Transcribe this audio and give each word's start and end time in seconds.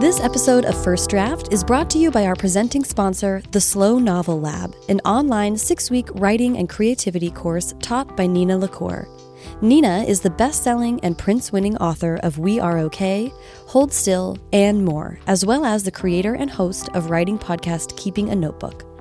This 0.00 0.20
episode 0.20 0.64
of 0.64 0.82
First 0.82 1.10
Draft 1.10 1.52
is 1.52 1.62
brought 1.62 1.88
to 1.90 1.98
you 1.98 2.10
by 2.10 2.26
our 2.26 2.34
presenting 2.34 2.82
sponsor, 2.82 3.42
the 3.52 3.60
Slow 3.60 3.98
Novel 3.98 4.40
Lab, 4.40 4.74
an 4.88 5.00
online 5.00 5.56
six 5.56 5.90
week 5.90 6.08
writing 6.14 6.56
and 6.56 6.68
creativity 6.68 7.30
course 7.30 7.74
taught 7.80 8.16
by 8.16 8.26
Nina 8.26 8.58
LaCour. 8.58 9.08
Nina 9.60 10.04
is 10.06 10.20
the 10.20 10.30
best 10.30 10.64
selling 10.64 10.98
and 11.04 11.16
Printz 11.16 11.52
winning 11.52 11.76
author 11.76 12.18
of 12.24 12.38
We 12.38 12.58
Are 12.58 12.78
Okay, 12.80 13.32
Hold 13.68 13.92
Still, 13.92 14.38
and 14.52 14.84
more, 14.84 15.20
as 15.28 15.46
well 15.46 15.64
as 15.64 15.84
the 15.84 15.92
creator 15.92 16.34
and 16.34 16.50
host 16.50 16.88
of 16.94 17.10
writing 17.10 17.38
podcast 17.38 17.96
Keeping 17.96 18.30
a 18.30 18.34
Notebook. 18.34 18.91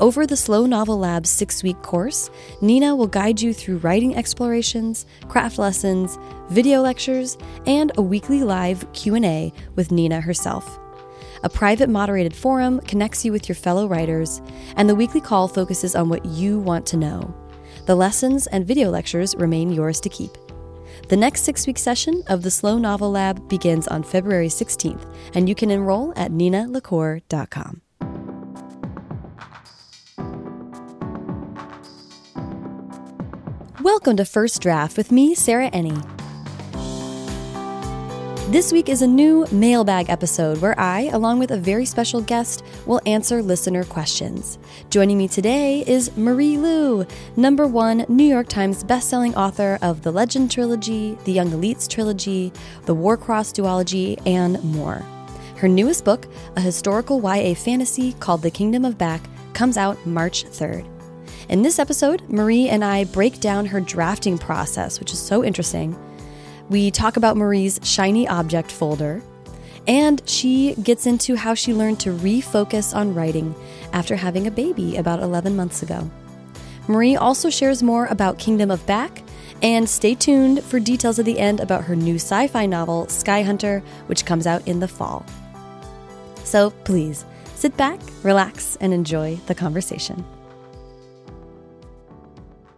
Over 0.00 0.26
the 0.26 0.36
Slow 0.36 0.66
Novel 0.66 0.98
Lab's 0.98 1.30
six 1.30 1.62
week 1.62 1.80
course, 1.82 2.30
Nina 2.60 2.94
will 2.96 3.06
guide 3.06 3.40
you 3.40 3.52
through 3.52 3.78
writing 3.78 4.16
explorations, 4.16 5.06
craft 5.28 5.58
lessons, 5.58 6.18
video 6.50 6.80
lectures, 6.80 7.38
and 7.66 7.92
a 7.96 8.02
weekly 8.02 8.42
live 8.42 8.90
Q&A 8.92 9.52
with 9.74 9.92
Nina 9.92 10.20
herself. 10.20 10.78
A 11.44 11.48
private 11.48 11.88
moderated 11.88 12.34
forum 12.34 12.80
connects 12.80 13.24
you 13.24 13.32
with 13.32 13.48
your 13.48 13.56
fellow 13.56 13.88
writers, 13.88 14.40
and 14.76 14.88
the 14.88 14.94
weekly 14.94 15.20
call 15.20 15.48
focuses 15.48 15.96
on 15.96 16.08
what 16.08 16.24
you 16.24 16.60
want 16.60 16.86
to 16.86 16.96
know. 16.96 17.34
The 17.86 17.96
lessons 17.96 18.46
and 18.46 18.66
video 18.66 18.90
lectures 18.90 19.34
remain 19.34 19.72
yours 19.72 20.00
to 20.00 20.08
keep. 20.08 20.30
The 21.08 21.16
next 21.16 21.42
six 21.42 21.66
week 21.66 21.78
session 21.78 22.22
of 22.28 22.42
the 22.42 22.50
Slow 22.50 22.78
Novel 22.78 23.10
Lab 23.10 23.48
begins 23.48 23.88
on 23.88 24.02
February 24.02 24.48
16th, 24.48 25.04
and 25.34 25.48
you 25.48 25.54
can 25.54 25.70
enroll 25.70 26.12
at 26.16 26.30
ninalacour.com. 26.30 27.82
Welcome 33.82 34.16
to 34.18 34.24
First 34.24 34.62
Draft 34.62 34.96
with 34.96 35.10
me, 35.10 35.34
Sarah 35.34 35.68
Enni. 35.72 36.00
This 38.52 38.72
week 38.72 38.88
is 38.88 39.02
a 39.02 39.08
new 39.08 39.44
mailbag 39.50 40.08
episode 40.08 40.58
where 40.58 40.78
I, 40.78 41.08
along 41.12 41.40
with 41.40 41.50
a 41.50 41.56
very 41.56 41.84
special 41.84 42.20
guest, 42.20 42.64
will 42.86 43.00
answer 43.06 43.42
listener 43.42 43.82
questions. 43.82 44.60
Joining 44.90 45.18
me 45.18 45.26
today 45.26 45.82
is 45.84 46.16
Marie 46.16 46.58
Lu, 46.58 47.04
number 47.34 47.66
one 47.66 48.06
New 48.08 48.22
York 48.22 48.46
Times 48.46 48.84
bestselling 48.84 49.34
author 49.34 49.80
of 49.82 50.02
the 50.02 50.12
Legend 50.12 50.52
trilogy, 50.52 51.18
the 51.24 51.32
Young 51.32 51.50
Elites 51.50 51.88
trilogy, 51.88 52.52
the 52.84 52.94
Warcross 52.94 53.52
duology, 53.52 54.16
and 54.24 54.62
more. 54.62 55.04
Her 55.56 55.66
newest 55.66 56.04
book, 56.04 56.28
a 56.54 56.60
historical 56.60 57.20
YA 57.20 57.54
fantasy 57.54 58.12
called 58.12 58.42
The 58.42 58.50
Kingdom 58.52 58.84
of 58.84 58.96
Back, 58.96 59.22
comes 59.54 59.76
out 59.76 60.06
March 60.06 60.44
3rd. 60.44 60.86
In 61.48 61.62
this 61.62 61.78
episode, 61.78 62.22
Marie 62.28 62.68
and 62.68 62.84
I 62.84 63.04
break 63.04 63.40
down 63.40 63.66
her 63.66 63.80
drafting 63.80 64.38
process, 64.38 65.00
which 65.00 65.12
is 65.12 65.18
so 65.18 65.44
interesting. 65.44 65.96
We 66.70 66.90
talk 66.90 67.16
about 67.16 67.36
Marie's 67.36 67.80
shiny 67.82 68.28
object 68.28 68.70
folder, 68.70 69.22
and 69.88 70.22
she 70.28 70.74
gets 70.76 71.06
into 71.06 71.34
how 71.34 71.54
she 71.54 71.74
learned 71.74 71.98
to 72.00 72.10
refocus 72.10 72.94
on 72.94 73.14
writing 73.14 73.54
after 73.92 74.14
having 74.14 74.46
a 74.46 74.52
baby 74.52 74.96
about 74.96 75.20
11 75.20 75.56
months 75.56 75.82
ago. 75.82 76.08
Marie 76.86 77.16
also 77.16 77.50
shares 77.50 77.82
more 77.82 78.06
about 78.06 78.38
Kingdom 78.38 78.70
of 78.70 78.84
Back, 78.86 79.22
and 79.62 79.88
stay 79.88 80.14
tuned 80.14 80.62
for 80.62 80.80
details 80.80 81.18
at 81.18 81.24
the 81.24 81.38
end 81.38 81.60
about 81.60 81.84
her 81.84 81.96
new 81.96 82.16
sci 82.16 82.46
fi 82.48 82.66
novel, 82.66 83.06
Skyhunter, 83.06 83.82
which 84.06 84.24
comes 84.24 84.46
out 84.46 84.66
in 84.66 84.80
the 84.80 84.88
fall. 84.88 85.26
So 86.44 86.70
please 86.84 87.24
sit 87.54 87.76
back, 87.76 88.00
relax, 88.22 88.76
and 88.80 88.94
enjoy 88.94 89.36
the 89.46 89.54
conversation. 89.54 90.24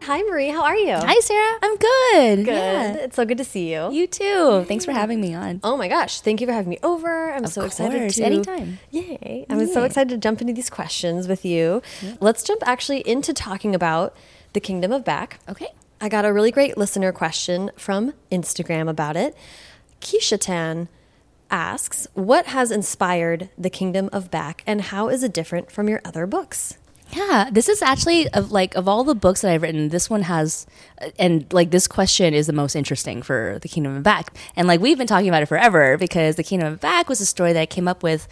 Hi, 0.06 0.22
Marie. 0.22 0.48
How 0.50 0.64
are 0.64 0.76
you? 0.76 0.94
Hi, 0.96 1.18
Sarah. 1.20 1.58
I'm 1.62 1.76
good. 1.76 2.44
Good. 2.44 2.48
Yeah. 2.48 2.92
It's 2.96 3.16
so 3.16 3.24
good 3.24 3.38
to 3.38 3.44
see 3.44 3.72
you. 3.72 3.90
You 3.90 4.06
too. 4.06 4.64
Thanks 4.68 4.84
for 4.84 4.92
having 4.92 5.18
me 5.18 5.32
on. 5.32 5.60
Oh 5.64 5.78
my 5.78 5.88
gosh. 5.88 6.20
Thank 6.20 6.42
you 6.42 6.46
for 6.46 6.52
having 6.52 6.68
me 6.68 6.78
over. 6.82 7.32
I'm 7.32 7.44
of 7.44 7.50
so 7.52 7.62
course. 7.62 7.80
excited 7.80 8.10
to. 8.10 8.22
Anytime. 8.22 8.78
Yay. 8.90 9.46
I'm 9.48 9.60
Yay. 9.60 9.66
so 9.72 9.82
excited 9.84 10.10
to 10.10 10.18
jump 10.18 10.42
into 10.42 10.52
these 10.52 10.68
questions 10.68 11.26
with 11.26 11.46
you. 11.46 11.80
Yep. 12.02 12.18
Let's 12.20 12.42
jump 12.42 12.62
actually 12.66 13.00
into 13.08 13.32
talking 13.32 13.74
about 13.74 14.14
the 14.52 14.60
Kingdom 14.60 14.92
of 14.92 15.06
Back. 15.06 15.40
Okay. 15.48 15.68
I 16.02 16.10
got 16.10 16.26
a 16.26 16.32
really 16.34 16.50
great 16.50 16.76
listener 16.76 17.10
question 17.10 17.70
from 17.74 18.12
Instagram 18.30 18.90
about 18.90 19.16
it. 19.16 19.34
Keisha 20.02 20.38
Tan 20.38 20.88
asks, 21.50 22.06
What 22.12 22.44
has 22.48 22.70
inspired 22.70 23.48
the 23.56 23.70
Kingdom 23.70 24.10
of 24.12 24.30
Back 24.30 24.62
and 24.66 24.82
how 24.82 25.08
is 25.08 25.22
it 25.22 25.32
different 25.32 25.72
from 25.72 25.88
your 25.88 26.02
other 26.04 26.26
books? 26.26 26.76
Yeah, 27.14 27.48
this 27.50 27.68
is 27.68 27.80
actually 27.82 28.28
of 28.30 28.50
like 28.50 28.74
of 28.74 28.88
all 28.88 29.04
the 29.04 29.14
books 29.14 29.42
that 29.42 29.52
I've 29.52 29.62
written, 29.62 29.90
this 29.90 30.10
one 30.10 30.22
has, 30.22 30.66
uh, 31.00 31.10
and 31.18 31.50
like 31.52 31.70
this 31.70 31.86
question 31.86 32.34
is 32.34 32.46
the 32.46 32.52
most 32.52 32.74
interesting 32.74 33.22
for 33.22 33.58
the 33.62 33.68
Kingdom 33.68 33.96
of 33.96 34.02
Back, 34.02 34.36
and 34.56 34.66
like 34.66 34.80
we've 34.80 34.98
been 34.98 35.06
talking 35.06 35.28
about 35.28 35.42
it 35.42 35.46
forever 35.46 35.96
because 35.96 36.36
the 36.36 36.42
Kingdom 36.42 36.72
of 36.72 36.80
Back 36.80 37.08
was 37.08 37.20
a 37.20 37.26
story 37.26 37.52
that 37.52 37.60
I 37.60 37.66
came 37.66 37.86
up 37.86 38.02
with 38.02 38.26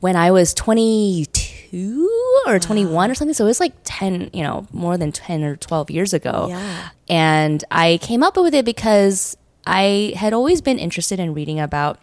when 0.00 0.16
I 0.16 0.30
was 0.30 0.52
twenty 0.54 1.26
two 1.26 2.08
or 2.46 2.58
twenty 2.58 2.84
one 2.84 3.10
or 3.10 3.14
something. 3.14 3.34
So 3.34 3.44
it 3.44 3.48
was 3.48 3.60
like 3.60 3.74
ten, 3.84 4.30
you 4.32 4.42
know, 4.42 4.66
more 4.72 4.96
than 4.96 5.12
ten 5.12 5.44
or 5.44 5.56
twelve 5.56 5.90
years 5.90 6.12
ago. 6.12 6.46
Yeah, 6.48 6.88
and 7.08 7.62
I 7.70 7.98
came 8.02 8.22
up 8.22 8.36
with 8.36 8.54
it 8.54 8.64
because 8.64 9.36
I 9.66 10.14
had 10.16 10.32
always 10.32 10.60
been 10.60 10.78
interested 10.78 11.20
in 11.20 11.34
reading 11.34 11.60
about 11.60 12.00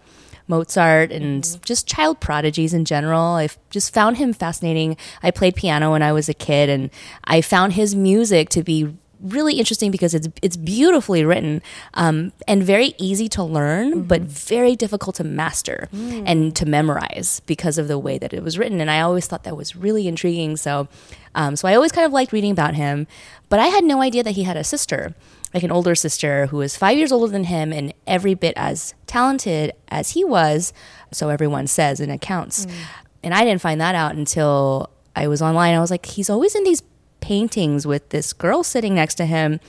Mozart 0.48 1.12
and 1.12 1.44
mm-hmm. 1.44 1.62
just 1.64 1.88
child 1.88 2.20
prodigies 2.20 2.74
in 2.74 2.86
general. 2.86 3.36
I've 3.36 3.58
just 3.70 3.94
found 3.94 4.18
him 4.18 4.34
fascinating. 4.34 4.98
I 5.24 5.32
played 5.32 5.56
piano 5.56 5.92
when 5.92 6.04
I 6.04 6.12
was 6.12 6.30
a 6.30 6.34
kid, 6.34 6.70
and 6.70 6.90
I 7.24 7.42
found 7.42 7.74
his 7.74 7.96
music 7.96 8.50
to 8.50 8.64
be 8.64 8.94
really 9.20 9.56
interesting 9.56 9.90
because 9.90 10.14
it's 10.14 10.28
it's 10.42 10.58
beautifully 10.58 11.26
written 11.26 11.62
um, 11.96 12.32
and 12.48 12.64
very 12.64 12.94
easy 12.98 13.28
to 13.30 13.44
learn, 13.44 13.92
mm-hmm. 13.92 14.02
but 14.04 14.22
very 14.22 14.76
difficult 14.76 15.16
to 15.16 15.24
master 15.24 15.90
mm. 15.94 16.24
and 16.26 16.56
to 16.56 16.66
memorize 16.66 17.42
because 17.46 17.78
of 17.78 17.88
the 17.88 17.98
way 17.98 18.18
that 18.18 18.34
it 18.34 18.44
was 18.44 18.58
written. 18.58 18.80
And 18.82 18.92
I 18.92 19.02
always 19.02 19.28
thought 19.28 19.44
that 19.44 19.58
was 19.58 19.76
really 19.76 20.08
intriguing. 20.08 20.58
So, 20.58 20.88
um, 21.36 21.56
so 21.56 21.68
I 21.68 21.76
always 21.76 21.92
kind 21.92 22.06
of 22.06 22.14
liked 22.14 22.32
reading 22.32 22.52
about 22.52 22.76
him, 22.76 23.08
but 23.50 23.60
I 23.60 23.68
had 23.68 23.84
no 23.84 24.02
idea 24.02 24.24
that 24.24 24.36
he 24.36 24.44
had 24.44 24.58
a 24.58 24.64
sister 24.64 25.16
like 25.54 25.64
an 25.64 25.72
older 25.72 25.96
sister 25.96 26.48
who 26.48 26.58
was 26.58 26.76
five 26.76 26.98
years 26.98 27.12
older 27.12 27.32
than 27.32 27.46
him 27.46 27.72
and 27.72 27.94
every 28.06 28.34
bit 28.34 28.54
as 28.58 28.94
talented 29.06 29.72
as 29.88 30.12
he 30.12 30.24
was. 30.24 30.74
So 31.12 31.30
everyone 31.30 31.68
says 31.68 32.00
in 32.00 32.10
accounts. 32.10 32.66
Mm. 32.66 32.74
And 33.24 33.34
I 33.34 33.44
didn't 33.44 33.62
find 33.62 33.80
that 33.82 33.96
out 33.96 34.16
until 34.16 34.90
I 35.16 35.28
was 35.28 35.42
online. 35.42 35.74
I 35.74 35.80
was 35.80 35.92
like, 35.92 36.06
he's 36.06 36.30
always 36.30 36.54
in 36.54 36.64
these 36.64 36.84
paintings 37.22 37.88
with 37.88 38.10
this 38.10 38.34
girl 38.34 38.64
sitting 38.64 38.96
next 38.96 39.16
to 39.16 39.26
him. 39.26 39.60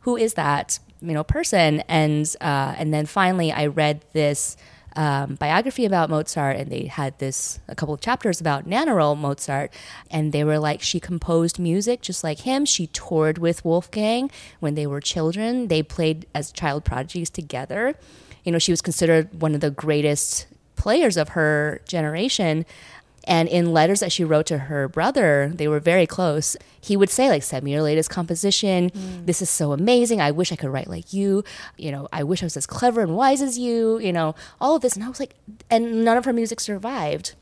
Who 0.00 0.16
is 0.16 0.34
that, 0.34 0.78
you 1.00 1.12
know, 1.12 1.24
person? 1.24 1.80
And 1.88 2.26
uh, 2.40 2.74
and 2.76 2.92
then 2.92 3.06
finally, 3.06 3.52
I 3.52 3.66
read 3.66 4.04
this 4.12 4.56
um, 4.96 5.36
biography 5.36 5.84
about 5.84 6.10
Mozart, 6.10 6.56
and 6.56 6.70
they 6.70 6.86
had 6.86 7.18
this 7.18 7.60
a 7.68 7.74
couple 7.74 7.94
of 7.94 8.00
chapters 8.00 8.40
about 8.40 8.66
Nannerl 8.66 9.16
Mozart, 9.16 9.72
and 10.10 10.32
they 10.32 10.44
were 10.44 10.58
like 10.58 10.82
she 10.82 11.00
composed 11.00 11.58
music 11.58 12.00
just 12.00 12.24
like 12.24 12.40
him. 12.40 12.64
She 12.64 12.86
toured 12.88 13.38
with 13.38 13.64
Wolfgang 13.64 14.30
when 14.60 14.74
they 14.74 14.86
were 14.86 15.00
children. 15.00 15.68
They 15.68 15.82
played 15.82 16.26
as 16.34 16.52
child 16.52 16.84
prodigies 16.84 17.30
together. 17.30 17.94
You 18.44 18.52
know, 18.52 18.58
she 18.58 18.72
was 18.72 18.80
considered 18.80 19.40
one 19.40 19.54
of 19.54 19.60
the 19.60 19.70
greatest 19.70 20.46
players 20.76 21.16
of 21.16 21.30
her 21.30 21.82
generation. 21.86 22.64
And 23.24 23.48
in 23.48 23.72
letters 23.72 24.00
that 24.00 24.12
she 24.12 24.24
wrote 24.24 24.46
to 24.46 24.58
her 24.58 24.88
brother, 24.88 25.52
they 25.54 25.68
were 25.68 25.80
very 25.80 26.06
close. 26.06 26.56
He 26.80 26.96
would 26.96 27.10
say, 27.10 27.28
like, 27.28 27.42
send 27.42 27.64
me 27.64 27.72
your 27.72 27.82
latest 27.82 28.10
composition. 28.10 28.90
Mm. 28.90 29.26
This 29.26 29.42
is 29.42 29.50
so 29.50 29.72
amazing. 29.72 30.20
I 30.20 30.30
wish 30.30 30.52
I 30.52 30.56
could 30.56 30.70
write 30.70 30.88
like 30.88 31.12
you. 31.12 31.44
You 31.76 31.92
know, 31.92 32.08
I 32.12 32.24
wish 32.24 32.42
I 32.42 32.46
was 32.46 32.56
as 32.56 32.66
clever 32.66 33.02
and 33.02 33.16
wise 33.16 33.42
as 33.42 33.58
you, 33.58 33.98
you 33.98 34.12
know, 34.12 34.34
all 34.60 34.76
of 34.76 34.82
this. 34.82 34.94
And 34.94 35.04
I 35.04 35.08
was 35.08 35.20
like, 35.20 35.34
and 35.70 36.04
none 36.04 36.16
of 36.16 36.24
her 36.24 36.32
music 36.32 36.60
survived 36.60 37.34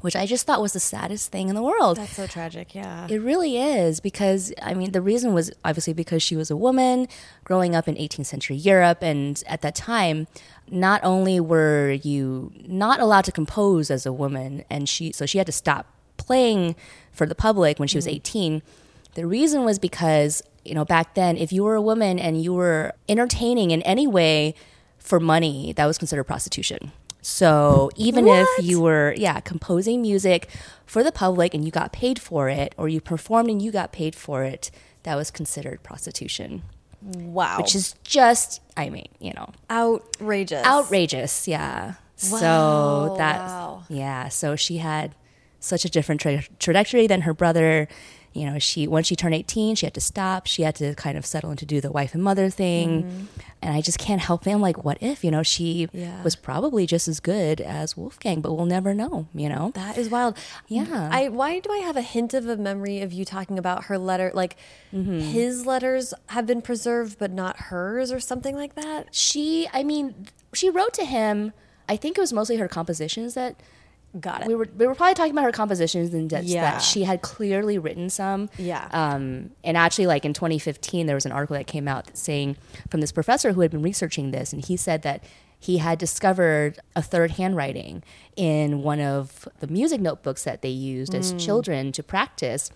which 0.00 0.14
I 0.14 0.26
just 0.26 0.46
thought 0.46 0.60
was 0.60 0.72
the 0.72 0.80
saddest 0.80 1.32
thing 1.32 1.48
in 1.48 1.54
the 1.54 1.62
world. 1.62 1.96
That's 1.96 2.14
so 2.14 2.26
tragic, 2.26 2.74
yeah. 2.74 3.06
It 3.08 3.20
really 3.20 3.56
is 3.58 4.00
because, 4.00 4.52
I 4.62 4.74
mean, 4.74 4.92
the 4.92 5.00
reason 5.00 5.32
was 5.34 5.50
obviously 5.64 5.94
because 5.94 6.22
she 6.22 6.36
was 6.36 6.50
a 6.50 6.56
woman 6.56 7.08
growing 7.44 7.74
up 7.74 7.88
in 7.88 7.96
18th 7.96 8.26
century 8.26 8.56
Europe. 8.56 8.98
And 9.02 9.42
at 9.46 9.62
that 9.62 9.74
time, 9.74 10.26
not 10.70 11.00
only 11.04 11.40
were 11.40 11.92
you 12.02 12.52
not 12.66 13.00
allowed 13.00 13.24
to 13.26 13.32
compose 13.32 13.90
as 13.90 14.06
a 14.06 14.12
woman, 14.12 14.64
and 14.70 14.88
she, 14.88 15.12
so 15.12 15.26
she 15.26 15.38
had 15.38 15.46
to 15.46 15.52
stop 15.52 15.86
playing 16.16 16.76
for 17.12 17.26
the 17.26 17.34
public 17.34 17.78
when 17.78 17.88
she 17.88 17.98
was 17.98 18.06
mm-hmm. 18.06 18.16
18. 18.16 18.62
The 19.14 19.26
reason 19.26 19.64
was 19.64 19.78
because, 19.78 20.42
you 20.64 20.74
know, 20.74 20.84
back 20.84 21.14
then, 21.14 21.36
if 21.36 21.52
you 21.52 21.64
were 21.64 21.74
a 21.74 21.82
woman 21.82 22.18
and 22.18 22.42
you 22.42 22.52
were 22.52 22.92
entertaining 23.08 23.70
in 23.70 23.82
any 23.82 24.06
way 24.06 24.54
for 24.98 25.20
money, 25.20 25.72
that 25.74 25.86
was 25.86 25.98
considered 25.98 26.24
prostitution. 26.24 26.92
So 27.22 27.90
even 27.96 28.26
what? 28.26 28.46
if 28.58 28.64
you 28.64 28.80
were, 28.80 29.14
yeah, 29.16 29.40
composing 29.40 30.02
music 30.02 30.48
for 30.84 31.02
the 31.02 31.10
public 31.10 31.54
and 31.54 31.64
you 31.64 31.70
got 31.70 31.92
paid 31.92 32.20
for 32.20 32.48
it, 32.48 32.74
or 32.76 32.88
you 32.88 33.00
performed 33.00 33.50
and 33.50 33.60
you 33.60 33.72
got 33.72 33.90
paid 33.90 34.14
for 34.14 34.44
it, 34.44 34.70
that 35.02 35.16
was 35.16 35.30
considered 35.30 35.82
prostitution. 35.82 36.62
Wow. 37.06 37.58
Which 37.58 37.74
is 37.74 37.94
just, 38.02 38.60
I 38.76 38.90
mean, 38.90 39.08
you 39.20 39.32
know, 39.32 39.52
outrageous. 39.70 40.66
Outrageous, 40.66 41.46
yeah. 41.46 41.94
Wow. 42.30 42.38
So 42.38 43.14
that, 43.18 43.38
wow. 43.38 43.84
yeah. 43.88 44.28
So 44.28 44.56
she 44.56 44.78
had 44.78 45.14
such 45.60 45.84
a 45.84 45.88
different 45.88 46.20
tra- 46.20 46.42
trajectory 46.58 47.06
than 47.06 47.22
her 47.22 47.32
brother 47.34 47.88
you 48.36 48.46
know, 48.48 48.58
she 48.58 48.86
once 48.86 49.06
she 49.06 49.16
turned 49.16 49.34
18, 49.34 49.74
she 49.76 49.86
had 49.86 49.94
to 49.94 50.00
stop. 50.00 50.46
She 50.46 50.62
had 50.62 50.74
to 50.76 50.94
kind 50.94 51.16
of 51.18 51.24
settle 51.26 51.50
into 51.50 51.64
do 51.66 51.80
the 51.80 51.90
wife 51.90 52.14
and 52.14 52.22
mother 52.22 52.50
thing. 52.50 53.02
Mm-hmm. 53.04 53.24
And 53.62 53.74
I 53.74 53.80
just 53.80 53.98
can't 53.98 54.20
help 54.20 54.46
it. 54.46 54.50
I'm 54.52 54.60
like, 54.60 54.84
what 54.84 54.98
if, 55.00 55.24
you 55.24 55.30
know, 55.30 55.42
she 55.42 55.88
Yeah. 55.92 56.22
was 56.22 56.36
probably 56.36 56.86
just 56.86 57.08
as 57.08 57.18
good 57.20 57.60
as 57.60 57.96
Wolfgang, 57.96 58.40
but 58.40 58.52
we'll 58.54 58.66
never 58.66 58.92
know, 58.94 59.26
you 59.34 59.48
know? 59.48 59.72
That 59.74 59.96
is 59.98 60.08
wild. 60.10 60.36
Yeah. 60.68 61.08
I 61.10 61.28
why 61.28 61.58
do 61.60 61.72
I 61.72 61.78
have 61.78 61.96
a 61.96 62.02
hint 62.02 62.34
of 62.34 62.46
a 62.48 62.56
memory 62.56 63.00
of 63.00 63.12
you 63.12 63.24
talking 63.24 63.58
about 63.58 63.84
her 63.86 63.98
letter 63.98 64.30
like 64.34 64.56
Mm-hmm. 64.94 65.18
his 65.18 65.66
letters 65.66 66.14
have 66.28 66.46
been 66.46 66.62
preserved 66.62 67.18
but 67.18 67.30
not 67.32 67.56
hers 67.56 68.12
or 68.12 68.20
something 68.20 68.54
like 68.54 68.74
that? 68.76 69.14
she, 69.14 69.68
I 69.72 69.82
mean, 69.82 70.26
she 70.54 70.70
wrote 70.70 70.94
to 70.94 71.04
him. 71.04 71.52
I 71.88 71.96
think 71.96 72.16
it 72.18 72.20
was 72.20 72.32
mostly 72.32 72.56
her 72.56 72.68
compositions 72.68 73.34
that 73.34 73.60
Got 74.20 74.42
it. 74.42 74.46
we 74.48 74.54
were 74.54 74.68
we 74.76 74.86
were 74.86 74.94
probably 74.94 75.14
talking 75.14 75.32
about 75.32 75.44
her 75.44 75.52
compositions 75.52 76.12
and 76.14 76.30
that, 76.30 76.44
Yeah. 76.44 76.62
that 76.62 76.78
she 76.82 77.04
had 77.04 77.22
clearly 77.22 77.78
written 77.78 78.08
some. 78.10 78.48
Yeah. 78.58 78.88
Um, 78.92 79.50
and 79.64 79.76
actually, 79.76 80.06
like 80.06 80.24
in 80.24 80.32
2015, 80.32 81.06
there 81.06 81.14
was 81.16 81.26
an 81.26 81.32
article 81.32 81.56
that 81.56 81.66
came 81.66 81.86
out 81.88 82.16
saying 82.16 82.56
from 82.90 83.00
this 83.00 83.12
professor 83.12 83.52
who 83.52 83.60
had 83.62 83.70
been 83.70 83.82
researching 83.82 84.30
this, 84.30 84.52
and 84.52 84.64
he 84.64 84.76
said 84.76 85.02
that 85.02 85.22
he 85.58 85.78
had 85.78 85.98
discovered 85.98 86.78
a 86.94 87.02
third 87.02 87.32
handwriting 87.32 88.02
in 88.36 88.82
one 88.82 89.00
of 89.00 89.48
the 89.60 89.66
music 89.66 90.00
notebooks 90.00 90.44
that 90.44 90.62
they 90.62 90.68
used 90.68 91.14
as 91.14 91.32
Mm. 91.32 91.40
children 91.40 91.92
to 91.92 92.02
practice. 92.02 92.70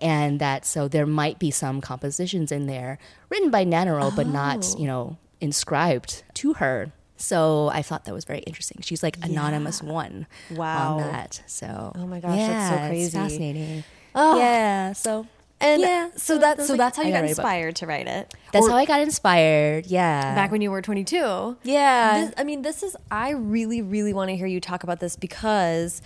And 0.00 0.40
that 0.40 0.64
so 0.64 0.88
there 0.88 1.06
might 1.06 1.38
be 1.38 1.50
some 1.50 1.80
compositions 1.80 2.50
in 2.52 2.66
there 2.66 2.98
written 3.28 3.50
by 3.50 3.64
Nannerl, 3.64 4.14
but 4.14 4.26
not, 4.26 4.64
Oh. 4.74 4.78
you 4.78 4.86
know, 4.86 5.16
inscribed 5.40 6.22
to 6.34 6.54
her. 6.54 6.92
So 7.20 7.68
I 7.72 7.82
thought 7.82 8.04
that 8.06 8.14
was 8.14 8.24
very 8.24 8.40
interesting. 8.40 8.78
She's 8.82 9.02
like 9.02 9.18
anonymous 9.24 9.82
one 9.82 10.26
Wow. 10.50 10.96
on 10.96 11.02
that. 11.02 11.42
So 11.46 11.92
Oh 11.94 12.06
my 12.06 12.18
gosh, 12.20 12.38
that's 12.38 12.70
so 12.70 12.86
crazy. 12.88 13.04
It's 13.04 13.14
fascinating. 13.14 13.84
Oh. 14.14 14.38
Yeah. 14.38 14.92
So 14.94 15.26
And 15.60 15.82
yeah, 15.82 16.08
so 16.16 16.38
that 16.38 16.58
I 16.58 16.62
so 16.64 16.72
like, 16.72 16.78
that's 16.78 16.96
how 16.96 17.02
you 17.02 17.10
gotta 17.10 17.20
got 17.20 17.22
write 17.26 17.32
a 17.32 17.34
book. 17.36 17.44
inspired 17.44 17.76
to 17.76 17.86
write 17.86 18.06
it. 18.08 18.34
That's 18.52 18.66
Or 18.66 18.70
how 18.70 18.76
I 18.76 18.86
got 18.86 19.00
inspired. 19.02 19.86
Yeah. 19.86 20.34
back 20.34 20.50
when 20.50 20.62
you 20.62 20.70
were 20.70 20.80
22. 20.82 21.58
yeah. 21.62 22.24
This, 22.24 22.34
I 22.38 22.44
mean, 22.44 22.62
this 22.62 22.82
is, 22.82 22.96
I 23.10 23.30
really, 23.32 23.82
really 23.82 24.14
want 24.14 24.30
to 24.30 24.36
hear 24.36 24.46
you 24.46 24.60
talk 24.60 24.82
about 24.84 25.00
this 25.00 25.16
because 25.16 26.00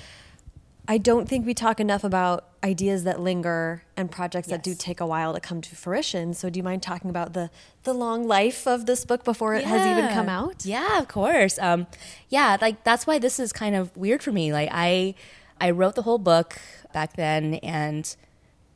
I 0.87 0.99
don't 0.99 1.27
think 1.29 1.47
we 1.47 1.55
talk 1.55 1.81
enough 1.81 2.05
about 2.05 2.47
ideas 2.63 3.05
that 3.05 3.19
linger 3.19 3.85
and 3.97 4.11
projects 4.11 4.49
that 4.49 4.63
do 4.63 4.75
take 4.75 5.01
a 5.01 5.07
while 5.07 5.33
to 5.33 5.41
come 5.41 5.63
to 5.63 5.75
fruition. 5.75 6.35
So, 6.35 6.51
do 6.51 6.59
you 6.59 6.63
mind 6.63 6.83
talking 6.83 7.09
about 7.09 7.33
the, 7.33 7.51
the 7.85 7.95
long 7.95 8.29
life 8.29 8.67
of 8.67 8.85
this 8.85 9.07
book 9.07 9.25
before 9.25 9.55
it 9.55 9.65
has 9.65 9.87
even 9.87 10.13
come 10.13 10.29
out? 10.29 10.67
Yeah, 10.67 10.99
of 10.99 11.09
course. 11.09 11.59
Um, 11.59 11.87
yeah, 12.29 12.59
like 12.61 12.85
that's 12.85 13.07
why 13.07 13.19
this 13.19 13.41
is 13.41 13.53
kind 13.53 13.75
of 13.75 13.97
weird 13.97 14.23
for 14.23 14.31
me. 14.31 14.53
Like 14.53 14.69
I, 14.73 15.15
I 15.59 15.71
wrote 15.71 15.95
the 15.95 16.03
whole 16.03 16.19
book 16.19 16.59
back 16.93 17.17
then 17.17 17.55
and 17.57 18.15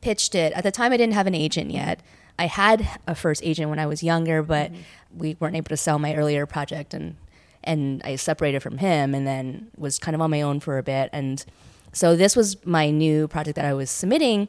pitched 0.01 0.33
it. 0.33 0.51
At 0.53 0.63
the 0.63 0.71
time, 0.71 0.91
I 0.91 0.97
didn't 0.97 1.13
have 1.13 1.27
an 1.27 1.35
agent 1.35 1.69
yet. 1.69 2.01
I 2.39 2.47
had 2.47 2.87
a 3.05 3.13
first 3.13 3.43
agent 3.43 3.69
when 3.69 3.79
I 3.79 3.85
was 3.85 4.01
younger, 4.01 4.41
but 4.41 4.71
we 5.15 5.35
weren't 5.39 5.55
able 5.55 5.69
to 5.69 5.77
sell 5.77 5.99
my 5.99 6.15
earlier 6.15 6.47
project, 6.47 6.95
and 6.95 7.17
and 7.63 8.01
I 8.03 8.15
separated 8.15 8.61
from 8.61 8.79
him, 8.79 9.13
and 9.13 9.27
then 9.27 9.67
was 9.77 9.99
kind 9.99 10.15
of 10.15 10.21
on 10.21 10.31
my 10.31 10.41
own 10.41 10.59
for 10.59 10.79
a 10.79 10.83
bit. 10.83 11.09
And 11.13 11.45
so 11.93 12.15
this 12.15 12.35
was 12.35 12.63
my 12.65 12.89
new 12.89 13.27
project 13.27 13.55
that 13.55 13.65
I 13.65 13.73
was 13.73 13.89
submitting, 13.89 14.47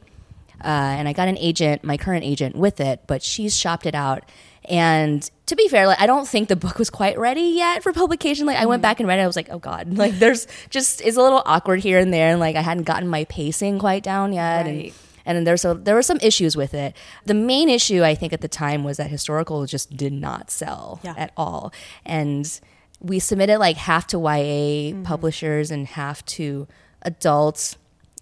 uh, 0.63 0.67
and 0.67 1.07
I 1.07 1.13
got 1.13 1.27
an 1.27 1.37
agent, 1.37 1.83
my 1.83 1.97
current 1.97 2.23
agent, 2.23 2.55
with 2.55 2.79
it, 2.79 3.01
but 3.07 3.23
she's 3.23 3.57
shopped 3.57 3.85
it 3.85 3.95
out. 3.95 4.23
And 4.69 5.27
to 5.47 5.55
be 5.55 5.67
fair, 5.67 5.87
like 5.87 5.99
I 5.99 6.05
don't 6.05 6.27
think 6.27 6.47
the 6.47 6.55
book 6.55 6.77
was 6.77 6.91
quite 6.91 7.17
ready 7.17 7.41
yet 7.55 7.81
for 7.81 7.91
publication. 7.91 8.45
Like 8.45 8.57
I 8.57 8.67
went 8.67 8.83
back 8.83 8.99
and 8.99 9.09
read 9.09 9.17
it, 9.19 9.23
I 9.23 9.27
was 9.27 9.35
like, 9.35 9.49
oh 9.49 9.57
god, 9.59 9.97
like 9.97 10.13
there's 10.19 10.47
just 10.69 11.01
it's 11.01 11.17
a 11.17 11.21
little 11.21 11.41
awkward 11.45 11.79
here 11.79 11.97
and 11.97 12.13
there, 12.13 12.29
and 12.29 12.39
like 12.39 12.55
I 12.55 12.61
hadn't 12.61 12.83
gotten 12.83 13.07
my 13.09 13.23
pacing 13.25 13.79
quite 13.79 14.03
down 14.03 14.33
yet, 14.33 14.65
Right. 14.67 14.93
and 15.25 15.37
and 15.37 15.47
there's 15.47 15.65
a, 15.65 15.73
there 15.73 15.95
were 15.95 16.01
some 16.03 16.17
issues 16.21 16.55
with 16.55 16.73
it. 16.75 16.95
The 17.25 17.33
main 17.33 17.69
issue 17.69 18.03
I 18.03 18.13
think 18.15 18.33
at 18.33 18.41
the 18.41 18.47
time 18.47 18.83
was 18.83 18.97
that 18.97 19.09
historical 19.09 19.65
just 19.65 19.95
did 19.97 20.13
not 20.13 20.51
sell 20.51 20.99
Yeah. 21.03 21.15
at 21.17 21.31
all, 21.35 21.73
and 22.05 22.47
we 22.99 23.17
submitted 23.17 23.57
like 23.57 23.77
half 23.77 24.05
to 24.07 24.19
YA 24.19 24.93
publishers 25.03 25.71
and 25.71 25.87
half 25.87 26.23
to 26.37 26.67
adults, 27.03 27.77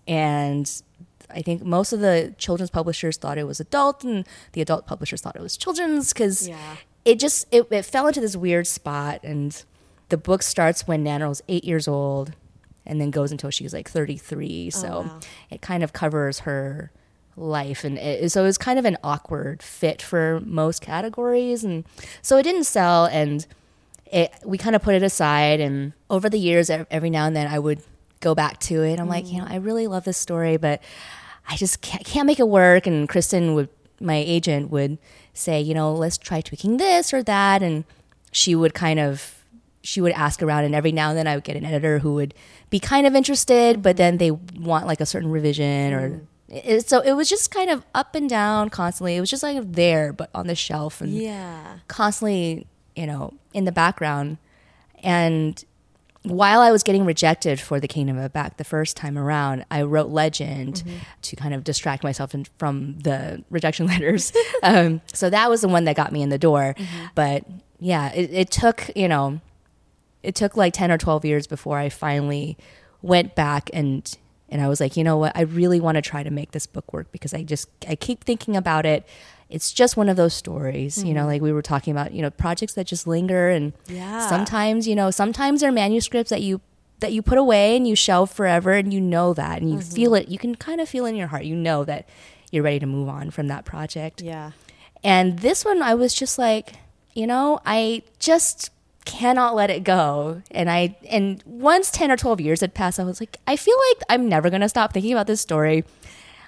and 0.07 0.81
I 1.29 1.41
think 1.41 1.63
most 1.63 1.93
of 1.93 1.99
the 1.99 2.33
children's 2.37 2.69
publishers 2.71 3.17
thought 3.17 3.37
it 3.37 3.45
was 3.47 3.59
adult, 3.59 4.03
and 4.03 4.25
the 4.53 4.61
adult 4.61 4.87
publishers 4.87 5.21
thought 5.21 5.35
it 5.35 5.41
was 5.41 5.57
children's 5.57 6.11
because 6.13 6.47
Yeah. 6.47 6.75
it 7.05 7.19
just 7.19 7.45
it, 7.51 7.67
it 7.71 7.83
fell 7.85 8.07
into 8.07 8.19
this 8.21 8.35
weird 8.35 8.67
spot. 8.67 9.19
And 9.23 9.61
the 10.09 10.17
book 10.17 10.41
starts 10.41 10.87
when 10.87 11.03
Nannerl's 11.03 11.41
eight 11.47 11.63
years 11.63 11.87
old, 11.87 12.33
and 12.85 12.99
then 12.99 13.11
goes 13.11 13.31
until 13.31 13.51
she's 13.51 13.73
like 13.73 13.89
thirty 13.89 14.17
three. 14.17 14.71
Oh, 14.73 14.77
so 14.77 14.87
Oh, 14.87 15.01
wow. 15.01 15.19
it 15.51 15.61
kind 15.61 15.83
of 15.83 15.93
covers 15.93 16.39
her 16.39 16.91
life, 17.37 17.83
and 17.83 17.97
it, 17.97 18.31
so 18.31 18.41
it 18.41 18.45
was 18.47 18.57
kind 18.57 18.79
of 18.79 18.85
an 18.85 18.97
awkward 19.03 19.61
fit 19.61 20.01
for 20.01 20.41
most 20.45 20.81
categories, 20.81 21.63
and 21.63 21.85
so 22.21 22.37
it 22.37 22.43
didn't 22.43 22.63
sell. 22.65 23.05
And 23.05 23.45
it, 24.11 24.33
we 24.43 24.57
kind 24.57 24.75
of 24.75 24.81
put 24.81 24.95
it 24.95 25.03
aside, 25.03 25.59
and 25.59 25.93
over 26.09 26.27
the 26.29 26.39
years, 26.39 26.69
every 26.71 27.11
now 27.11 27.25
and 27.27 27.35
then, 27.35 27.45
I 27.47 27.59
would 27.59 27.83
go 28.19 28.35
back 28.35 28.59
to 28.59 28.83
it. 28.83 28.99
I'm 28.99 29.07
like, 29.07 29.31
you 29.31 29.39
know, 29.39 29.45
mm. 29.45 29.51
I 29.51 29.55
really 29.57 29.87
love 29.87 30.03
this 30.03 30.17
story, 30.17 30.57
but 30.57 30.81
I 31.47 31.55
just 31.55 31.81
can't, 31.81 32.05
can't 32.05 32.27
make 32.27 32.39
it 32.39 32.47
work. 32.47 32.85
And 32.85 33.07
Kristin 33.07 33.55
would, 33.55 33.69
my 33.99 34.15
agent 34.15 34.71
would 34.71 34.97
say, 35.33 35.61
you 35.61 35.73
know, 35.73 35.93
let's 35.93 36.17
try 36.17 36.41
tweaking 36.41 36.77
this 36.77 37.13
or 37.13 37.23
that, 37.23 37.63
and 37.63 37.85
she 38.31 38.55
would 38.55 38.73
kind 38.73 38.99
of, 38.99 39.43
she 39.81 40.01
would 40.01 40.11
ask 40.11 40.43
around, 40.43 40.65
and 40.65 40.75
every 40.75 40.91
now 40.91 41.09
and 41.09 41.17
then 41.17 41.27
I 41.27 41.35
would 41.35 41.43
get 41.43 41.55
an 41.55 41.65
editor 41.65 41.99
who 41.99 42.13
would 42.15 42.33
be 42.69 42.79
kind 42.79 43.07
of 43.07 43.15
interested, 43.15 43.81
but 43.81 43.91
mm-hmm. 43.91 43.97
then 43.97 44.17
they 44.17 44.31
want 44.31 44.85
like 44.85 44.99
a 45.01 45.05
certain 45.05 45.31
revision 45.31 45.93
or. 45.93 46.09
Mm. 46.09 46.25
It, 46.51 46.89
so 46.89 46.99
it 47.01 47.13
was 47.13 47.29
just 47.29 47.51
kind 47.51 47.69
of 47.69 47.85
up 47.93 48.15
and 48.15 48.27
down 48.27 48.69
constantly. 48.69 49.15
It 49.15 49.19
was 49.19 49.29
just 49.29 49.43
like 49.43 49.71
there, 49.71 50.11
but 50.11 50.31
on 50.33 50.47
the 50.47 50.55
shelf, 50.55 50.99
and 50.99 51.11
Yeah. 51.11 51.77
constantly, 51.87 52.65
you 52.95 53.05
know, 53.05 53.33
in 53.53 53.65
the 53.65 53.71
background. 53.71 54.39
And 55.03 55.63
while 56.23 56.59
I 56.59 56.71
was 56.71 56.83
getting 56.83 57.05
rejected 57.05 57.59
for 57.59 57.79
the 57.79 57.87
Kingdom 57.87 58.17
of 58.17 58.33
Back 58.33 58.57
the 58.57 58.63
first 58.63 58.97
time 58.97 59.17
around, 59.17 59.65
I 59.71 59.83
wrote 59.83 60.09
Legend 60.09 60.83
to 61.21 61.35
kind 61.35 61.53
of 61.53 61.63
distract 61.63 62.03
myself 62.03 62.35
in, 62.35 62.45
from 62.57 62.99
the 62.99 63.43
rejection 63.49 63.87
letters. 63.87 64.33
um, 64.63 65.01
so 65.13 65.29
that 65.29 65.49
was 65.49 65.61
the 65.61 65.69
one 65.69 65.85
that 65.85 65.95
got 65.95 66.11
me 66.11 66.21
in 66.21 66.29
the 66.29 66.37
door. 66.37 66.75
But 67.15 67.45
yeah, 67.79 68.11
it, 68.13 68.31
it 68.33 68.51
took, 68.51 68.89
you 68.95 69.07
know, 69.07 69.39
it 70.21 70.35
took 70.35 70.57
like 70.57 70.73
10 70.73 70.91
or 70.91 70.97
12 70.97 71.23
years 71.23 71.47
before 71.47 71.77
I 71.77 71.89
finally 71.89 72.57
went 73.01 73.35
back 73.35 73.69
and 73.73 74.17
and 74.51 74.63
I 74.63 74.67
was 74.67 74.79
like, 74.79 74.97
you 74.97 75.03
know 75.03 75.17
what? 75.17 75.31
I 75.35 75.41
really 75.41 75.79
want 75.79 75.97
to 75.97 76.01
try 76.01 76.23
to 76.23 76.31
make 76.31 76.51
this 76.51 76.65
book 76.65 76.91
work 76.91 77.11
because 77.11 77.35
I 77.35 77.43
just 77.43 77.69
I 77.87 77.95
keep 77.95 78.23
thinking 78.23 78.57
about 78.57 78.85
it. 78.85 79.05
It's 79.49 79.71
just 79.71 79.97
one 79.97 80.09
of 80.09 80.15
those 80.15 80.33
stories, 80.33 81.03
you 81.03 81.13
know, 81.13 81.21
mm-hmm. 81.21 81.29
like 81.29 81.41
we 81.41 81.51
were 81.51 81.63
talking 81.63 81.91
about, 81.91 82.13
you 82.13 82.21
know, 82.21 82.29
projects 82.29 82.73
that 82.73 82.85
just 82.85 83.07
linger 83.07 83.49
and 83.49 83.73
Yeah. 83.87 84.27
sometimes, 84.27 84.87
you 84.87 84.95
know, 84.95 85.09
sometimes 85.09 85.61
they're 85.61 85.71
manuscripts 85.71 86.29
that 86.29 86.41
you 86.41 86.61
that 86.99 87.13
you 87.13 87.21
put 87.21 87.37
away 87.37 87.77
and 87.77 87.87
you 87.87 87.95
shelve 87.95 88.29
forever 88.29 88.73
and 88.73 88.93
you 88.93 88.99
know 88.99 89.33
that 89.33 89.61
and 89.61 89.69
you 89.71 89.77
mm-hmm. 89.77 89.95
feel 89.95 90.15
it. 90.15 90.27
You 90.27 90.37
can 90.37 90.55
kind 90.55 90.81
of 90.81 90.89
feel 90.89 91.05
in 91.05 91.15
your 91.15 91.27
heart. 91.27 91.45
You 91.45 91.55
know 91.55 91.83
that 91.85 92.07
you're 92.51 92.63
ready 92.63 92.79
to 92.79 92.85
move 92.85 93.07
on 93.07 93.31
from 93.31 93.47
that 93.47 93.65
project. 93.65 94.21
Yeah. 94.21 94.51
And 95.03 95.39
this 95.39 95.63
one, 95.63 95.81
I 95.81 95.95
was 95.95 96.13
just 96.13 96.37
like, 96.37 96.73
you 97.13 97.25
know, 97.25 97.59
I 97.65 98.03
just 98.19 98.71
cannot 99.05 99.55
let 99.55 99.69
it 99.69 99.83
go. 99.83 100.41
And 100.51 100.69
I, 100.69 100.97
and 101.09 101.41
once 101.45 101.89
10 101.89 102.11
or 102.11 102.17
12 102.17 102.41
years 102.41 102.61
had 102.61 102.73
passed, 102.73 102.99
I 102.99 103.03
was 103.03 103.19
like, 103.19 103.37
I 103.47 103.55
feel 103.55 103.75
like 103.89 104.03
I'm 104.09 104.27
never 104.27 104.49
going 104.49 104.61
to 104.61 104.69
stop 104.69 104.93
thinking 104.93 105.13
about 105.13 105.27
this 105.27 105.41
story 105.41 105.85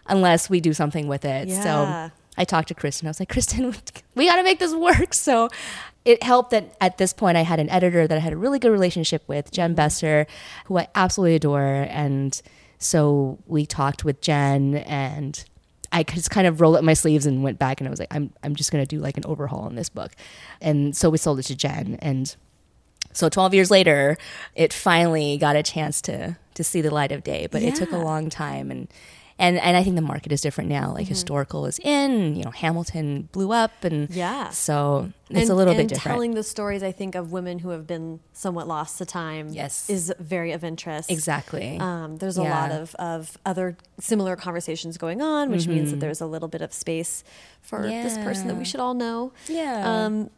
unless 0.07 0.49
we 0.49 0.59
do 0.59 0.73
something 0.73 1.07
with 1.07 1.23
it. 1.23 1.47
Yeah. 1.47 1.63
So 1.63 2.11
I 2.41 2.43
talked 2.43 2.69
to 2.69 2.73
Kristin. 2.73 3.05
I 3.05 3.09
was 3.09 3.19
like, 3.19 3.31
Kristin, 3.31 3.79
we 4.15 4.25
got 4.25 4.37
to 4.37 4.43
make 4.43 4.57
this 4.57 4.73
work. 4.73 5.13
So 5.13 5.47
it 6.05 6.23
helped 6.23 6.49
that 6.49 6.75
at 6.81 6.97
this 6.97 7.13
point 7.13 7.37
I 7.37 7.43
had 7.43 7.59
an 7.59 7.69
editor 7.69 8.07
that 8.07 8.17
I 8.17 8.19
had 8.19 8.33
a 8.33 8.37
really 8.37 8.57
good 8.57 8.71
relationship 8.71 9.23
with, 9.27 9.51
Jenn 9.51 9.75
Besser, 9.75 10.25
who 10.65 10.79
I 10.79 10.87
absolutely 10.95 11.35
adore. 11.35 11.85
And 11.87 12.41
so 12.79 13.37
we 13.45 13.67
talked 13.67 14.03
with 14.03 14.21
Jenn 14.21 14.77
and 14.77 15.45
I 15.91 16.01
just 16.01 16.31
kind 16.31 16.47
of 16.47 16.61
rolled 16.61 16.77
up 16.77 16.83
my 16.83 16.95
sleeves 16.95 17.27
and 17.27 17.43
went 17.43 17.59
back 17.59 17.79
and 17.79 17.87
I 17.87 17.91
was 17.91 17.99
like, 17.99 18.13
I'm, 18.13 18.33
I'm 18.41 18.55
just 18.55 18.71
going 18.71 18.83
to 18.83 18.87
do 18.87 18.99
like 18.99 19.17
an 19.17 19.25
overhaul 19.27 19.61
on 19.61 19.75
this 19.75 19.89
book. 19.89 20.13
And 20.61 20.97
so 20.97 21.11
we 21.11 21.19
sold 21.19 21.37
it 21.37 21.43
to 21.43 21.55
Jenn. 21.55 21.99
And 22.01 22.35
so 23.13 23.29
12 23.29 23.53
years 23.53 23.69
later, 23.69 24.17
it 24.55 24.73
finally 24.73 25.37
got 25.37 25.55
a 25.55 25.61
chance 25.61 26.01
to, 26.03 26.37
to 26.55 26.63
see 26.63 26.81
the 26.81 26.89
light 26.89 27.11
of 27.11 27.23
day, 27.23 27.47
but 27.51 27.61
it 27.61 27.75
took 27.75 27.91
a 27.91 27.97
long 27.97 28.31
time. 28.31 28.71
And, 28.71 28.87
and, 29.41 29.57
and 29.59 29.75
I 29.75 29.83
think 29.83 29.95
the 29.95 30.01
market 30.01 30.31
is 30.31 30.39
different 30.41 30.69
now. 30.69 30.93
Like 30.93 31.07
historical 31.07 31.65
is 31.65 31.79
in, 31.79 32.35
you 32.37 32.43
know, 32.45 32.51
Hamilton 32.51 33.27
blew 33.31 33.51
up. 33.51 33.83
And 33.83 34.09
Yeah. 34.09 34.49
so 34.49 35.11
it's 35.29 35.41
and, 35.41 35.49
a 35.49 35.55
little 35.55 35.73
bit 35.73 35.87
different. 35.89 36.03
telling 36.15 36.31
the 36.35 36.43
stories, 36.43 36.83
I 36.83 36.91
think, 36.91 37.15
of 37.15 37.31
women 37.31 37.59
who 37.59 37.69
have 37.69 37.85
been 37.87 38.19
somewhat 38.33 38.67
lost 38.67 38.97
to 38.99 39.05
time 39.05 39.49
Yes. 39.49 39.89
is 39.89 40.13
very 40.19 40.51
of 40.51 40.63
interest. 40.63 41.09
exactly. 41.11 41.77
Um, 41.79 42.17
there's 42.17 42.37
a 42.37 42.43
lot 42.43 42.71
of, 42.71 42.95
of 42.95 43.37
other 43.45 43.75
similar 43.99 44.35
conversations 44.35 44.97
going 44.97 45.21
on, 45.21 45.49
which 45.51 45.67
means 45.67 45.81
Mm-hmm. 45.89 45.91
that 45.91 45.99
there's 45.99 46.21
a 46.21 46.27
little 46.27 46.47
bit 46.47 46.61
of 46.61 46.71
space 46.73 47.23
for 47.61 47.81
this 47.83 48.15
person 48.19 48.47
that 48.47 48.55
we 48.55 48.65
should 48.65 48.79
all 48.79 48.93
know. 48.93 49.33
Yeah. 49.47 50.05
Um, 50.05 50.29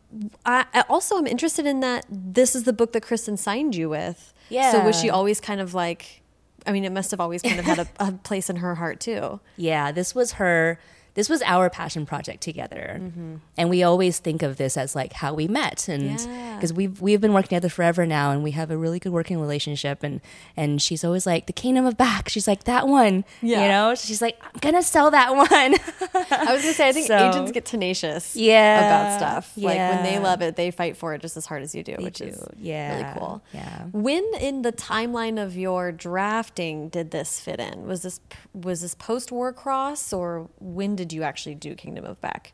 I, 0.45 0.65
I 0.74 0.81
also 0.89 1.17
am 1.17 1.27
interested 1.27 1.65
in 1.65 1.81
that 1.81 2.05
this 2.10 2.55
is 2.55 2.63
the 2.63 2.74
book 2.74 2.93
that 2.93 3.03
Kristin 3.03 3.38
signed 3.38 3.75
you 3.75 3.89
with. 3.89 4.33
Yeah. 4.50 4.72
So 4.72 4.86
was 4.86 5.00
she 5.00 5.10
always 5.10 5.39
kind 5.39 5.60
of 5.62 5.74
like, 5.74 6.22
I 6.65 6.72
mean, 6.72 6.86
it 6.86 6.91
must 6.91 7.12
have 7.12 7.20
always 7.20 7.41
kind 7.41 7.60
of 7.60 7.65
had 7.65 7.79
a, 7.79 7.88
a 8.00 8.12
place 8.12 8.50
in 8.50 8.58
her 8.58 8.75
heart 8.75 9.00
too. 9.00 9.39
Yeah, 9.58 9.91
this 9.91 10.15
was 10.15 10.34
her. 10.34 10.79
This 11.15 11.29
was 11.29 11.41
our 11.43 11.70
passion 11.70 12.05
project 12.05 12.41
together, 12.41 13.00
mm-hmm. 13.00 13.36
and 13.58 13.70
we 13.70 13.84
always 13.84 14.17
think 14.20 14.41
of 14.41 14.58
this 14.58 14.77
as 14.77 14.96
like 14.96 15.13
how 15.13 15.34
we 15.34 15.48
met, 15.48 15.88
and 15.88 16.20
Yeah. 16.20 16.55
because 16.55 16.74
we've 16.74 17.00
we've 17.01 17.22
been 17.22 17.34
working 17.34 17.50
together 17.50 17.70
forever 17.70 18.05
now, 18.05 18.32
and 18.32 18.43
we 18.43 18.51
have 18.51 18.72
a 18.72 18.77
really 18.77 19.00
good 19.00 19.12
working 19.12 19.39
relationship, 19.39 20.01
and 20.01 20.22
and 20.58 20.82
she's 20.82 21.03
always 21.03 21.25
like 21.27 21.46
the 21.46 21.53
Kingdom 21.53 21.86
of 21.86 21.98
Back. 21.98 22.29
She's 22.29 22.48
like 22.48 22.63
that 22.63 22.88
one, 22.88 23.25
Yeah. 23.41 23.62
you 23.62 23.67
know. 23.67 23.96
She's 23.96 24.22
like 24.22 24.38
I'm 24.43 24.60
gonna 24.60 24.82
sell 24.82 25.12
that 25.12 25.36
one. 25.36 25.50
I 26.32 26.51
was 26.53 26.62
gonna 26.63 26.74
say, 26.74 26.89
I 26.89 26.91
think 26.93 27.08
So- 27.08 27.29
agents 27.29 27.51
get 27.51 27.65
tenacious 27.65 28.36
Yeah. 28.36 28.79
about 28.79 29.17
stuff. 29.20 29.53
Like 29.55 29.77
when 29.77 30.03
they 30.03 30.17
love 30.20 30.41
it, 30.41 30.55
they 30.55 30.72
fight 30.72 30.98
for 30.98 31.13
it 31.13 31.22
just 31.22 31.38
as 31.38 31.46
hard 31.46 31.62
as 31.63 31.75
you 31.75 31.84
do, 31.84 31.96
which 32.00 32.17
do. 32.17 32.25
is 32.25 32.43
Yeah. 32.60 32.96
really 33.03 33.20
cool. 33.20 33.43
Yeah. 33.53 33.84
When 33.91 34.24
in 34.39 34.63
the 34.63 34.72
timeline 34.72 35.41
of 35.41 35.55
your 35.55 35.91
drafting 35.91 36.89
did 36.89 37.12
this 37.12 37.39
fit 37.39 37.60
in? 37.60 37.86
Was 37.86 38.01
this 38.01 38.20
was 38.53 38.82
this 38.82 38.96
post 38.96 39.29
Warcross, 39.29 40.15
or 40.17 40.50
when 40.60 40.96
did 40.96 41.02
you 41.12 41.24
actually 41.24 41.55
do 41.55 41.75
Kingdom 41.75 42.05
of 42.05 42.22
Back? 42.22 42.53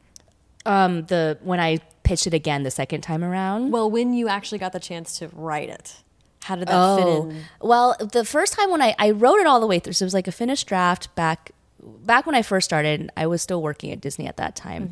um, 0.65 1.03
the 1.05 1.37
when 1.41 1.59
I 1.59 1.77
pitched 2.03 2.27
it 2.27 2.33
again 2.33 2.63
the 2.63 2.71
second 2.71 3.01
time 3.01 3.23
around. 3.23 3.71
Well, 3.71 3.89
when 3.89 4.13
you 4.13 4.27
actually 4.27 4.57
got 4.59 4.73
the 4.73 4.79
chance 4.79 5.17
to 5.19 5.29
write 5.33 5.69
it, 5.69 5.97
how 6.43 6.55
did 6.55 6.67
that 6.67 6.95
fit 6.97 7.05
Oh, 7.07 7.29
in? 7.29 7.43
well, 7.61 7.95
the 8.11 8.25
first 8.25 8.53
time 8.53 8.69
when 8.69 8.81
I, 8.81 8.93
I 8.99 9.11
wrote 9.11 9.37
it 9.39 9.47
all 9.47 9.59
the 9.61 9.67
way 9.67 9.79
through, 9.79 9.93
so 9.93 10.03
it 10.03 10.07
was 10.07 10.13
like 10.13 10.27
a 10.27 10.31
finished 10.33 10.67
draft 10.67 11.13
back 11.15 11.51
back 11.81 12.25
when 12.25 12.35
I 12.35 12.41
first 12.41 12.65
started. 12.65 13.09
I 13.15 13.25
was 13.27 13.41
still 13.41 13.61
working 13.61 13.91
at 13.91 14.01
Disney 14.01 14.27
at 14.27 14.35
that 14.37 14.55
time, 14.55 14.91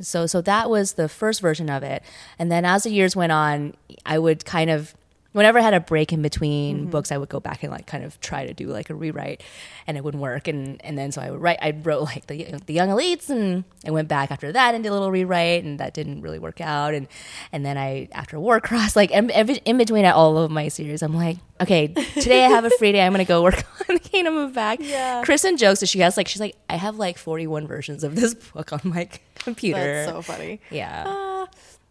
so 0.00 0.26
so 0.26 0.40
that 0.42 0.68
was 0.68 0.94
the 0.94 1.08
first 1.08 1.40
version 1.40 1.70
of 1.70 1.82
it. 1.84 2.02
And 2.38 2.50
then 2.50 2.64
as 2.64 2.82
the 2.82 2.90
years 2.90 3.14
went 3.14 3.30
on, 3.32 3.74
I 4.04 4.18
would 4.18 4.44
kind 4.44 4.68
of 4.68 4.94
whenever 5.34 5.58
I 5.58 5.62
had 5.62 5.74
a 5.74 5.80
break 5.80 6.12
in 6.12 6.22
between 6.22 6.78
mm-hmm. 6.78 6.90
books, 6.90 7.12
I 7.12 7.18
would 7.18 7.28
go 7.28 7.40
back 7.40 7.62
and 7.62 7.70
like 7.70 7.86
kind 7.86 8.04
of 8.04 8.18
try 8.20 8.46
to 8.46 8.54
do 8.54 8.68
like 8.68 8.88
a 8.88 8.94
rewrite, 8.94 9.42
and 9.86 9.98
it 9.98 10.04
wouldn't 10.04 10.22
work. 10.22 10.48
And 10.48 10.82
and 10.84 10.96
then 10.96 11.12
so 11.12 11.20
I 11.20 11.30
would 11.30 11.42
write. 11.42 11.58
I 11.60 11.72
wrote 11.82 12.02
like 12.02 12.26
the 12.28 12.58
the 12.64 12.72
Young 12.72 12.88
Elites, 12.88 13.28
and 13.28 13.64
I 13.86 13.90
went 13.90 14.08
back 14.08 14.30
after 14.30 14.50
that 14.52 14.74
and 14.74 14.82
did 14.82 14.90
a 14.90 14.92
little 14.92 15.10
rewrite, 15.10 15.64
and 15.64 15.78
that 15.80 15.92
didn't 15.92 16.22
really 16.22 16.38
work 16.38 16.60
out. 16.60 16.94
And 16.94 17.08
and 17.52 17.66
then 17.66 17.76
I 17.76 18.08
after 18.12 18.38
Warcross, 18.38 18.96
like 18.96 19.10
in, 19.10 19.28
in 19.30 19.76
between 19.76 20.06
all 20.06 20.38
of 20.38 20.50
my 20.50 20.68
series, 20.68 21.02
I'm 21.02 21.14
like, 21.14 21.38
okay, 21.60 21.88
today 21.88 22.44
I 22.44 22.48
have 22.48 22.64
a 22.64 22.70
free 22.70 22.92
day. 22.92 23.04
I'm 23.04 23.12
gonna 23.12 23.24
go 23.24 23.42
work 23.42 23.56
on 23.88 23.96
the 23.96 24.00
Kingdom 24.00 24.36
of 24.36 24.54
Back. 24.54 24.78
Yeah. 24.80 25.22
Kristin 25.24 25.58
jokes 25.58 25.80
that 25.80 25.88
she 25.88 25.98
has 25.98 26.16
like 26.16 26.28
she's 26.28 26.40
like 26.40 26.56
I 26.70 26.76
have 26.76 26.96
like 26.96 27.18
41 27.18 27.66
versions 27.66 28.04
of 28.04 28.14
this 28.14 28.34
book 28.34 28.72
on 28.72 28.80
my 28.84 29.08
computer. 29.34 30.04
That's 30.04 30.10
so 30.10 30.22
funny. 30.22 30.60
yeah. 30.70 31.04
Uh, 31.06 31.46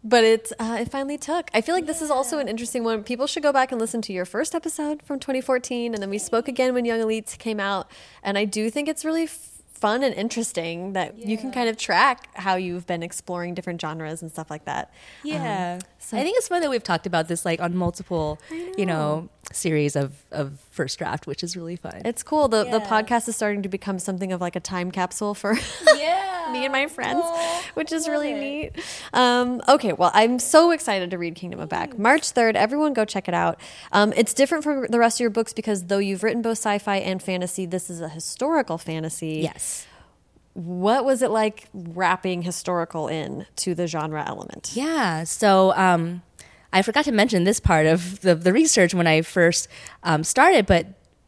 But 0.06 0.22
it 0.22 0.52
uh, 0.58 0.76
it 0.80 0.90
finally 0.90 1.16
took. 1.16 1.48
I 1.54 1.62
feel 1.62 1.74
like 1.74 1.86
this 1.86 2.02
is 2.02 2.10
also 2.10 2.38
an 2.38 2.46
interesting 2.46 2.84
one. 2.84 3.02
People 3.04 3.26
should 3.26 3.42
go 3.42 3.52
back 3.52 3.72
and 3.72 3.80
listen 3.80 4.02
to 4.02 4.12
your 4.12 4.26
first 4.26 4.54
episode 4.54 5.02
from 5.02 5.18
2014, 5.18 5.94
and 5.94 6.02
then 6.02 6.10
we 6.10 6.18
spoke 6.18 6.46
again 6.46 6.74
when 6.74 6.84
Young 6.84 7.00
Elites 7.00 7.38
came 7.38 7.58
out. 7.58 7.90
And 8.22 8.36
I 8.36 8.44
do 8.44 8.68
think 8.70 8.86
it's 8.88 9.02
really 9.04 9.24
f- 9.24 9.62
fun 9.72 10.02
and 10.02 10.14
interesting 10.14 10.92
that 10.92 11.18
you 11.18 11.36
can 11.38 11.50
kind 11.52 11.68
of 11.70 11.76
track 11.78 12.28
how 12.34 12.54
you've 12.56 12.86
been 12.86 13.02
exploring 13.02 13.54
different 13.54 13.80
genres 13.80 14.20
and 14.22 14.30
stuff 14.30 14.50
like 14.50 14.66
that. 14.66 14.92
Yeah. 15.22 15.78
so- 15.98 16.18
I 16.18 16.22
think 16.22 16.36
it's 16.38 16.48
fun 16.48 16.60
that 16.62 16.70
we've 16.70 16.82
talked 16.84 17.06
about 17.06 17.28
this 17.28 17.44
like 17.46 17.60
on 17.60 17.74
multiple, 17.76 18.38
you 18.78 18.84
know, 18.86 19.28
series 19.52 19.96
of, 19.96 20.12
of 20.30 20.58
first 20.74 20.98
draft, 20.98 21.26
which 21.26 21.42
is 21.42 21.56
really 21.56 21.76
fun. 21.76 22.02
It's 22.04 22.22
cool. 22.22 22.48
The 22.48 22.64
the 22.64 22.80
podcast 22.80 23.28
is 23.28 23.36
starting 23.36 23.62
to 23.62 23.68
become 23.68 23.98
something 23.98 24.32
of 24.32 24.40
like 24.40 24.56
a 24.56 24.60
time 24.60 24.90
capsule 24.90 25.32
for 25.34 25.54
yeah. 25.96 26.50
me 26.52 26.64
and 26.64 26.72
my 26.72 26.86
friends, 26.88 27.22
Aw, 27.22 27.62
which 27.74 27.92
is 27.92 28.08
really 28.08 28.32
it. 28.32 28.40
neat. 28.74 28.84
Um, 29.12 29.62
okay, 29.68 29.92
well, 29.92 30.10
I'm 30.12 30.38
so 30.38 30.72
excited 30.72 31.10
to 31.12 31.18
read 31.18 31.36
Kingdom 31.36 31.60
of 31.60 31.68
Back. 31.68 31.98
March 31.98 32.22
3rd, 32.34 32.56
everyone 32.56 32.92
go 32.92 33.04
check 33.04 33.28
it 33.28 33.34
out. 33.34 33.58
Um, 33.92 34.12
it's 34.16 34.34
different 34.34 34.64
from 34.64 34.86
the 34.88 34.98
rest 34.98 35.16
of 35.16 35.20
your 35.20 35.30
books 35.30 35.52
because 35.52 35.84
though 35.84 35.98
you've 35.98 36.22
written 36.22 36.42
both 36.42 36.58
sci 36.58 36.78
fi 36.78 36.96
and 36.96 37.22
fantasy, 37.22 37.66
this 37.66 37.88
is 37.88 38.00
a 38.00 38.08
historical 38.08 38.76
fantasy. 38.76 39.40
Yes. 39.42 39.86
What 40.54 41.04
was 41.04 41.22
it 41.22 41.30
like 41.30 41.68
wrapping 41.72 42.42
historical 42.42 43.08
in 43.08 43.46
to 43.56 43.74
the 43.74 43.86
genre 43.86 44.24
element? 44.26 44.70
Yeah. 44.74 45.24
So 45.24 45.72
um, 45.76 46.22
I 46.74 46.82
forgot 46.82 47.04
to 47.06 47.12
mention 47.12 47.44
this 47.44 47.60
part 47.60 47.86
of 47.86 48.20
the, 48.20 48.34
the 48.34 48.52
research 48.52 48.92
when 48.94 49.06
I 49.06 49.22
first 49.22 49.68
um, 50.02 50.24
started, 50.24 50.66
but 50.66 50.86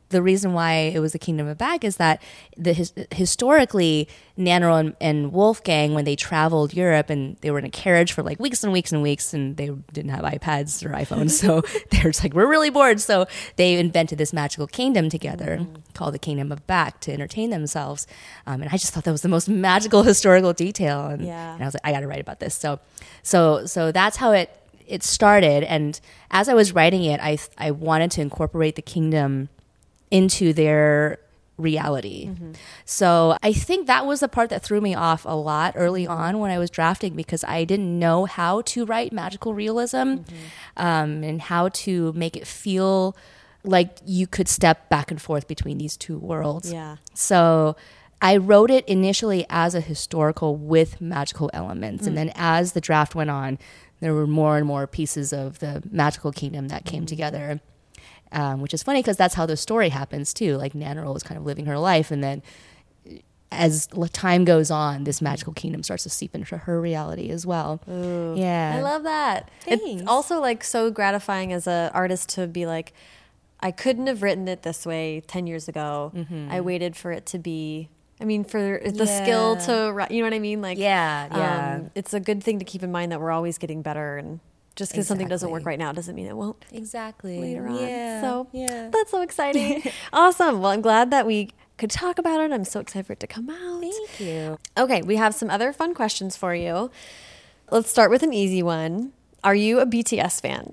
the 0.08 0.22
reason 0.22 0.52
why 0.52 0.72
it 0.94 1.00
was 1.00 1.12
the 1.12 1.18
Kingdom 1.18 1.48
of 1.48 1.58
Back 1.58 1.82
is 1.82 1.96
that 1.96 2.22
the 2.56 2.72
his, 2.72 2.92
historically 3.12 4.08
Nannerl 4.38 4.78
and, 4.78 4.96
and 5.00 5.32
Wolfgang 5.32 5.94
when 5.94 6.04
they 6.04 6.14
traveled 6.14 6.72
Europe 6.74 7.10
and 7.10 7.36
they 7.40 7.50
were 7.50 7.58
in 7.58 7.64
a 7.64 7.70
carriage 7.70 8.12
for 8.12 8.22
like 8.22 8.38
weeks 8.38 8.62
and 8.62 8.72
weeks 8.72 8.92
and 8.92 9.02
weeks 9.02 9.34
and 9.34 9.56
they 9.56 9.68
didn't 9.92 10.12
have 10.12 10.20
iPads 10.24 10.84
or 10.84 10.90
iPhones 10.90 11.30
so 11.32 11.60
they're 11.90 12.04
just 12.12 12.22
like 12.22 12.34
we're 12.34 12.46
really 12.46 12.70
bored. 12.70 13.00
So 13.00 13.26
they 13.56 13.74
invented 13.74 14.16
this 14.18 14.32
magical 14.32 14.68
kingdom 14.68 15.08
together 15.08 15.66
called 15.94 16.14
the 16.14 16.20
Kingdom 16.20 16.52
of 16.52 16.64
Back 16.68 17.00
to 17.00 17.12
entertain 17.12 17.50
themselves. 17.50 18.06
Um, 18.46 18.62
and 18.62 18.70
I 18.72 18.76
just 18.76 18.92
thought 18.94 19.02
that 19.04 19.12
was 19.12 19.22
the 19.22 19.28
most 19.28 19.48
magical 19.48 20.02
historical 20.12 20.52
detail 20.52 21.06
and, 21.06 21.24
Yeah. 21.26 21.54
and 21.54 21.62
I 21.62 21.66
was 21.66 21.74
like 21.74 21.82
I 21.84 21.90
got 21.92 22.00
to 22.00 22.06
write 22.08 22.20
about 22.20 22.38
this. 22.38 22.54
So 22.54 22.78
so 23.24 23.66
so 23.66 23.90
that's 23.90 24.16
how 24.18 24.30
it 24.30 24.50
it 24.86 25.02
started 25.02 25.62
and 25.64 26.00
as 26.30 26.48
I 26.48 26.54
was 26.54 26.72
writing 26.72 27.04
it 27.04 27.20
I 27.20 27.38
I 27.58 27.70
wanted 27.70 28.10
to 28.12 28.20
incorporate 28.20 28.76
the 28.76 28.82
kingdom 28.82 29.48
into 30.10 30.52
their 30.52 31.18
reality. 31.58 32.26
Mm-hmm. 32.26 32.52
So 32.84 33.36
I 33.42 33.52
think 33.52 33.86
that 33.86 34.06
was 34.06 34.20
the 34.20 34.28
part 34.28 34.50
that 34.50 34.62
threw 34.62 34.80
me 34.80 34.94
off 34.94 35.24
a 35.24 35.34
lot 35.34 35.72
early 35.76 36.06
on 36.06 36.38
when 36.38 36.50
I 36.50 36.58
was 36.58 36.70
drafting 36.70 37.14
because 37.14 37.44
I 37.44 37.64
didn't 37.64 37.98
know 37.98 38.26
how 38.26 38.62
to 38.62 38.84
write 38.84 39.12
magical 39.12 39.54
realism 39.54 39.96
mm-hmm. 39.96 40.34
um, 40.76 41.22
and 41.22 41.40
how 41.40 41.68
to 41.70 42.12
make 42.12 42.36
it 42.36 42.46
feel 42.46 43.16
like 43.64 43.98
you 44.04 44.26
could 44.26 44.48
step 44.48 44.88
back 44.88 45.10
and 45.10 45.20
forth 45.20 45.48
between 45.48 45.78
these 45.78 45.96
two 45.96 46.18
worlds. 46.18 46.72
Yeah. 46.72 46.96
So 47.14 47.76
I 48.22 48.36
wrote 48.36 48.70
it 48.70 48.86
initially 48.86 49.44
as 49.50 49.74
a 49.74 49.80
historical 49.80 50.56
with 50.56 51.00
magical 51.00 51.50
elements. 51.52 52.06
And 52.06 52.14
mm. 52.14 52.20
then 52.20 52.32
as 52.34 52.72
the 52.72 52.80
draft 52.80 53.14
went 53.14 53.30
on, 53.30 53.58
there 54.00 54.14
were 54.14 54.26
more 54.26 54.56
and 54.56 54.66
more 54.66 54.86
pieces 54.86 55.32
of 55.32 55.58
the 55.58 55.82
magical 55.90 56.32
kingdom 56.32 56.68
that 56.68 56.84
came 56.84 57.00
mm-hmm. 57.00 57.06
together. 57.06 57.60
Um, 58.32 58.60
which 58.60 58.74
is 58.74 58.82
funny 58.82 59.00
because 59.02 59.16
that's 59.16 59.34
how 59.34 59.46
the 59.46 59.56
story 59.56 59.88
happens 59.88 60.34
too. 60.34 60.56
Like 60.56 60.72
Nannerl 60.72 61.14
was 61.14 61.22
kind 61.22 61.38
of 61.38 61.46
living 61.46 61.66
her 61.66 61.78
life, 61.78 62.10
and 62.10 62.24
then 62.24 62.42
eh, 63.08 63.18
as 63.52 63.86
time 64.12 64.44
goes 64.44 64.68
on, 64.68 65.04
this 65.04 65.22
magical 65.22 65.52
kingdom 65.52 65.84
starts 65.84 66.02
to 66.02 66.10
seep 66.10 66.34
into 66.34 66.56
her 66.56 66.80
reality 66.80 67.30
as 67.30 67.46
well. 67.46 67.80
Yeah, 67.86 68.74
I 68.76 68.82
love 68.82 69.04
that. 69.04 69.48
It's 69.64 70.02
also 70.08 70.40
like 70.40 70.64
so 70.64 70.90
gratifying 70.90 71.52
as 71.52 71.68
an 71.68 71.92
artist 71.94 72.28
to 72.30 72.48
be 72.48 72.66
like, 72.66 72.92
I 73.60 73.70
couldn't 73.70 74.06
have 74.06 74.22
written 74.22 74.48
it 74.48 74.62
this 74.62 74.84
way 74.84 75.22
10 75.26 75.46
years 75.46 75.68
ago. 75.68 76.12
Mm-hmm. 76.14 76.48
I 76.50 76.60
waited 76.60 76.96
for 76.96 77.12
it 77.12 77.26
to 77.26 77.38
be, 77.38 77.88
I 78.20 78.24
mean, 78.24 78.44
for 78.44 78.80
the 78.84 79.06
skill 79.06 79.56
to, 79.58 80.06
you 80.10 80.20
know 80.20 80.26
what 80.26 80.32
I 80.34 80.38
mean? 80.38 80.62
Like, 80.62 80.78
Yeah, 80.78 81.28
yeah. 81.30 81.74
um, 81.76 81.90
it's 81.94 82.14
a 82.14 82.20
good 82.20 82.42
thing 82.42 82.58
to 82.58 82.64
keep 82.64 82.82
in 82.82 82.90
mind 82.90 83.12
that 83.12 83.20
we're 83.20 83.30
always 83.30 83.58
getting 83.58 83.82
better. 83.82 84.16
And 84.16 84.40
just 84.74 84.92
because 84.92 85.06
something 85.06 85.28
doesn't 85.28 85.50
work 85.50 85.66
right 85.66 85.78
now 85.78 85.92
doesn't 85.92 86.14
mean 86.14 86.26
it 86.26 86.36
won't 86.36 86.64
exactly. 86.72 87.38
later 87.40 87.66
on. 87.68 87.78
Yeah, 87.78 88.20
So 88.22 88.48
yeah. 88.52 88.88
that's 88.90 89.10
so 89.10 89.20
exciting. 89.20 89.82
awesome. 90.12 90.60
Well, 90.60 90.70
I'm 90.70 90.80
glad 90.80 91.10
that 91.10 91.26
we 91.26 91.50
could 91.76 91.90
talk 91.90 92.18
about 92.18 92.40
it. 92.40 92.52
I'm 92.52 92.64
so 92.64 92.80
excited 92.80 93.06
for 93.06 93.12
it 93.12 93.20
to 93.20 93.26
come 93.26 93.50
out. 93.50 93.82
Thank 93.82 94.20
you. 94.20 94.58
Okay, 94.78 95.02
we 95.02 95.16
have 95.16 95.34
some 95.34 95.50
other 95.50 95.72
fun 95.74 95.92
questions 95.94 96.36
for 96.36 96.54
you. 96.54 96.90
Let's 97.70 97.90
start 97.90 98.10
with 98.10 98.22
an 98.22 98.32
easy 98.32 98.62
one. 98.62 99.12
Are 99.44 99.54
you 99.54 99.80
a 99.80 99.86
BTS 99.86 100.40
fan? 100.40 100.72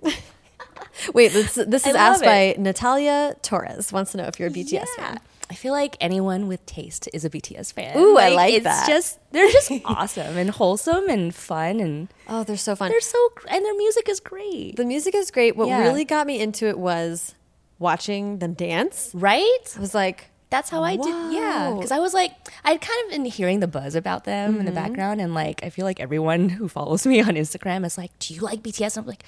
Wait, 1.13 1.31
this, 1.33 1.55
this 1.55 1.85
is 1.87 1.95
asked 1.95 2.23
by. 2.23 2.55
Natalia 2.57 3.35
Torres. 3.41 3.91
Wants 3.91 4.11
to 4.11 4.17
know 4.17 4.25
if 4.25 4.39
you're 4.39 4.47
a 4.49 4.51
BTS 4.51 4.87
fan. 4.95 5.19
I 5.49 5.55
feel 5.55 5.73
like 5.73 5.95
anyone 6.01 6.47
with 6.47 6.65
taste 6.65 7.07
is 7.13 7.25
a 7.25 7.29
BTS 7.29 7.73
fan. 7.73 7.97
Ooh, 7.97 8.17
I 8.17 8.29
like 8.29 8.53
it's 8.53 8.63
that. 8.63 8.87
Just 8.87 9.19
they're 9.31 9.51
just 9.51 9.71
awesome 9.85 10.37
and 10.37 10.49
wholesome 10.49 11.09
and 11.09 11.33
fun 11.35 11.79
and 11.79 12.07
Oh, 12.27 12.43
they're 12.43 12.57
so 12.57 12.75
fun. 12.75 12.89
they're 12.89 13.01
so 13.01 13.19
and 13.49 13.63
their 13.63 13.75
music 13.75 14.09
is 14.09 14.19
great. 14.19 14.75
the 14.77 14.85
music 14.85 15.13
is 15.15 15.29
great. 15.31 15.55
What 15.55 15.67
Yeah. 15.67 15.79
really 15.83 16.05
got 16.05 16.25
me 16.25 16.39
into 16.41 16.67
it 16.67 16.79
was 16.79 17.35
watching 17.79 18.39
them 18.39 18.53
dance. 18.53 19.11
Right? 19.13 19.73
I 19.75 19.79
was 19.79 19.93
like, 19.93 20.29
That's 20.49 20.69
how 20.69 20.83
I 20.83 20.95
did. 20.95 21.33
Yeah, 21.33 21.73
because 21.75 21.91
I 21.91 21.99
was 21.99 22.13
like, 22.13 22.31
I'd 22.63 22.79
kind 22.79 23.05
of 23.05 23.11
been 23.11 23.25
hearing 23.25 23.59
the 23.59 23.67
buzz 23.67 23.95
about 23.95 24.23
them 24.23 24.51
Mm-hmm. 24.51 24.59
in 24.61 24.65
the 24.65 24.71
background, 24.71 25.19
and 25.21 25.33
like, 25.33 25.63
I 25.63 25.69
feel 25.69 25.85
like 25.85 25.99
everyone 25.99 26.47
who 26.49 26.67
follows 26.67 27.05
me 27.05 27.21
on 27.27 27.29
Instagram 27.35 27.85
is 27.85 27.97
like, 27.97 28.17
"Do 28.19 28.33
you 28.33 28.41
like 28.41 28.61
BTS?" 28.63 28.95
And 28.97 29.03
I'm 29.03 29.07
like, 29.07 29.23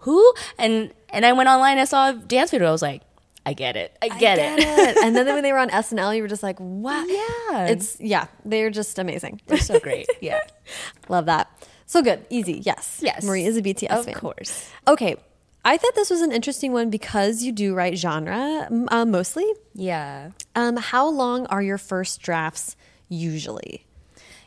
"Who?" 0.00 0.32
And 0.58 0.92
and 1.08 1.24
I 1.26 1.32
went 1.32 1.48
online, 1.48 1.78
I 1.78 1.84
saw 1.84 2.10
a 2.10 2.14
dance 2.14 2.50
video. 2.50 2.68
I 2.68 2.72
was 2.72 2.82
like, 2.82 3.02
"I 3.46 3.52
get 3.54 3.76
it. 3.76 3.96
I 4.02 4.08
get, 4.08 4.38
I 4.38 4.42
it." 4.42 4.58
get 4.58 4.96
it. 4.96 5.04
and 5.04 5.16
then 5.16 5.26
when 5.26 5.42
they 5.42 5.52
were 5.52 5.58
on 5.58 5.70
SNL, 5.84 6.14
you 6.16 6.22
were 6.22 6.28
just 6.28 6.42
like, 6.42 6.56
wow. 6.60 7.04
Yeah. 7.06 7.66
It's, 7.66 7.98
yeah, 8.00 8.26
they're 8.44 8.70
just 8.70 8.98
amazing. 8.98 9.40
They're 9.46 9.58
so 9.58 9.78
great. 9.80 10.06
Yeah. 10.20 10.40
Love 11.08 11.26
that. 11.26 11.48
So 11.86 12.02
good. 12.02 12.24
Easy. 12.30 12.60
Yes. 12.64 12.98
Yes. 13.02 13.24
Marie 13.24 13.44
is 13.44 13.56
a 13.56 13.62
BTS 13.62 13.90
of 13.90 14.04
fan. 14.04 14.14
Of 14.14 14.20
course. 14.20 14.68
Okay. 14.88 15.16
I 15.64 15.76
thought 15.76 15.94
this 15.94 16.10
was 16.10 16.20
an 16.20 16.32
interesting 16.32 16.72
one 16.72 16.90
because 16.90 17.42
you 17.42 17.52
do 17.52 17.74
write 17.74 17.96
genre 17.96 18.68
uh, 18.88 19.04
mostly. 19.04 19.46
Yeah. 19.74 20.30
Um, 20.54 20.76
how 20.76 21.08
long 21.08 21.46
are 21.46 21.62
your 21.62 21.78
first 21.78 22.20
drafts 22.22 22.76
usually? 23.08 23.85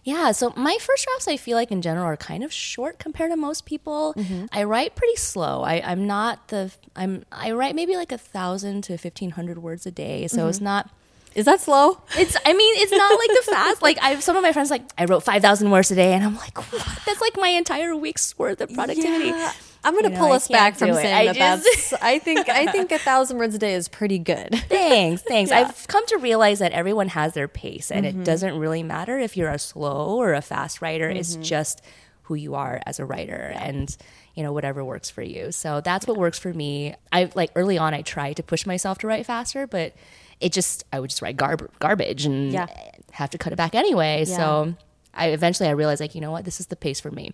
Yeah, 0.03 0.31
so 0.31 0.53
my 0.55 0.77
first 0.79 1.05
drafts, 1.05 1.27
I 1.27 1.37
feel 1.37 1.57
like 1.57 1.71
in 1.71 1.81
general 1.81 2.05
are 2.05 2.17
kind 2.17 2.43
of 2.43 2.53
short 2.53 2.99
compared 2.99 3.31
to 3.31 3.37
most 3.37 3.65
people. 3.65 4.13
Mm-hmm. 4.17 4.45
I 4.51 4.63
write 4.63 4.95
pretty 4.95 5.15
slow. 5.15 5.63
I, 5.63 5.81
I'm 5.83 6.07
not 6.07 6.47
the 6.47 6.71
I'm 6.95 7.25
I 7.31 7.51
write 7.51 7.75
maybe 7.75 7.95
like 7.95 8.11
a 8.11 8.17
thousand 8.17 8.83
to 8.85 8.97
fifteen 8.97 9.31
hundred 9.31 9.59
words 9.59 9.85
a 9.85 9.91
day, 9.91 10.27
so 10.27 10.47
it's 10.47 10.57
mm-hmm. 10.57 10.65
not. 10.65 10.89
Is 11.35 11.45
that 11.45 11.61
slow? 11.61 12.01
It's 12.17 12.35
I 12.45 12.53
mean 12.53 12.75
it's 12.77 12.91
not 12.91 13.19
like 13.19 13.29
the 13.29 13.51
fast 13.51 13.81
like 13.83 13.97
I 14.01 14.19
some 14.19 14.35
of 14.35 14.41
my 14.41 14.51
friends 14.51 14.71
like 14.71 14.83
I 14.97 15.05
wrote 15.05 15.23
five 15.23 15.41
thousand 15.41 15.69
words 15.69 15.91
a 15.91 15.95
day 15.95 16.13
and 16.13 16.23
I'm 16.23 16.35
like 16.37 16.57
what 16.71 17.01
that's 17.05 17.21
like 17.21 17.37
my 17.37 17.49
entire 17.49 17.95
week's 17.95 18.37
worth 18.37 18.61
of 18.61 18.73
productivity. 18.73 19.27
Yeah. 19.27 19.53
I'm 19.83 19.93
going 19.93 20.03
to 20.03 20.09
You 20.09 20.15
know, 20.15 20.19
pull 20.21 20.33
I 20.33 20.35
us 20.35 20.47
back 20.47 20.75
from 20.75 20.93
saying 20.93 21.13
I 21.29 21.31
that 21.33 21.35
just- 21.63 21.89
that's. 21.91 22.03
I 22.03 22.19
think 22.19 22.49
I 22.49 22.71
think 22.71 22.91
a 22.91 22.99
thousand 22.99 23.37
words 23.37 23.55
a 23.55 23.57
day 23.59 23.73
is 23.73 23.87
pretty 23.87 24.19
good. 24.19 24.49
Thanks, 24.69 25.21
thanks. 25.21 25.51
Yeah. 25.51 25.59
I've 25.61 25.87
come 25.87 26.05
to 26.07 26.17
realize 26.17 26.59
that 26.59 26.71
everyone 26.73 27.07
has 27.09 27.33
their 27.33 27.47
pace, 27.47 27.89
and 27.91 28.05
Mm-hmm. 28.05 28.21
it 28.21 28.23
doesn't 28.25 28.57
really 28.59 28.83
matter 28.83 29.17
if 29.17 29.37
you're 29.37 29.49
a 29.49 29.59
slow 29.59 30.17
or 30.17 30.33
a 30.33 30.41
fast 30.41 30.81
writer. 30.81 31.09
It's 31.09 31.33
Mm-hmm. 31.33 31.43
just 31.43 31.81
who 32.23 32.35
you 32.35 32.55
are 32.55 32.81
as 32.85 32.99
a 32.99 33.05
writer, 33.05 33.53
and 33.55 33.95
you 34.35 34.43
know 34.43 34.53
whatever 34.53 34.83
works 34.83 35.09
for 35.09 35.21
you. 35.23 35.51
So 35.51 35.81
that's 35.81 36.05
what 36.07 36.17
works 36.17 36.37
for 36.39 36.53
me. 36.53 36.93
I 37.11 37.31
like 37.35 37.51
early 37.55 37.77
on, 37.77 37.93
I 37.93 38.01
tried 38.01 38.33
to 38.37 38.43
push 38.43 38.65
myself 38.65 38.97
to 38.99 39.07
write 39.07 39.25
faster, 39.25 39.65
but 39.65 39.93
it 40.39 40.51
just 40.51 40.83
I 40.93 40.99
would 40.99 41.09
just 41.09 41.21
write 41.21 41.37
garb- 41.37 41.71
garbage 41.79 42.25
and 42.25 42.51
Yeah. 42.53 42.67
have 43.11 43.29
to 43.31 43.37
cut 43.37 43.53
it 43.53 43.55
back 43.55 43.75
anyway. 43.75 44.25
Yeah. 44.27 44.35
So. 44.37 44.75
I 45.13 45.27
eventually 45.29 45.67
I 45.69 45.71
realized 45.73 46.01
like 46.01 46.15
you 46.15 46.21
know 46.21 46.31
what 46.31 46.45
this 46.45 46.59
is 46.59 46.67
the 46.67 46.75
pace 46.75 46.99
for 46.99 47.11
me. 47.11 47.33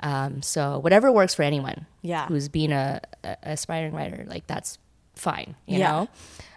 Um, 0.00 0.42
so 0.42 0.78
whatever 0.78 1.10
works 1.12 1.34
for 1.34 1.42
anyone, 1.42 1.74
Mm-hmm. 1.74 2.06
Yeah. 2.08 2.26
who's 2.26 2.48
being 2.48 2.72
a, 2.72 3.00
a 3.22 3.36
aspiring 3.42 3.92
writer, 3.94 4.24
like 4.28 4.46
that's 4.46 4.78
fine, 5.14 5.54
you 5.66 5.78
Yeah. 5.78 5.90
know. 5.90 6.08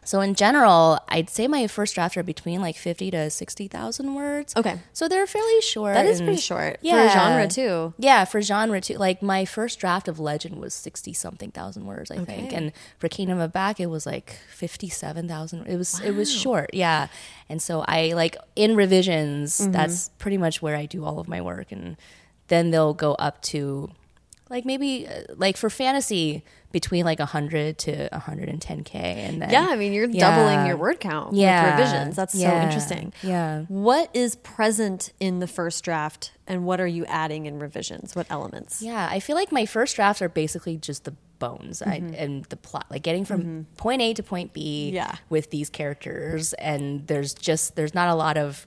So 0.08 0.22
in 0.22 0.36
general, 0.36 1.00
I'd 1.10 1.30
say 1.30 1.50
my 1.50 1.68
first 1.68 1.94
drafts 1.94 2.16
are 2.16 2.24
between 2.24 2.62
like 2.62 2.78
fifty 2.78 3.12
to 3.12 3.30
sixty 3.30 3.68
thousand 3.68 4.16
words. 4.16 4.56
Okay. 4.56 4.80
so 4.94 5.10
they're 5.10 5.28
fairly 5.28 5.60
short. 5.62 5.96
That 5.96 6.06
is 6.06 6.22
pretty 6.22 6.40
short 6.40 6.80
for 6.80 6.86
Yeah. 6.86 7.04
a 7.04 7.10
genre 7.14 7.48
too. 7.50 7.94
Yeah, 8.00 8.24
for 8.24 8.42
genre 8.42 8.80
too. 8.80 8.94
Like 8.96 9.22
my 9.22 9.44
first 9.44 9.80
draft 9.80 10.08
of 10.08 10.18
Legend 10.18 10.62
was 10.62 10.74
sixty 10.74 11.12
something 11.12 11.52
thousand 11.52 11.86
words, 11.86 12.10
I 12.10 12.24
think, 12.24 12.48
Okay. 12.48 12.56
and 12.56 12.72
for 13.00 13.10
Kingdom 13.10 13.40
of 13.40 13.52
Back 13.52 13.82
it 13.82 13.88
was 13.88 14.06
like 14.06 14.38
fifty 14.50 14.88
seven 14.88 15.28
thousand. 15.28 15.68
It 15.68 15.76
was 15.76 16.00
it 16.00 16.12
was 16.16 16.32
short, 16.34 16.70
yeah. 16.74 17.08
And 17.50 17.62
so 17.62 17.84
I 17.86 18.14
like 18.14 18.38
in 18.56 18.78
revisions. 18.78 19.60
Mm-hmm. 19.60 19.74
That's 19.74 20.08
pretty 20.20 20.38
much 20.38 20.62
where 20.62 20.78
I 20.78 20.86
do 20.86 21.04
all 21.04 21.20
of 21.20 21.28
my 21.28 21.42
work, 21.42 21.70
and 21.74 21.98
then 22.48 22.72
they'll 22.72 22.94
go 22.94 23.14
up 23.16 23.42
to 23.42 23.92
like 24.50 24.66
maybe 24.66 25.08
uh, 25.08 25.22
like 25.36 25.58
for 25.58 25.70
fantasy 25.70 26.44
between 26.72 27.06
like 27.06 27.20
100 27.20 27.78
to 27.78 28.10
110k 28.10 28.94
and 28.96 29.42
then 29.42 29.50
Yeah, 29.50 29.68
I 29.70 29.76
mean 29.76 29.94
you're 29.94 30.08
doubling 30.08 30.66
your 30.68 30.78
word 30.78 31.00
count 31.00 31.34
Yeah. 31.34 31.64
with 31.78 31.80
revisions. 31.80 32.16
That's 32.16 32.40
so 32.40 32.48
interesting. 32.50 33.14
Yeah. 33.24 33.64
What 33.68 34.10
is 34.14 34.36
present 34.36 35.14
in 35.20 35.40
the 35.40 35.48
first 35.48 35.84
draft, 35.84 36.32
and 36.46 36.66
what 36.66 36.80
are 36.82 36.88
you 36.88 37.06
adding 37.06 37.46
in 37.46 37.60
revisions? 37.60 38.16
What 38.16 38.28
elements? 38.30 38.82
Yeah, 38.82 39.08
I 39.10 39.20
feel 39.20 39.36
like 39.36 39.52
my 39.52 39.66
first 39.66 39.96
drafts 39.96 40.22
are 40.22 40.30
basically 40.30 40.78
just 40.78 41.04
the 41.06 41.14
bones 41.40 41.82
I, 41.84 42.02
and 42.16 42.46
the 42.46 42.58
plot, 42.58 42.88
like 42.90 43.04
getting 43.04 43.24
from 43.24 43.68
point 43.78 44.02
A 44.02 44.14
to 44.16 44.24
point 44.24 44.54
B 44.54 44.90
Yeah. 44.92 45.16
with 45.30 45.52
these 45.52 45.70
characters. 45.70 46.54
And 46.54 47.06
there's 47.08 47.34
just, 47.36 47.76
there's 47.76 47.94
not 47.94 48.10
a 48.10 48.16
lot 48.16 48.38
of, 48.38 48.66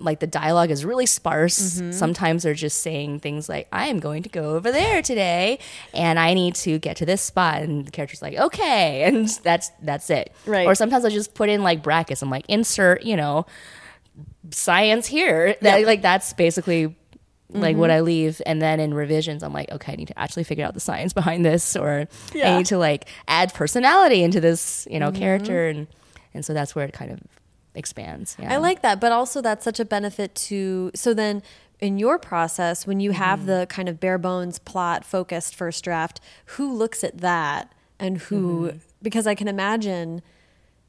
like, 0.00 0.18
the 0.20 0.26
dialogue 0.26 0.70
is 0.70 0.84
really 0.84 1.06
sparse. 1.06 1.80
Sometimes 1.92 2.42
they're 2.42 2.54
just 2.54 2.82
saying 2.82 3.20
things 3.20 3.48
like, 3.48 3.68
I 3.72 3.86
am 3.88 4.00
going 4.00 4.22
to 4.24 4.28
go 4.28 4.56
over 4.56 4.72
there 4.72 5.02
today 5.02 5.58
and 5.94 6.18
I 6.18 6.34
need 6.34 6.54
to 6.56 6.78
get 6.78 6.96
to 6.96 7.06
this 7.06 7.22
spot. 7.22 7.62
And 7.62 7.86
the 7.86 7.90
character's 7.90 8.22
like, 8.22 8.36
okay. 8.36 9.02
And 9.10 9.28
that's, 9.42 9.70
that's 9.82 10.10
it. 10.10 10.32
Right. 10.46 10.66
Or 10.66 10.74
sometimes 10.74 11.04
I'll 11.04 11.10
just 11.10 11.34
put 11.34 11.48
in 11.48 11.62
like 11.62 11.82
brackets. 11.82 12.22
I'm 12.22 12.30
like, 12.30 12.46
insert, 12.48 13.02
you 13.04 13.16
know, 13.16 13.46
science 14.50 15.06
here. 15.06 15.56
That, 15.60 15.84
Like, 15.86 16.02
that's 16.02 16.32
basically 16.32 16.96
like 17.52 17.72
Mm-hmm. 17.72 17.80
what 17.80 17.90
I 17.90 17.98
leave, 18.00 18.40
and 18.46 18.62
then 18.62 18.78
in 18.78 18.94
revisions, 18.94 19.42
I'm 19.42 19.52
like, 19.52 19.72
okay, 19.72 19.92
I 19.94 19.96
need 19.96 20.06
to 20.06 20.16
actually 20.16 20.44
figure 20.44 20.64
out 20.64 20.74
the 20.74 20.78
science 20.78 21.12
behind 21.12 21.44
this, 21.44 21.74
or 21.74 22.06
Yeah. 22.32 22.44
Mm-hmm. 22.44 22.54
I 22.54 22.58
need 22.58 22.66
to 22.66 22.78
like 22.78 23.08
add 23.26 23.52
personality 23.54 24.22
into 24.22 24.40
this, 24.40 24.86
you 24.88 25.00
know, 25.00 25.10
character, 25.10 25.66
and 25.66 25.88
and 26.32 26.44
so 26.44 26.54
that's 26.54 26.76
where 26.76 26.84
it 26.84 26.92
kind 26.92 27.10
of 27.10 27.18
expands. 27.74 28.36
Yeah. 28.38 28.52
I 28.54 28.56
like 28.56 28.82
that, 28.82 29.00
but 29.00 29.12
also 29.12 29.40
that's 29.40 29.64
such 29.64 29.80
a 29.80 29.84
benefit 29.84 30.34
to. 30.34 30.90
So 30.94 31.14
then, 31.14 31.42
in 31.80 31.98
your 31.98 32.18
process, 32.18 32.86
when 32.86 33.00
you 33.00 33.10
Mm-hmm. 33.10 33.18
have 33.22 33.46
the 33.46 33.66
kind 33.70 33.88
of 33.88 33.98
bare 34.00 34.18
bones 34.18 34.58
plot 34.58 35.04
focused 35.04 35.54
first 35.54 35.82
draft, 35.84 36.20
who 36.56 36.72
looks 36.72 37.02
at 37.04 37.18
that 37.18 37.72
and 37.98 38.18
who? 38.18 38.68
Mm-hmm. 38.68 38.78
Because 39.02 39.26
I 39.26 39.34
can 39.34 39.48
imagine 39.48 40.20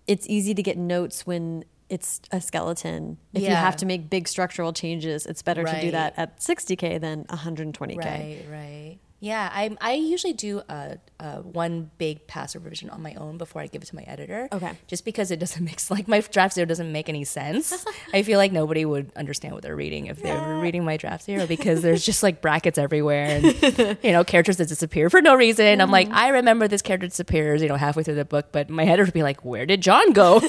it's 0.08 0.28
easy 0.28 0.54
to 0.54 0.62
get 0.64 0.78
notes 0.78 1.26
when 1.26 1.64
it's 1.88 2.20
a 2.32 2.42
skeleton. 2.42 3.18
If 3.34 3.44
you 3.44 3.50
have 3.50 3.75
to 3.77 3.86
make 3.86 4.10
big 4.10 4.27
structural 4.27 4.74
changes, 4.74 5.25
it's 5.25 5.42
better 5.42 5.64
to 5.64 5.82
do 5.82 5.92
that 5.92 6.14
at 6.18 6.40
60k 6.40 7.00
than 7.00 7.25
120k. 7.25 7.98
Right, 7.98 8.46
right. 8.50 8.98
Yeah, 9.24 9.51
I 9.53 9.77
I 9.79 9.94
usually 9.94 10.34
do 10.34 10.64
a, 10.68 10.98
a 11.20 11.42
one 11.44 11.92
big 12.00 12.25
passive 12.25 12.66
revision 12.66 12.90
on 12.90 13.03
my 13.03 13.14
own 13.14 13.38
before 13.38 13.62
I 13.62 13.68
give 13.68 13.84
it 13.84 13.86
to 13.86 13.96
my 13.96 14.01
editor. 14.01 14.50
Okay. 14.51 14.72
Just 14.88 15.05
because 15.05 15.29
it 15.29 15.40
doesn't 15.40 15.64
make 15.66 15.79
like 15.92 16.07
my 16.07 16.22
draft 16.22 16.55
zero 16.55 16.66
doesn't 16.66 16.92
make 16.92 17.07
any 17.07 17.24
sense. 17.24 17.86
I 18.14 18.24
feel 18.24 18.40
like 18.40 18.51
nobody 18.51 18.84
would 18.84 19.12
understand 19.16 19.53
what 19.53 19.62
they're 19.62 19.75
reading 19.75 20.07
if 20.07 20.24
they 20.24 20.34
were 20.34 20.60
reading 20.60 20.84
my 20.84 20.98
draft 20.98 21.24
zero 21.24 21.46
because 21.46 21.81
there's 21.84 22.03
just 22.03 22.24
like 22.24 22.42
brackets 22.42 22.79
everywhere 22.79 23.25
and 23.25 23.98
you 24.03 24.12
know 24.12 24.24
characters 24.24 24.57
that 24.57 24.68
disappear 24.68 25.12
for 25.12 25.22
no 25.22 25.36
reason. 25.36 25.81
I'm 25.81 25.92
like, 25.92 26.07
mm-hmm. 26.07 26.18
I 26.18 26.29
remember 26.29 26.68
this 26.68 26.81
character 26.81 27.05
disappears, 27.05 27.62
you 27.62 27.68
know, 27.68 27.75
halfway 27.75 28.01
through 28.01 28.16
the 28.16 28.25
book, 28.25 28.48
but 28.51 28.72
my 28.72 28.84
editor 28.84 29.05
would 29.05 29.14
be 29.14 29.24
like, 29.24 29.46
Where 29.46 29.68
did 29.68 29.81
John 29.81 30.14
go? 30.14 30.40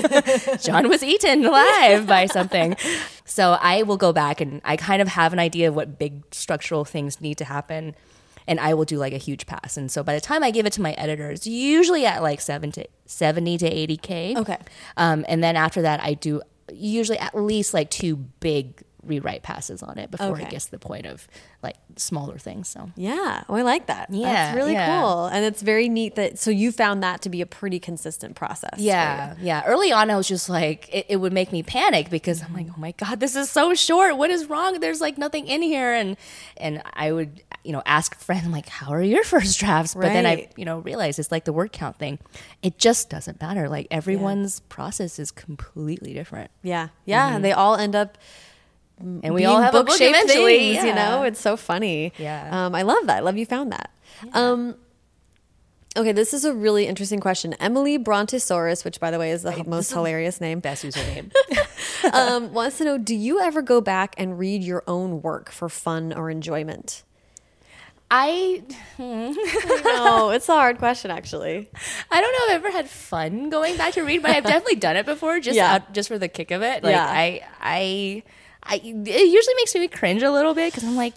John 0.63 0.89
was 0.89 1.03
eaten 1.03 1.45
alive 1.45 2.07
by 2.07 2.25
something. 2.25 2.75
So 3.27 3.53
I 3.61 3.83
will 3.83 3.99
go 3.99 4.15
back 4.15 4.41
and 4.41 4.63
I 4.65 4.79
kind 4.79 5.03
of 5.03 5.09
have 5.09 5.35
an 5.35 5.39
idea 5.39 5.69
of 5.69 5.77
what 5.77 5.99
big 5.99 6.23
structural 6.35 6.87
things 6.87 7.21
need 7.21 7.37
to 7.37 7.45
happen. 7.45 7.95
And 8.47 8.61
I 8.61 8.75
will 8.75 8.85
do 8.85 8.99
like 8.99 9.13
a 9.13 9.19
huge 9.19 9.47
pass. 9.47 9.77
And 9.77 9.91
so 9.91 10.03
by 10.03 10.15
the 10.15 10.21
time 10.21 10.43
I 10.43 10.51
give 10.51 10.67
it 10.67 10.73
to 10.75 10.83
my 10.83 10.93
editors, 10.93 11.47
usually 11.47 12.07
at 12.07 12.23
like 12.23 12.41
seven 12.41 12.73
to 12.73 12.87
70 13.07 13.59
to 13.59 13.71
80K. 13.71 14.37
Okay. 14.37 14.59
Um, 14.97 15.25
and 15.29 15.43
then 15.43 15.57
after 15.57 15.83
that, 15.83 16.03
I 16.03 16.15
do 16.15 16.43
usually 16.73 17.19
at 17.19 17.35
least 17.35 17.75
like 17.75 17.91
two 17.91 18.17
big 18.17 18.83
rewrite 19.05 19.43
passes 19.43 19.83
on 19.83 19.99
it 19.99 20.11
before 20.11 20.29
Okay. 20.29 20.45
it 20.45 20.51
gets 20.51 20.67
to 20.67 20.71
the 20.71 20.79
point 20.79 21.07
of 21.07 21.27
like 21.63 21.77
smaller 21.97 22.39
things. 22.39 22.69
So 22.69 22.91
Yeah, 22.97 23.45
oh, 23.49 23.55
I 23.55 23.63
like 23.63 23.87
that. 23.87 24.09
Yeah, 24.11 24.33
That's 24.33 24.57
really 24.57 24.73
yeah. 24.73 25.01
cool. 25.01 25.27
And 25.27 25.45
it's 25.45 25.63
very 25.63 25.89
neat 25.89 26.15
that 26.15 26.39
so 26.39 26.51
you 26.51 26.73
found 26.73 27.03
that 27.03 27.23
to 27.23 27.29
be 27.29 27.41
a 27.41 27.47
pretty 27.47 27.79
consistent 27.79 28.37
process. 28.37 28.79
Yeah, 28.79 29.35
yeah. 29.41 29.63
Early 29.67 29.93
on, 29.93 30.11
I 30.11 30.17
was 30.17 30.29
just 30.29 30.49
like, 30.49 30.89
it, 30.93 31.07
it 31.09 31.17
would 31.17 31.33
make 31.33 31.53
me 31.53 31.63
panic 31.63 32.11
because 32.11 32.43
I'm 32.43 32.55
like, 32.55 32.67
oh 32.71 32.79
my 32.79 32.93
god, 32.93 33.21
this 33.21 33.37
is 33.37 33.51
so 33.51 33.75
short. 33.75 34.17
What 34.17 34.31
is 34.31 34.47
wrong? 34.47 34.81
There's 34.81 35.01
like 35.01 35.19
nothing 35.19 35.47
in 35.47 35.63
here, 35.63 35.93
and 35.93 36.17
and 36.57 36.83
I 36.95 37.13
would, 37.13 37.43
you 37.65 37.73
know, 37.73 37.83
ask 37.87 38.15
friends, 38.17 38.47
like, 38.49 38.69
how 38.69 38.93
are 38.93 39.03
your 39.03 39.25
first 39.33 39.59
drafts? 39.59 39.95
But 39.95 40.03
then 40.03 40.27
I, 40.27 40.49
you 40.57 40.65
know, 40.65 40.79
realized 40.79 41.19
it's 41.19 41.33
like 41.33 41.45
the 41.45 41.53
word 41.53 41.73
count 41.73 41.99
thing. 41.99 42.19
It 42.63 42.79
just 42.79 43.11
doesn't 43.11 43.41
matter. 43.41 43.69
Like 43.69 43.89
everyone's 43.91 44.61
process 44.61 45.19
is 45.19 45.31
completely 45.31 46.15
different, 46.15 46.51
Yeah. 46.63 46.89
Yeah. 47.05 47.27
And 47.27 47.37
mm-hmm. 47.37 47.43
they 47.43 47.53
all 47.53 47.77
end 47.77 47.95
up 47.95 48.19
and 49.23 49.35
we 49.35 49.45
all 49.45 49.61
have 49.61 49.75
a 49.75 49.83
book 49.85 50.01
eventually. 50.01 50.73
things, 50.75 50.85
You 50.85 50.95
know, 50.95 51.23
it's 51.25 51.41
so 51.41 51.57
funny. 51.57 52.13
Yeah. 52.19 52.67
Um, 52.67 52.75
I 52.75 52.83
love 52.83 53.07
that. 53.07 53.17
I 53.19 53.21
love 53.21 53.37
you 53.37 53.47
found 53.47 53.73
that. 53.73 53.91
Um, 54.33 54.77
okay, 55.97 56.13
this 56.13 56.33
is 56.33 56.45
a 56.45 56.55
really 56.55 56.87
interesting 56.87 57.21
question. 57.21 57.55
Emily 57.55 57.99
Brontosaurus, 57.99 58.85
which 58.85 59.01
by 59.01 59.11
the 59.11 59.19
way 59.19 59.31
is 59.33 59.43
the 59.43 59.65
most 59.67 59.91
hilarious 59.93 60.41
name, 60.41 60.61
best 60.61 60.85
username. 60.85 61.33
um, 62.13 62.53
wants 62.53 62.79
to 62.79 62.85
know: 62.85 62.99
Do 62.99 63.15
you 63.15 63.41
ever 63.41 63.63
go 63.63 63.81
back 63.81 64.15
and 64.19 64.39
read 64.39 64.63
your 64.63 64.85
own 64.87 65.23
work 65.23 65.51
for 65.51 65.69
fun 65.69 66.13
or 66.13 66.31
enjoyment? 66.31 67.03
I 68.15 68.63
no, 68.99 70.31
it's 70.31 70.47
a 70.49 70.53
hard 70.53 70.77
question, 70.79 71.11
actually. 71.11 71.71
I 72.11 72.21
don't 72.21 72.33
know 72.33 72.39
if 72.45 72.51
I've 72.51 72.65
ever 72.67 72.71
had 72.71 72.89
fun 72.91 73.49
going 73.49 73.79
back 73.79 73.95
to 73.95 74.03
read, 74.03 74.21
but 74.21 74.33
I've 74.33 74.45
definitely 74.55 74.77
done 74.77 74.97
it 74.97 75.07
before, 75.07 75.41
just 75.41 75.57
Yeah. 75.57 75.77
out, 75.77 75.95
just 75.95 76.09
for 76.09 76.19
the 76.19 76.29
kick 76.29 76.51
of 76.51 76.61
it. 76.63 76.85
Like 76.85 76.93
Yeah. 76.93 77.07
I, 77.09 77.41
I, 77.63 78.23
I, 78.65 78.77
it 78.77 78.85
usually 79.33 79.55
makes 79.57 79.75
me 79.75 79.87
cringe 79.89 80.23
a 80.23 80.31
little 80.31 80.55
bit 80.55 80.73
because 80.73 80.89
I'm 80.89 80.97
like, 80.97 81.15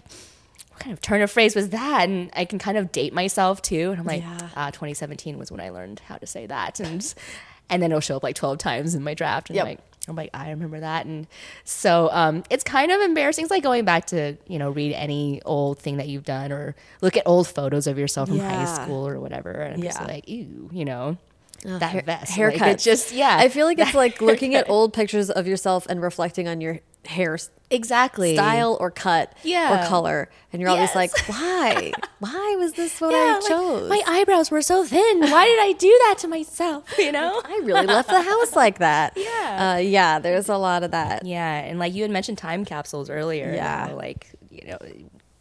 what 0.70 0.80
kind 0.80 0.92
of 0.92 1.00
turn 1.00 1.22
of 1.22 1.30
phrase 1.30 1.54
was 1.54 1.70
that? 1.70 2.08
And 2.08 2.30
I 2.34 2.44
can 2.44 2.58
kind 2.58 2.76
of 2.76 2.92
date 2.92 3.12
myself 3.14 3.62
too, 3.62 3.90
and 3.92 4.00
I'm 4.00 4.06
like, 4.06 4.22
Yeah. 4.22 4.48
ah, 4.56 4.70
2017 4.70 5.38
was 5.38 5.50
when 5.50 5.60
I 5.60 5.70
learned 5.70 6.00
how 6.00 6.16
to 6.16 6.26
say 6.26 6.46
that, 6.46 6.80
and 6.80 7.14
and 7.70 7.82
then 7.82 7.90
it'll 7.92 8.00
show 8.00 8.16
up 8.16 8.22
like 8.22 8.34
12 8.36 8.58
times 8.58 8.94
in 8.94 9.02
my 9.02 9.14
draft, 9.14 9.48
and 9.50 9.56
Yep. 9.56 9.64
I'm 9.64 9.70
like. 9.70 9.80
I'm 10.08 10.14
like, 10.14 10.30
I 10.32 10.50
remember 10.50 10.78
that. 10.78 11.04
And 11.04 11.26
so 11.64 12.08
um, 12.12 12.44
it's 12.48 12.62
kind 12.62 12.92
of 12.92 13.00
embarrassing. 13.00 13.42
It's 13.42 13.50
like 13.50 13.64
going 13.64 13.84
back 13.84 14.06
to, 14.06 14.36
you 14.46 14.56
know, 14.56 14.70
read 14.70 14.92
any 14.92 15.42
old 15.44 15.80
thing 15.80 15.96
that 15.96 16.06
you've 16.06 16.22
done 16.22 16.52
or 16.52 16.76
look 17.00 17.16
at 17.16 17.24
old 17.26 17.48
photos 17.48 17.88
of 17.88 17.98
yourself 17.98 18.28
from 18.28 18.38
high 18.38 18.66
school 18.66 19.08
or 19.08 19.18
whatever. 19.18 19.50
And 19.50 19.74
I'm 19.74 19.82
just 19.82 20.00
like, 20.00 20.28
ew, 20.28 20.70
you 20.72 20.84
know, 20.84 21.16
that 21.64 21.82
hair- 21.90 22.02
vest. 22.02 22.30
haircuts. 22.38 22.60
Like, 22.60 22.78
just, 22.78 23.10
yeah. 23.10 23.36
I 23.36 23.48
feel 23.48 23.66
like 23.66 23.80
it's 23.80 23.94
like 23.94 24.20
looking 24.22 24.54
at 24.54 24.70
old 24.70 24.92
pictures 24.92 25.28
of 25.28 25.48
yourself 25.48 25.88
and 25.90 26.00
reflecting 26.00 26.46
on 26.46 26.60
your 26.60 26.78
hair 27.06 27.38
exactly 27.70 28.34
style 28.34 28.76
or 28.80 28.90
cut 28.92 29.32
Yeah. 29.42 29.84
or 29.84 29.88
color. 29.88 30.30
And 30.52 30.60
you're 30.62 30.70
always 30.70 30.94
like, 30.94 31.10
why? 31.28 31.92
why 32.20 32.56
was 32.58 32.74
this 32.74 33.00
what 33.00 33.10
Yeah, 33.12 33.18
I 33.18 33.32
like, 33.40 33.48
chose? 33.48 33.88
my 33.90 34.02
eyebrows 34.06 34.50
were 34.52 34.62
so 34.62 34.84
thin. 34.84 35.20
Why 35.20 35.44
did 35.46 35.58
I 35.60 35.72
do 35.78 35.88
that 36.06 36.18
to 36.18 36.28
myself? 36.28 36.84
You 36.98 37.12
know? 37.12 37.40
I 37.44 37.60
really 37.64 37.86
left 37.86 38.08
the 38.08 38.22
house 38.22 38.54
like 38.56 38.78
that. 38.78 39.14
Yeah. 39.16 39.74
Uh, 39.74 39.80
yeah, 39.80 40.18
there's 40.20 40.48
a 40.48 40.56
lot 40.56 40.82
of 40.84 40.92
that. 40.92 41.24
Yeah, 41.26 41.54
and 41.58 41.78
like 41.78 41.92
you 41.94 42.02
had 42.02 42.10
mentioned 42.10 42.38
time 42.38 42.64
capsules 42.64 43.10
earlier. 43.10 43.52
Yeah. 43.52 43.86
you 43.86 43.90
know, 43.90 43.96
like 43.96 44.30
you 44.50 44.66
know, 44.68 44.78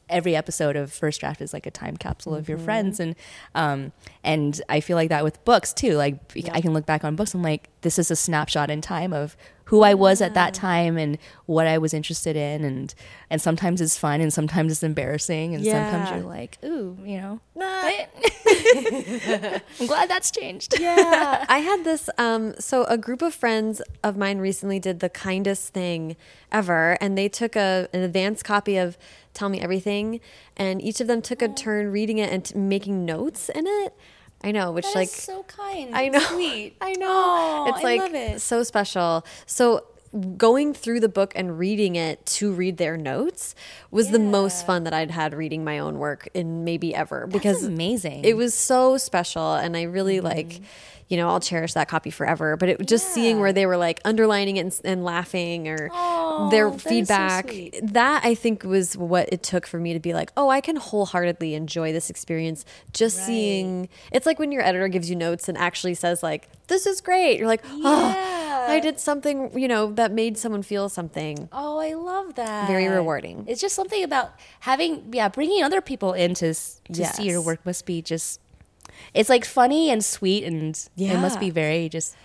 every 0.10 0.36
episode 0.36 0.75
of 0.75 0.91
First 0.91 1.19
Draft 1.21 1.41
is 1.41 1.54
like 1.54 1.65
a 1.65 1.71
time 1.71 1.95
capsule 1.97 2.36
of 2.36 2.49
your 2.49 2.58
friends, 2.58 2.99
and 2.99 3.15
um, 3.56 3.91
and 4.23 4.60
I 4.69 4.80
feel 4.80 4.95
like 4.97 5.10
that 5.10 5.23
with 5.23 5.43
books 5.45 5.73
too. 5.73 5.93
Like 5.93 6.19
I 6.51 6.62
can 6.62 6.73
look 6.73 6.86
back 6.86 7.04
on 7.04 7.15
books. 7.15 7.34
I'm 7.34 7.41
like, 7.43 7.69
this 7.82 7.97
is 7.99 8.12
a 8.12 8.15
snapshot 8.15 8.69
in 8.69 8.82
time 8.82 9.13
of 9.13 9.36
who 9.65 9.82
I 9.82 9.93
was 9.93 10.21
at 10.21 10.34
that 10.36 10.54
time 10.54 10.97
and 10.97 11.17
what 11.45 11.67
I 11.67 11.78
was 11.78 11.93
interested 11.93 12.36
in, 12.36 12.63
and 12.63 12.93
and 13.30 13.41
sometimes 13.41 13.82
it's 13.82 13.97
fun 13.97 14.21
and 14.21 14.34
sometimes 14.34 14.71
it's 14.71 14.84
embarrassing, 14.84 15.56
and 15.56 15.65
sometimes 15.65 16.10
you're 16.12 16.30
like, 16.30 16.58
ooh, 16.63 16.97
you 17.04 17.17
know, 17.17 17.39
I'm 19.80 19.88
glad 19.88 20.10
that's 20.10 20.32
changed. 20.32 20.80
yeah. 20.80 21.45
I 21.49 21.60
had 21.60 21.84
this 21.84 22.10
um 22.17 22.54
so 22.60 22.84
a 22.86 22.97
group 22.97 23.21
of 23.21 23.34
friends 23.34 23.82
of 24.04 24.17
mine 24.17 24.39
recently 24.39 24.80
did 24.80 24.99
the 24.99 25.10
kindest 25.10 25.73
thing 25.73 26.15
ever. 26.51 26.97
And 27.01 27.17
they 27.17 27.30
took 27.30 27.56
a 27.56 27.88
an 27.93 28.01
advanced 28.01 28.43
copy 28.43 28.78
of 28.78 28.97
tell 29.34 29.49
me 29.49 29.62
everything. 29.62 30.19
And 30.56 30.82
each 30.82 31.01
of 31.01 31.08
them 31.08 31.21
took 31.21 31.41
a 31.41 31.47
turn 31.47 31.91
reading 31.91 32.17
it 32.19 32.32
and 32.32 32.45
t- 32.45 32.58
making 32.58 33.06
notes 33.06 33.49
in 33.49 33.65
it 33.67 33.93
i 34.45 34.51
know 34.51 34.71
which 34.71 34.86
That 34.86 34.95
like 34.95 35.10
so 35.10 35.43
kind. 35.43 35.95
I 35.95 36.08
know. 36.10 36.19
Sweet. 36.19 36.77
I 36.81 36.93
know. 36.93 37.08
Oh, 37.10 37.65
it's 37.69 37.79
I 37.79 37.84
like 37.84 38.01
love 38.01 38.13
it. 38.13 38.41
so 38.41 38.63
special. 38.63 39.25
So 39.45 39.84
going 40.38 40.73
through 40.73 41.01
the 41.01 41.10
book 41.10 41.34
and 41.36 41.60
reading 41.60 41.95
it 41.95 42.25
to 42.25 42.53
read 42.53 42.77
their 42.77 42.95
notes 42.95 43.53
was 43.91 44.12
the 44.12 44.19
most 44.19 44.65
fun 44.65 44.86
that 44.86 44.93
I'd 44.93 45.12
had 45.12 45.34
reading 45.34 45.63
my 45.63 45.79
own 45.79 45.99
work 45.99 46.29
in 46.34 46.63
maybe 46.63 46.95
ever 46.95 47.27
because 47.27 47.65
amazing. 47.65 48.23
It 48.23 48.38
was 48.38 48.53
so 48.53 48.97
special 48.97 49.55
and 49.55 49.75
I 49.75 49.84
really 49.84 50.21
like 50.21 50.47
mm-hmm. 50.47 50.63
You 51.08 51.18
know, 51.18 51.30
I'll 51.30 51.39
cherish 51.39 51.74
that 51.74 51.88
copy 51.88 52.10
forever. 52.10 52.58
But 52.58 52.70
it 52.70 52.88
just 52.88 53.13
seeing 53.13 53.39
where 53.39 53.54
they 53.54 53.65
were 53.68 53.78
like 53.78 54.00
underlining 54.06 54.58
it 54.58 54.62
and, 54.62 54.82
and 54.84 55.04
laughing 55.06 55.68
or 55.68 55.89
Oh, 55.94 56.50
their 56.50 56.70
that 56.72 56.82
so 56.82 56.89
feedback. 56.89 57.48
sweet. 57.50 57.80
that 57.94 58.26
I 58.26 58.34
think 58.34 58.63
was 58.63 58.98
what 58.98 59.30
it 59.32 59.44
took 59.44 59.68
for 59.68 59.80
me 59.80 59.94
to 59.94 60.00
be 60.00 60.13
like, 60.13 60.32
oh, 60.36 60.50
I 60.50 60.62
can 60.62 60.78
wholeheartedly 60.78 61.54
enjoy 61.54 61.94
this 61.94 62.10
experience. 62.10 62.65
Just 62.91 63.24
seeing 63.26 63.88
it's 64.12 64.26
like 64.26 64.39
when 64.39 64.52
your 64.52 64.63
editor 64.63 64.88
gives 64.88 65.10
you 65.10 65.15
notes 65.15 65.48
and 65.48 65.58
actually 65.58 65.94
says 65.94 66.24
like, 66.24 66.50
this 66.68 66.86
is 66.88 67.02
great. 67.02 67.38
You're 67.38 67.48
like, 67.48 67.63
oh, 67.70 68.10
Yeah. 68.10 68.65
I 68.68 68.80
did 68.80 69.00
something, 69.00 69.58
you 69.60 69.68
know, 69.68 69.91
that 69.91 70.12
made 70.12 70.39
someone 70.39 70.63
feel 70.63 70.89
something. 70.89 71.50
Oh, 71.52 71.78
I 71.78 71.94
love 71.94 72.34
that. 72.36 72.68
Very 72.68 72.88
rewarding. 72.88 73.46
It's 73.48 73.62
just 73.62 73.76
something 73.76 74.04
about 74.04 74.34
having, 74.62 75.13
yeah, 75.13 75.28
bringing 75.30 75.62
other 75.63 75.82
people 75.82 76.13
in 76.13 76.34
to, 76.36 76.48
to 76.56 77.06
see 77.06 77.30
your 77.30 77.41
work 77.41 77.63
must 77.63 77.86
be 77.86 78.02
just, 78.02 78.39
it's 79.13 79.29
like 79.29 79.45
funny 79.45 79.89
and 79.91 80.03
sweet 80.03 80.43
and 80.43 80.77
it 80.97 81.19
must 81.19 81.39
be 81.39 81.49
very 81.49 81.89
just, 81.89 82.15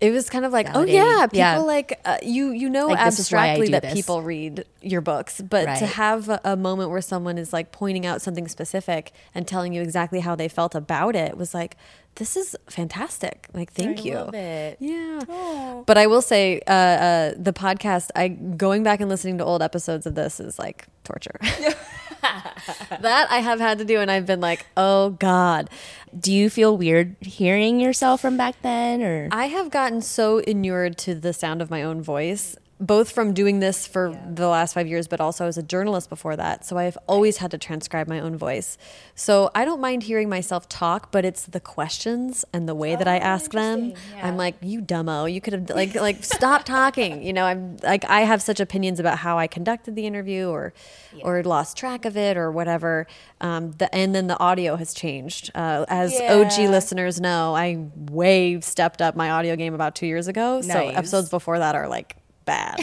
It 0.00 0.10
was 0.12 0.28
kind 0.28 0.44
of 0.44 0.52
like, 0.52 0.68
oh 0.74 0.84
yeah, 0.84 1.26
people 1.26 1.38
Yeah. 1.38 1.58
like 1.58 1.98
uh, 2.04 2.18
you. 2.22 2.50
You 2.50 2.68
know 2.68 2.88
Like, 2.88 3.02
this 3.06 3.18
is 3.18 3.32
why 3.32 3.38
I 3.38 3.48
abstractly 3.52 3.68
that 3.72 3.82
this. 3.82 3.94
people 3.94 4.20
read 4.22 4.64
your 4.82 5.00
books, 5.00 5.40
but 5.40 5.64
to 5.78 5.86
have 5.86 6.28
a, 6.28 6.38
a 6.44 6.56
moment 6.56 6.90
where 6.90 7.00
someone 7.00 7.38
is 7.38 7.50
like 7.52 7.72
pointing 7.72 8.04
out 8.04 8.20
something 8.20 8.46
specific 8.46 9.12
and 9.34 9.48
telling 9.48 9.72
you 9.72 9.80
exactly 9.80 10.20
how 10.20 10.36
they 10.36 10.48
felt 10.48 10.74
about 10.74 11.16
it 11.16 11.38
was 11.38 11.54
like, 11.54 11.76
this 12.16 12.36
is 12.36 12.54
fantastic. 12.68 13.46
Like, 13.54 13.72
thank 13.72 14.00
I 14.00 14.02
you. 14.02 14.14
love 14.16 14.34
it. 14.34 14.76
Yeah. 14.80 15.20
Oh. 15.30 15.82
But 15.86 15.96
I 15.96 16.06
will 16.06 16.22
say, 16.22 16.60
uh, 16.66 16.70
uh, 16.72 17.32
the 17.38 17.52
podcast, 17.54 18.10
I 18.14 18.28
going 18.28 18.82
back 18.82 19.00
and 19.00 19.08
listening 19.08 19.38
to 19.38 19.44
old 19.44 19.62
episodes 19.62 20.04
of 20.06 20.14
this 20.14 20.40
is 20.40 20.58
like 20.58 20.86
torture. 21.04 21.38
that 23.00 23.26
I 23.30 23.38
have 23.38 23.60
had 23.60 23.78
to 23.78 23.84
do, 23.84 24.00
and 24.00 24.10
I've 24.10 24.26
been 24.26 24.40
like, 24.40 24.66
oh 24.76 25.10
god. 25.10 25.70
do 26.18 26.32
you 26.32 26.48
feel 26.50 26.76
weird 26.76 27.16
hearing 27.20 27.80
yourself 27.80 28.20
from 28.20 28.36
back 28.36 28.60
then 28.62 29.02
or? 29.02 29.28
I 29.32 29.46
have 29.46 29.70
gotten 29.70 30.00
so 30.02 30.38
inured 30.38 30.96
to 30.98 31.14
the 31.14 31.32
sound 31.32 31.60
of 31.62 31.70
my 31.70 31.82
own 31.82 32.02
voice, 32.02 32.56
both 32.78 33.10
from 33.10 33.32
doing 33.32 33.60
this 33.60 33.86
for 33.86 34.18
the 34.28 34.48
last 34.48 34.74
five 34.74 34.86
years, 34.86 35.08
but 35.08 35.18
also 35.18 35.46
as 35.46 35.56
a 35.56 35.62
journalist 35.62 36.10
before 36.10 36.36
that. 36.36 36.64
So 36.64 36.76
I've 36.76 36.98
always 37.08 37.38
had 37.38 37.50
to 37.52 37.58
transcribe 37.58 38.06
my 38.06 38.20
own 38.20 38.36
voice. 38.36 38.76
So 39.14 39.50
I 39.54 39.64
don't 39.64 39.80
mind 39.80 40.02
hearing 40.02 40.28
myself 40.28 40.68
talk, 40.68 41.10
but 41.10 41.24
it's 41.24 41.46
the 41.46 41.60
questions 41.60 42.44
and 42.52 42.68
the 42.68 42.74
way 42.74 42.94
that 42.94 43.08
I 43.08 43.16
ask 43.16 43.50
them. 43.52 43.94
Yeah. 44.14 44.26
I'm 44.26 44.36
like, 44.36 44.56
you 44.60 44.82
dumbo, 44.82 45.32
you 45.32 45.40
could 45.40 45.54
have 45.54 45.70
like 45.70 45.94
like 46.08 46.22
stop 46.22 46.64
talking. 46.64 47.22
You 47.22 47.32
know, 47.32 47.44
I'm 47.44 47.78
like 47.82 48.04
I 48.10 48.22
have 48.22 48.42
such 48.42 48.60
opinions 48.60 49.00
about 49.00 49.18
how 49.18 49.38
I 49.38 49.46
conducted 49.46 49.96
the 49.96 50.06
interview 50.06 50.48
or 50.48 50.74
or 51.22 51.42
lost 51.44 51.78
track 51.78 52.04
of 52.04 52.16
it 52.18 52.36
or 52.36 52.52
whatever. 52.52 53.06
Um, 53.40 53.72
the, 53.72 53.92
and 53.94 54.14
then 54.14 54.26
the 54.26 54.38
audio 54.38 54.76
has 54.76 54.92
changed. 54.92 55.50
Uh, 55.54 55.86
as 55.88 56.12
OG 56.20 56.68
listeners 56.68 57.22
know, 57.22 57.54
I 57.56 57.86
way 57.96 58.60
stepped 58.60 59.00
up 59.00 59.16
my 59.16 59.30
audio 59.30 59.56
game 59.56 59.72
about 59.72 59.94
two 59.94 60.06
years 60.06 60.28
ago. 60.28 60.60
So 60.60 60.88
episodes 60.88 61.30
before 61.30 61.58
that 61.58 61.74
are 61.74 61.88
like 61.88 62.16
bad. 62.46 62.78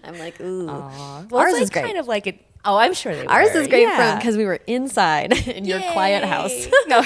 I'm 0.04 0.18
like, 0.18 0.40
ooh. 0.40 0.66
Well, 0.66 1.28
Ours 1.32 1.54
it's 1.54 1.62
is 1.64 1.70
great. 1.70 1.84
kind 1.86 1.98
of 1.98 2.06
like 2.06 2.26
it. 2.26 2.44
Oh, 2.64 2.76
I'm 2.76 2.92
sure 2.92 3.14
they 3.14 3.24
Ours 3.26 3.50
were. 3.54 3.60
is 3.60 3.68
great 3.68 3.82
Yeah. 3.82 4.16
because 4.18 4.36
we 4.36 4.44
were 4.44 4.58
inside 4.66 5.32
in 5.48 5.64
your 5.64 5.80
quiet 5.92 6.24
house, 6.24 6.66
No, 6.88 7.02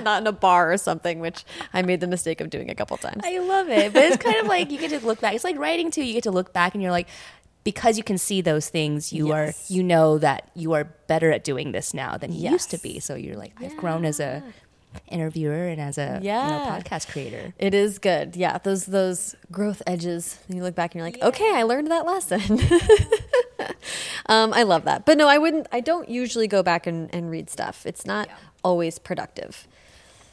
not 0.00 0.22
in 0.22 0.26
a 0.26 0.32
bar 0.32 0.72
or 0.72 0.78
something, 0.78 1.18
which 1.20 1.44
I 1.74 1.82
made 1.82 2.00
the 2.00 2.06
mistake 2.06 2.40
of 2.40 2.50
doing 2.50 2.70
a 2.70 2.74
couple 2.74 2.96
times. 2.96 3.22
I 3.24 3.38
love 3.40 3.68
it. 3.68 3.92
But 3.92 4.04
it's 4.04 4.16
kind 4.22 4.36
of 4.36 4.46
like 4.46 4.70
you 4.70 4.78
get 4.78 4.90
to 4.98 5.04
look 5.04 5.20
back. 5.20 5.34
It's 5.34 5.44
like 5.44 5.58
writing 5.58 5.90
too. 5.90 6.04
You 6.04 6.12
get 6.14 6.22
to 6.22 6.30
look 6.30 6.52
back 6.52 6.74
and 6.74 6.82
you're 6.82 6.92
like, 6.92 7.08
because 7.64 7.98
you 7.98 8.04
can 8.04 8.16
see 8.16 8.40
those 8.40 8.68
things, 8.68 9.12
you 9.12 9.28
Yes. 9.28 9.68
are 9.68 9.74
you 9.74 9.82
know 9.82 10.18
that 10.18 10.50
you 10.54 10.72
are 10.74 10.84
better 11.08 11.32
at 11.32 11.42
doing 11.42 11.72
this 11.72 11.92
now 11.92 12.16
than 12.16 12.32
you 12.32 12.48
used 12.48 12.70
to 12.70 12.78
be. 12.78 13.00
So 13.00 13.16
you're 13.16 13.36
like, 13.36 13.52
I've 13.60 13.76
grown 13.76 14.04
as 14.04 14.20
a 14.20 14.40
interviewer 15.08 15.66
and 15.68 15.80
as 15.80 15.98
a 15.98 16.18
you 16.22 16.28
know, 16.28 16.34
Yeah. 16.34 16.78
podcast 16.80 17.08
creator. 17.10 17.54
It 17.58 17.74
is 17.74 17.98
good. 17.98 18.36
Yeah, 18.36 18.58
those 18.58 18.86
those 18.86 19.34
growth 19.50 19.82
edges. 19.86 20.38
You 20.48 20.62
look 20.62 20.74
back 20.74 20.94
and 20.94 21.00
you're 21.00 21.06
like, 21.10 21.22
okay, 21.22 21.50
I 21.54 21.62
learned 21.64 21.90
that 21.90 22.06
lesson. 22.06 22.40
um, 24.26 24.52
I 24.52 24.62
love 24.62 24.84
that. 24.84 25.04
But 25.06 25.18
no, 25.18 25.28
I 25.28 25.38
wouldn't. 25.38 25.66
I 25.72 25.80
don't 25.80 26.08
usually 26.08 26.48
go 26.48 26.62
back 26.62 26.86
and, 26.86 27.12
and 27.14 27.30
read 27.30 27.50
stuff. 27.50 27.84
It's 27.86 28.04
not 28.06 28.28
always 28.64 28.98
productive. 28.98 29.66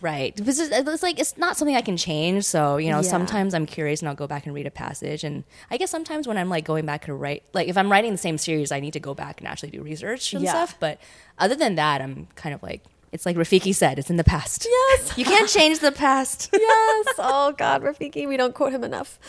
Right. 0.02 0.36
Because 0.36 0.60
it's, 0.60 0.76
it's 0.76 1.02
like 1.04 1.17
it's 1.17 1.38
not 1.38 1.56
something 1.56 1.78
I 1.78 1.82
can 1.82 1.95
change. 1.95 2.43
So, 2.43 2.76
you 2.76 2.91
know, 2.91 2.97
Yeah. 2.97 3.10
sometimes 3.10 3.54
I'm 3.54 3.65
curious 3.65 4.02
and 4.02 4.10
I'll 4.10 4.15
go 4.15 4.28
back 4.28 4.45
and 4.45 4.54
read 4.54 4.67
a 4.67 4.71
passage. 4.71 5.23
And 5.23 5.45
I 5.71 5.78
guess 5.78 5.89
sometimes 5.89 6.28
when 6.28 6.38
I'm 6.38 6.49
like 6.49 6.65
going 6.65 6.86
back 6.86 7.06
to 7.06 7.13
write, 7.13 7.43
like 7.54 7.69
if 7.69 7.78
I'm 7.78 7.89
writing 7.89 8.12
the 8.12 8.17
same 8.17 8.38
series, 8.38 8.73
I 8.73 8.82
need 8.82 8.91
to 8.93 8.99
go 8.99 9.13
back 9.13 9.39
and 9.39 9.47
actually 9.47 9.69
do 9.69 9.82
research 9.82 10.34
and 10.34 10.43
Yeah. 10.43 10.49
stuff. 10.49 10.76
But 10.78 10.99
other 11.39 11.56
than 11.56 11.76
that, 11.76 12.02
I'm 12.02 12.28
kind 12.36 12.54
of 12.54 12.62
like, 12.62 12.82
it's 13.13 13.26
like 13.26 13.38
Rafiki 13.38 13.73
said, 13.73 13.99
it's 13.99 14.10
in 14.10 14.17
the 14.17 14.23
past. 14.23 14.67
Yes. 14.69 15.17
You 15.17 15.23
can't 15.23 15.47
change 15.47 15.80
the 15.80 15.91
past. 15.91 16.49
yes. 16.54 17.08
Oh 17.19 17.54
God, 17.58 17.84
Rafiki, 17.84 18.28
we 18.28 18.36
don't 18.36 18.54
quote 18.56 18.73
him 18.73 18.84
enough. 18.84 19.19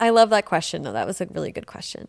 I 0.00 0.10
love 0.10 0.30
that 0.30 0.44
question. 0.44 0.82
though. 0.82 0.92
that 0.92 1.06
was 1.06 1.20
a 1.20 1.26
really 1.26 1.52
good 1.52 1.66
question. 1.66 2.08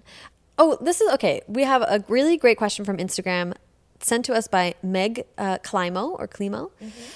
Oh, 0.57 0.77
this 0.81 1.01
is 1.01 1.11
okay. 1.13 1.41
We 1.47 1.63
have 1.63 1.81
a 1.83 2.03
really 2.07 2.37
great 2.37 2.57
question 2.57 2.83
from 2.83 2.97
Instagram 2.97 3.53
sent 4.03 4.25
to 4.25 4.33
us 4.33 4.47
by 4.47 4.75
Meg 4.83 5.25
uh, 5.37 5.57
Climo 5.63 6.09
or 6.19 6.27
Climo. 6.27 6.71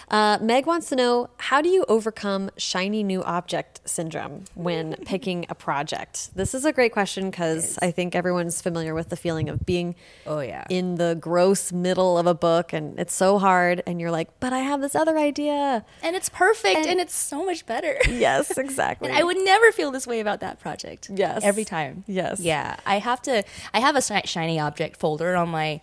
Uh, 0.10 0.38
Meg 0.42 0.66
wants 0.66 0.88
to 0.90 0.96
know 0.96 1.30
how 1.38 1.62
do 1.62 1.70
you 1.70 1.86
overcome 1.90 2.50
shiny 2.58 3.04
new 3.04 3.22
object 3.24 3.82
syndrome 3.86 4.46
when 4.56 4.96
picking 5.06 5.46
a 5.50 5.56
project? 5.56 6.36
This 6.36 6.54
is 6.54 6.66
a 6.66 6.72
great 6.72 6.92
question 6.94 7.30
because 7.30 7.78
I 7.82 7.92
think 7.92 8.16
everyone's 8.16 8.62
familiar 8.62 8.94
with 8.94 9.10
the 9.10 9.18
feeling 9.18 9.50
of 9.50 9.66
being 9.66 9.96
Oh, 10.26 10.40
yeah. 10.40 10.66
in 10.70 10.96
the 10.96 11.18
gross 11.20 11.72
middle 11.72 12.18
of 12.18 12.26
a 12.28 12.34
book 12.34 12.74
and 12.74 12.98
it's 13.00 13.14
so 13.14 13.38
hard 13.38 13.84
and 13.86 14.00
you're 14.00 14.12
like, 14.12 14.40
but 14.40 14.54
I 14.54 14.60
have 14.60 14.82
this 14.82 14.96
other 14.96 15.18
idea. 15.18 15.84
And 16.02 16.16
it's 16.16 16.30
perfect 16.30 16.78
and, 16.78 16.86
And- 16.88 17.00
it's 17.00 17.16
so 17.16 17.46
much 17.46 17.66
better. 17.66 17.98
Yes, 18.08 18.58
exactly. 18.58 19.10
And 19.10 19.18
I 19.18 19.24
would 19.24 19.38
never 19.38 19.72
feel 19.72 19.92
this 19.92 20.08
way 20.08 20.20
about 20.20 20.40
that 20.40 20.60
project. 20.60 21.10
Yes. 21.14 21.44
Every 21.44 21.66
time. 21.66 22.04
Yes. 22.08 22.40
Yeah. 22.40 22.78
I 22.86 23.00
have 23.00 23.22
to, 23.24 23.44
I 23.74 23.80
have 23.80 23.96
a 23.96 24.02
shiny 24.02 24.60
object 24.60 24.98
folder 24.98 25.36
on 25.36 25.50
my 25.50 25.82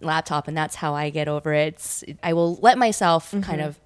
laptop, 0.00 0.48
and 0.48 0.56
that's 0.56 0.74
how 0.76 0.94
I 0.94 1.10
get 1.10 1.28
over 1.28 1.52
it. 1.52 1.74
It's, 1.74 2.04
I 2.22 2.32
will 2.32 2.56
let 2.56 2.78
myself 2.78 3.30
Mm-hmm. 3.30 3.40
kind 3.42 3.60
of 3.60 3.78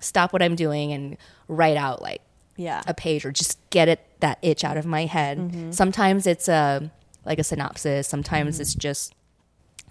stop 0.00 0.32
what 0.32 0.42
I'm 0.42 0.54
doing 0.56 0.92
and 0.92 1.16
write 1.48 1.76
out 1.76 2.02
like 2.02 2.20
Yeah. 2.56 2.82
a 2.86 2.94
page 2.94 3.24
or 3.24 3.32
just 3.32 3.58
get 3.70 3.88
it, 3.88 4.00
that 4.20 4.38
itch 4.42 4.64
out 4.64 4.76
of 4.76 4.84
my 4.86 5.06
head. 5.06 5.38
Mm-hmm. 5.38 5.70
Sometimes 5.72 6.26
it's 6.26 6.48
a, 6.48 6.90
like 7.24 7.38
a 7.38 7.44
synopsis. 7.44 8.06
Sometimes 8.06 8.60
it's 8.60 8.74
just 8.74 9.14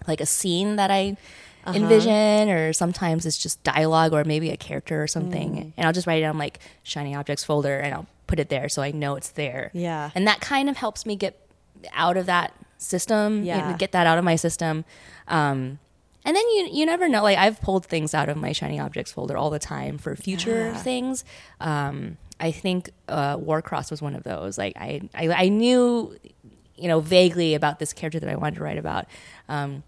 like 0.06 0.20
a 0.20 0.26
scene 0.26 0.76
that 0.76 0.90
I 0.90 1.16
Uh-huh. 1.64 1.76
envision, 1.78 2.48
or 2.48 2.72
sometimes 2.72 3.26
it's 3.26 3.36
just 3.36 3.60
dialogue 3.64 4.12
or 4.12 4.22
maybe 4.22 4.50
a 4.50 4.56
character 4.56 5.02
or 5.02 5.08
something. 5.08 5.50
Mm. 5.56 5.72
And 5.76 5.86
I'll 5.86 5.92
just 5.92 6.06
write 6.06 6.22
it 6.22 6.26
on 6.26 6.38
like 6.38 6.60
shiny 6.84 7.12
objects 7.16 7.42
folder 7.42 7.80
and 7.80 7.92
I'll 7.92 8.06
put 8.28 8.38
it 8.38 8.48
there 8.48 8.68
so 8.68 8.82
I 8.82 8.92
know 8.92 9.16
it's 9.16 9.30
there. 9.30 9.72
Yeah. 9.74 10.10
And 10.14 10.28
that 10.28 10.40
kind 10.40 10.68
of 10.70 10.76
helps 10.76 11.04
me 11.04 11.16
get 11.16 11.34
out 11.92 12.16
of 12.16 12.26
that 12.26 12.52
system, 12.78 13.44
you 13.44 13.52
know, 13.52 13.76
get 13.78 13.92
that 13.92 14.06
out 14.06 14.18
of 14.18 14.24
my 14.24 14.36
system. 14.36 14.84
Um, 15.28 15.78
And 16.24 16.34
then 16.36 16.42
you 16.54 16.68
you 16.72 16.86
never 16.86 17.08
know. 17.08 17.22
Like 17.22 17.38
I've 17.38 17.60
pulled 17.60 17.86
things 17.86 18.12
out 18.14 18.28
of 18.28 18.36
my 18.36 18.52
shiny 18.52 18.80
objects 18.80 19.12
folder 19.12 19.36
all 19.36 19.50
the 19.50 19.60
time 19.60 19.96
for 19.98 20.16
future 20.16 20.70
Yeah. 20.72 20.76
things. 20.82 21.24
Um, 21.60 22.16
I 22.40 22.50
think 22.50 22.90
uh, 23.08 23.36
Warcross 23.38 23.90
was 23.90 24.02
one 24.02 24.14
of 24.16 24.24
those. 24.24 24.58
Like 24.58 24.74
I, 24.76 25.02
I 25.14 25.28
I 25.44 25.48
knew 25.48 26.16
you 26.76 26.88
know 26.88 27.00
vaguely 27.00 27.54
about 27.54 27.78
this 27.78 27.92
character 27.92 28.18
that 28.20 28.28
I 28.28 28.34
wanted 28.36 28.56
to 28.56 28.62
write 28.64 28.76
about. 28.78 29.06
Um, 29.48 29.82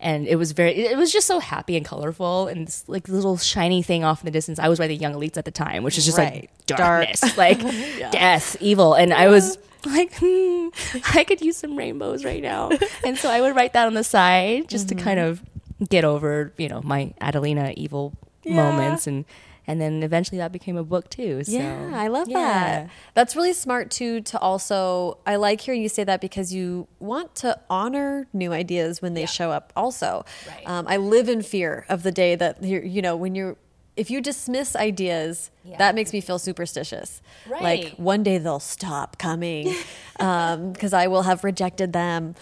and 0.00 0.28
it 0.28 0.36
was 0.36 0.52
very 0.52 0.72
it 0.78 0.96
was 0.96 1.10
just 1.12 1.26
so 1.26 1.40
happy 1.40 1.76
and 1.76 1.84
colorful 1.84 2.46
and 2.46 2.68
this 2.68 2.84
like 2.86 3.08
little 3.08 3.36
shiny 3.36 3.82
thing 3.82 4.04
off 4.04 4.20
in 4.22 4.26
the 4.26 4.30
distance 4.30 4.60
i 4.60 4.68
was 4.68 4.78
writing 4.78 5.00
young 5.00 5.12
elites 5.12 5.36
at 5.36 5.44
the 5.44 5.50
time 5.50 5.82
which 5.82 5.98
is 5.98 6.04
just 6.06 6.16
Right. 6.18 6.32
like 6.42 6.66
Dark. 6.66 6.78
darkness 6.78 7.36
like 7.36 7.58
death 8.12 8.56
evil 8.60 8.94
and 8.94 9.12
i 9.12 9.26
was 9.26 9.58
like 9.86 10.12
hmm, 10.20 10.68
i 11.14 11.24
could 11.24 11.40
use 11.40 11.56
some 11.56 11.76
rainbows 11.76 12.24
right 12.24 12.42
now 12.42 12.70
and 13.04 13.16
so 13.18 13.30
i 13.30 13.40
would 13.40 13.54
write 13.56 13.72
that 13.72 13.86
on 13.86 13.94
the 13.94 14.04
side 14.04 14.68
just 14.68 14.86
Mm-hmm. 14.88 14.98
to 14.98 15.04
kind 15.04 15.20
of 15.20 15.42
get 15.88 16.04
over 16.04 16.52
you 16.58 16.68
know 16.68 16.80
my 16.82 17.12
adelina 17.20 17.72
evil 17.76 18.12
Yeah. 18.44 18.54
moments 18.56 19.06
and 19.06 19.24
and 19.66 19.80
then 19.80 20.02
eventually 20.02 20.38
that 20.38 20.50
became 20.50 20.76
a 20.78 20.82
book 20.82 21.10
too 21.10 21.44
so 21.44 21.52
Yeah, 21.52 21.90
I 21.94 22.08
love 22.08 22.26
yeah. 22.28 22.38
that. 22.38 22.90
That's 23.12 23.36
really 23.36 23.52
smart 23.52 23.90
too. 23.90 24.22
To 24.22 24.38
also, 24.38 25.18
I 25.26 25.36
like 25.36 25.60
hearing 25.60 25.82
you 25.82 25.90
say 25.90 26.04
that 26.04 26.22
because 26.22 26.54
you 26.54 26.88
want 27.00 27.34
to 27.44 27.60
honor 27.68 28.28
new 28.32 28.50
ideas 28.54 29.02
when 29.02 29.12
they 29.12 29.26
show 29.26 29.50
up. 29.50 29.74
Also, 29.76 30.24
Right. 30.48 30.66
um, 30.66 30.86
I 30.88 30.96
live 30.96 31.28
in 31.28 31.42
fear 31.42 31.84
of 31.90 32.02
the 32.02 32.10
day 32.10 32.34
that 32.34 32.64
you're, 32.64 32.82
you 32.82 33.02
know, 33.02 33.14
when 33.14 33.34
you're, 33.34 33.56
if 33.98 34.10
you 34.10 34.20
dismiss 34.20 34.76
ideas, 34.76 35.50
Yeah. 35.64 35.76
that 35.78 35.94
makes 35.94 36.12
me 36.12 36.20
feel 36.20 36.38
superstitious. 36.38 37.20
Like 37.50 37.94
one 37.96 38.22
day 38.22 38.38
they'll 38.38 38.60
stop 38.60 39.18
coming 39.18 39.74
because 40.18 40.92
I 40.92 41.06
will 41.06 41.22
have 41.22 41.44
rejected 41.44 41.92
them. 41.92 42.34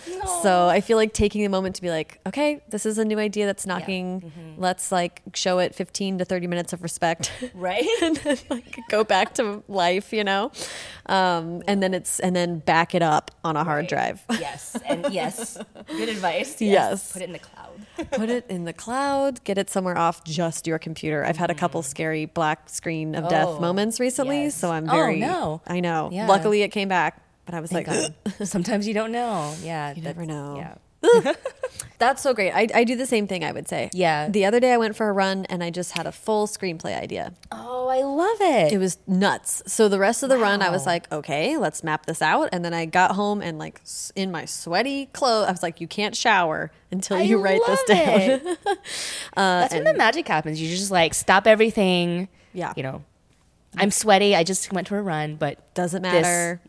So 0.43 0.69
I 0.69 0.81
feel 0.81 0.97
like 0.97 1.13
taking 1.13 1.45
a 1.45 1.49
moment 1.49 1.77
to 1.77 1.83
be 1.83 1.91
like, 1.91 2.19
okay, 2.27 2.63
this 2.71 2.87
is 2.87 2.99
a 2.99 3.05
new 3.05 3.19
idea 3.19 3.47
that's 3.47 3.67
knocking. 3.67 4.23
Mm-hmm. 4.23 4.61
Let's 4.61 4.91
like 4.91 5.23
show 5.35 5.59
it 5.59 5.75
15 5.75 6.19
to 6.19 6.25
30 6.25 6.47
minutes 6.47 6.73
of 6.73 6.83
respect. 6.83 7.31
right 7.55 7.85
and 8.03 8.17
then 8.17 8.39
like 8.51 8.79
go 8.89 9.05
back 9.05 9.35
to 9.35 9.63
life, 9.69 10.13
you 10.13 10.25
know, 10.25 10.51
um, 11.07 11.63
and 11.69 11.83
then 11.83 11.93
it's 11.95 12.19
and 12.21 12.35
then 12.35 12.61
back 12.61 12.95
it 12.95 13.03
up 13.03 13.31
on 13.45 13.57
a 13.57 13.65
hard 13.65 13.87
drive. 13.87 14.23
yes 14.41 14.77
and 14.87 15.07
yes 15.13 15.59
good 15.87 16.09
advice 16.09 16.61
Yes. 16.61 17.13
put 17.13 17.23
it 17.23 17.27
in 17.27 17.33
the 17.33 17.39
cloud 17.39 17.71
Put 18.13 18.29
it 18.29 18.47
in 18.51 18.65
the 18.65 18.73
cloud. 18.75 19.43
Get 19.45 19.57
it 19.59 19.71
somewhere 19.71 19.97
off 19.97 20.23
just 20.25 20.67
your 20.67 20.79
computer. 20.79 21.25
I've 21.25 21.37
had 21.39 21.51
a 21.51 21.55
couple 21.55 21.83
scary 21.83 22.27
black 22.27 22.69
screen 22.69 23.15
of 23.15 23.25
Oh, 23.25 23.29
death 23.31 23.61
moments 23.61 23.99
recently, 24.01 24.45
yes. 24.45 24.55
so 24.55 24.71
I'm 24.71 24.87
very, 24.87 24.97
Oh, 24.99 25.05
very. 25.07 25.21
no. 25.21 25.63
I 25.67 25.81
know. 25.81 26.11
Yeah. 26.13 26.27
Luckily, 26.27 26.63
it 26.63 26.69
came 26.69 26.89
back, 26.89 27.23
but 27.47 27.55
I 27.55 27.61
was 27.61 27.71
Thank 27.71 27.89
like, 27.89 28.13
sometimes 28.45 28.87
you 28.87 28.93
don't 28.95 29.13
know 29.13 29.55
yeah 29.63 29.95
You 29.95 30.03
never 30.03 30.27
know. 30.27 30.57
yeah 30.59 30.75
That's 31.99 32.21
so 32.23 32.35
great. 32.35 32.51
I, 32.53 32.67
I 32.75 32.85
do 32.85 32.97
the 32.97 33.07
same 33.07 33.27
thing, 33.27 33.45
I 33.45 33.53
would 33.53 33.69
say. 33.69 33.91
Yeah. 33.93 34.29
The 34.29 34.45
other 34.45 34.61
day 34.61 34.73
I 34.73 34.77
went 34.77 34.97
for 34.97 35.09
a 35.09 35.13
run 35.13 35.45
and 35.47 35.63
I 35.63 35.71
just 35.71 35.93
had 35.93 36.07
a 36.07 36.13
full 36.13 36.47
screenplay 36.47 37.01
idea. 37.01 37.33
Oh, 37.53 37.89
I 37.89 38.03
love 38.03 38.41
it. 38.41 38.73
It 38.73 38.79
was 38.79 38.99
nuts. 39.07 39.63
So 39.67 39.89
the 39.89 39.99
rest 39.99 40.23
of 40.23 40.29
the 40.29 40.37
run, 40.37 40.61
I 40.63 40.71
was 40.71 40.85
like, 40.85 41.11
okay, 41.13 41.57
let's 41.57 41.83
map 41.85 42.05
this 42.07 42.21
out. 42.21 42.49
And 42.53 42.65
then 42.65 42.75
I 42.75 42.85
got 42.87 43.13
home 43.13 43.41
and 43.41 43.59
like 43.59 43.81
in 44.15 44.31
my 44.31 44.45
sweaty 44.47 45.07
clothes, 45.07 45.47
I 45.49 45.53
was 45.53 45.63
like, 45.63 45.81
you 45.81 45.87
can't 45.87 46.17
shower 46.17 46.71
until 46.91 47.17
I 47.19 47.23
you 47.23 47.39
write 47.39 47.61
this 47.67 47.83
down. 47.85 48.21
it. 48.21 48.59
Uh, 49.37 49.61
that's 49.61 49.75
when 49.75 49.85
the 49.85 49.95
magic 49.95 50.27
happens. 50.27 50.61
You 50.61 50.69
just 50.69 50.91
like 50.91 51.13
stop 51.15 51.47
everything. 51.47 52.29
Yeah. 52.55 52.73
You 52.77 52.83
know, 52.83 53.05
I'm 53.77 53.91
sweaty. 53.91 54.35
I 54.35 54.45
just 54.45 54.73
went 54.73 54.89
for 54.89 54.99
a 54.99 55.03
run, 55.03 55.37
but 55.37 55.73
Doesn't 55.75 56.03
this- 56.03 56.13
matter. 56.13 56.61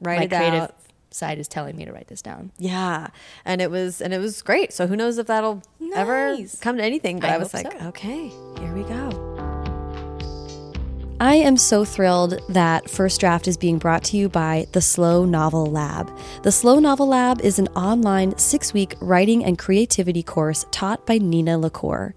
Write 0.00 0.20
my 0.20 0.26
creative 0.26 0.62
out. 0.62 0.76
side 1.10 1.38
is 1.38 1.48
telling 1.48 1.76
me 1.76 1.84
to 1.84 1.92
write 1.92 2.08
this 2.08 2.22
down. 2.22 2.52
Yeah. 2.58 3.08
And 3.44 3.60
it 3.60 3.70
was 3.70 4.00
and 4.00 4.12
it 4.12 4.18
was 4.18 4.42
great. 4.42 4.72
So 4.72 4.86
who 4.86 4.96
knows 4.96 5.18
if 5.18 5.26
that'll 5.26 5.62
ever 5.94 6.36
come 6.60 6.76
to 6.76 6.82
anything. 6.82 7.18
But 7.20 7.30
I, 7.30 7.34
I 7.34 7.38
was 7.38 7.54
like, 7.54 7.70
so. 7.70 7.88
okay, 7.88 8.28
here 8.58 8.74
we 8.74 8.82
go. 8.84 9.36
I 11.18 11.36
am 11.36 11.56
so 11.56 11.82
thrilled 11.86 12.38
that 12.50 12.90
First 12.90 13.20
Draft 13.20 13.48
is 13.48 13.56
being 13.56 13.78
brought 13.78 14.04
to 14.04 14.18
you 14.18 14.28
by 14.28 14.66
the 14.72 14.82
Slow 14.82 15.24
Novel 15.24 15.64
Lab. 15.64 16.12
The 16.42 16.52
Slow 16.52 16.78
Novel 16.78 17.06
Lab 17.08 17.40
is 17.40 17.58
an 17.58 17.68
online 17.68 18.36
six 18.36 18.74
week 18.74 18.96
writing 19.00 19.42
and 19.42 19.58
creativity 19.58 20.22
course 20.22 20.66
taught 20.72 21.06
by 21.06 21.16
Nina 21.16 21.56
LaCour. 21.56 22.14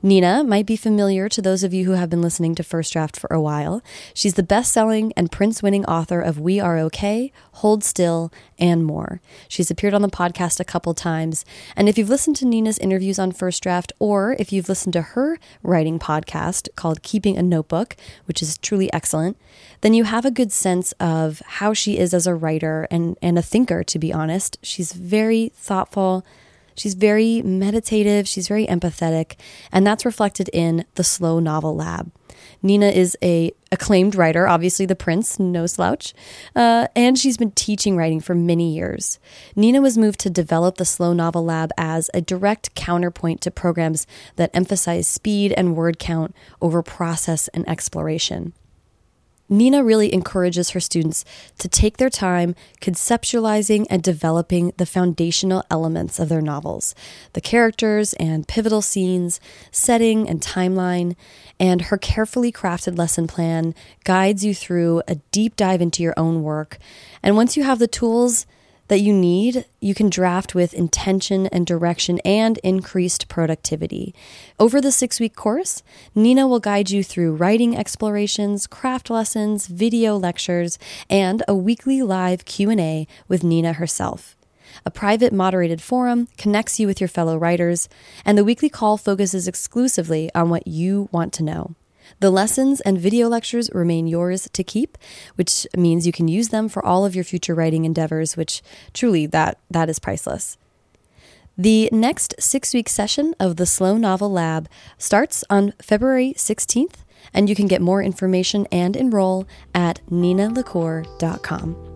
Nina 0.00 0.44
might 0.44 0.64
be 0.64 0.76
familiar 0.76 1.28
to 1.28 1.42
those 1.42 1.64
of 1.64 1.74
you 1.74 1.84
who 1.84 1.92
have 1.92 2.08
been 2.08 2.22
listening 2.22 2.54
to 2.54 2.62
First 2.62 2.92
Draft 2.92 3.18
for 3.18 3.26
a 3.34 3.40
while. 3.40 3.82
She's 4.14 4.34
the 4.34 4.44
best 4.44 4.72
selling 4.72 5.12
and 5.16 5.28
Printz 5.28 5.60
winning 5.60 5.84
author 5.86 6.20
of 6.20 6.38
We 6.38 6.60
Are 6.60 6.78
Okay, 6.78 7.32
Hold 7.54 7.82
Still, 7.82 8.32
and 8.60 8.84
more. 8.84 9.20
She's 9.48 9.72
appeared 9.72 9.94
on 9.94 10.02
the 10.02 10.08
podcast 10.08 10.60
a 10.60 10.64
couple 10.64 10.94
times. 10.94 11.44
And 11.74 11.88
if 11.88 11.98
you've 11.98 12.08
listened 12.08 12.36
to 12.36 12.46
Nina's 12.46 12.78
interviews 12.78 13.18
on 13.18 13.32
First 13.32 13.60
Draft, 13.60 13.92
or 13.98 14.36
if 14.38 14.52
you've 14.52 14.68
listened 14.68 14.92
to 14.92 15.02
her 15.02 15.36
writing 15.64 15.98
podcast 15.98 16.68
called 16.76 17.02
Keeping 17.02 17.36
a 17.36 17.42
Notebook, 17.42 17.96
which 18.26 18.40
is 18.40 18.56
truly 18.56 18.92
excellent, 18.92 19.36
then 19.80 19.94
you 19.94 20.04
have 20.04 20.24
a 20.24 20.30
good 20.30 20.52
sense 20.52 20.92
of 21.00 21.42
how 21.44 21.72
she 21.74 21.98
is 21.98 22.14
as 22.14 22.28
a 22.28 22.36
writer 22.36 22.86
and, 22.88 23.18
and 23.20 23.36
a 23.36 23.42
thinker, 23.42 23.82
to 23.82 23.98
be 23.98 24.12
honest. 24.12 24.58
She's 24.62 24.92
very 24.92 25.48
thoughtful. 25.56 26.24
She's 26.78 26.94
very 26.94 27.42
meditative, 27.42 28.28
she's 28.28 28.48
very 28.48 28.66
empathetic, 28.66 29.34
and 29.72 29.86
that's 29.86 30.04
reflected 30.04 30.48
in 30.52 30.84
the 30.94 31.04
Slow 31.04 31.40
Novel 31.40 31.74
Lab. 31.74 32.12
Nina 32.62 32.86
is 32.86 33.16
a 33.22 33.52
acclaimed 33.70 34.14
writer, 34.14 34.48
obviously 34.48 34.86
the 34.86 34.96
Printz, 34.96 35.38
no 35.38 35.66
slouch, 35.66 36.14
uh, 36.56 36.86
and 36.96 37.18
she's 37.18 37.36
been 37.36 37.50
teaching 37.52 37.96
writing 37.96 38.20
for 38.20 38.34
many 38.34 38.74
years. 38.74 39.18
Nina 39.54 39.80
was 39.80 39.98
moved 39.98 40.20
to 40.20 40.30
develop 40.30 40.76
the 40.76 40.84
Slow 40.84 41.12
Novel 41.12 41.44
Lab 41.44 41.70
as 41.76 42.10
a 42.14 42.20
direct 42.20 42.74
counterpoint 42.74 43.40
to 43.42 43.50
programs 43.50 44.06
that 44.36 44.50
emphasize 44.54 45.06
speed 45.06 45.52
and 45.56 45.76
word 45.76 45.98
count 45.98 46.34
over 46.62 46.82
process 46.82 47.48
and 47.48 47.68
exploration. 47.68 48.52
Nina 49.48 49.82
really 49.82 50.12
encourages 50.12 50.70
her 50.70 50.80
students 50.80 51.24
to 51.58 51.68
take 51.68 51.96
their 51.96 52.10
time 52.10 52.54
conceptualizing 52.80 53.86
and 53.88 54.02
developing 54.02 54.72
the 54.76 54.86
foundational 54.86 55.64
elements 55.70 56.18
of 56.18 56.28
their 56.28 56.42
novels 56.42 56.94
the 57.32 57.40
characters 57.40 58.14
and 58.14 58.48
pivotal 58.48 58.82
scenes, 58.82 59.40
setting 59.70 60.28
and 60.28 60.40
timeline. 60.40 61.14
And 61.60 61.82
her 61.82 61.98
carefully 61.98 62.52
crafted 62.52 62.96
lesson 62.96 63.26
plan 63.26 63.74
guides 64.04 64.44
you 64.44 64.54
through 64.54 65.02
a 65.08 65.16
deep 65.32 65.56
dive 65.56 65.80
into 65.80 66.02
your 66.02 66.14
own 66.16 66.42
work. 66.42 66.78
And 67.22 67.36
once 67.36 67.56
you 67.56 67.64
have 67.64 67.78
the 67.78 67.88
tools, 67.88 68.46
that 68.88 69.00
you 69.00 69.12
need, 69.12 69.64
you 69.80 69.94
can 69.94 70.10
draft 70.10 70.54
with 70.54 70.74
intention 70.74 71.46
and 71.48 71.66
direction 71.66 72.18
and 72.24 72.58
increased 72.58 73.28
productivity. 73.28 74.14
Over 74.58 74.80
the 74.80 74.92
six 74.92 75.20
week 75.20 75.36
course, 75.36 75.82
Nina 76.14 76.48
will 76.48 76.60
guide 76.60 76.90
you 76.90 77.02
through 77.02 77.36
writing 77.36 77.76
explorations, 77.76 78.66
craft 78.66 79.10
lessons, 79.10 79.66
video 79.66 80.16
lectures, 80.16 80.78
and 81.08 81.42
a 81.46 81.54
weekly 81.54 82.02
live 82.02 82.44
Q&A 82.44 83.06
with 83.28 83.44
Nina 83.44 83.74
herself. 83.74 84.36
A 84.84 84.90
private 84.90 85.32
moderated 85.32 85.80
forum 85.80 86.28
connects 86.36 86.78
you 86.78 86.86
with 86.86 87.00
your 87.00 87.08
fellow 87.08 87.36
writers, 87.36 87.88
and 88.24 88.36
the 88.36 88.44
weekly 88.44 88.68
call 88.68 88.96
focuses 88.96 89.48
exclusively 89.48 90.30
on 90.34 90.50
what 90.50 90.66
you 90.66 91.08
want 91.12 91.32
to 91.34 91.42
know. 91.42 91.74
The 92.20 92.30
lessons 92.30 92.80
and 92.80 92.98
video 92.98 93.28
lectures 93.28 93.70
remain 93.72 94.06
yours 94.06 94.48
to 94.52 94.64
keep, 94.64 94.98
which 95.36 95.66
means 95.76 96.06
you 96.06 96.12
can 96.12 96.26
use 96.26 96.48
them 96.48 96.68
for 96.68 96.84
all 96.84 97.04
of 97.04 97.14
your 97.14 97.24
future 97.24 97.54
writing 97.54 97.84
endeavors, 97.84 98.36
which 98.36 98.62
truly 98.92 99.26
that 99.26 99.58
that 99.70 99.88
is 99.88 99.98
priceless. 99.98 100.56
The 101.56 101.88
next 101.92 102.34
6-week 102.38 102.88
session 102.88 103.34
of 103.40 103.56
the 103.56 103.66
Slow 103.66 103.96
Novel 103.96 104.30
Lab 104.30 104.68
starts 104.96 105.44
on 105.50 105.74
February 105.82 106.34
16th, 106.36 107.04
and 107.34 107.48
you 107.48 107.54
can 107.54 107.66
get 107.66 107.82
more 107.82 108.02
information 108.02 108.66
and 108.70 108.96
enroll 108.96 109.46
at 109.74 110.00
ninalacour.com. 110.08 111.87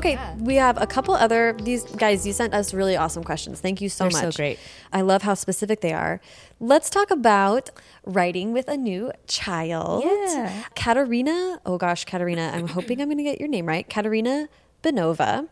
Okay, 0.00 0.18
we 0.38 0.54
have 0.54 0.80
a 0.80 0.86
couple 0.86 1.12
other 1.12 1.54
these 1.62 1.84
guys. 1.84 2.26
You 2.26 2.32
sent 2.32 2.54
us 2.54 2.72
really 2.72 2.96
awesome 2.96 3.22
questions. 3.22 3.60
Thank 3.60 3.82
you 3.82 3.90
so 3.90 4.04
They're 4.08 4.32
so 4.32 4.32
great. 4.32 4.58
I 4.94 5.02
love 5.02 5.20
how 5.20 5.34
specific 5.34 5.82
they 5.82 5.92
are. 5.92 6.22
Let's 6.58 6.88
talk 6.88 7.10
about 7.10 7.68
writing 8.06 8.54
with 8.54 8.66
a 8.68 8.78
new 8.78 9.12
child. 9.26 10.04
Yeah. 10.04 10.64
Katerina. 10.74 11.60
Oh 11.66 11.76
gosh, 11.76 12.06
Katerina. 12.06 12.50
I'm 12.54 12.68
hoping 12.68 13.02
I'm 13.02 13.08
going 13.08 13.18
to 13.18 13.24
get 13.24 13.38
your 13.38 13.48
name 13.50 13.66
right. 13.66 13.86
Katerina 13.86 14.48
Benova 14.82 15.48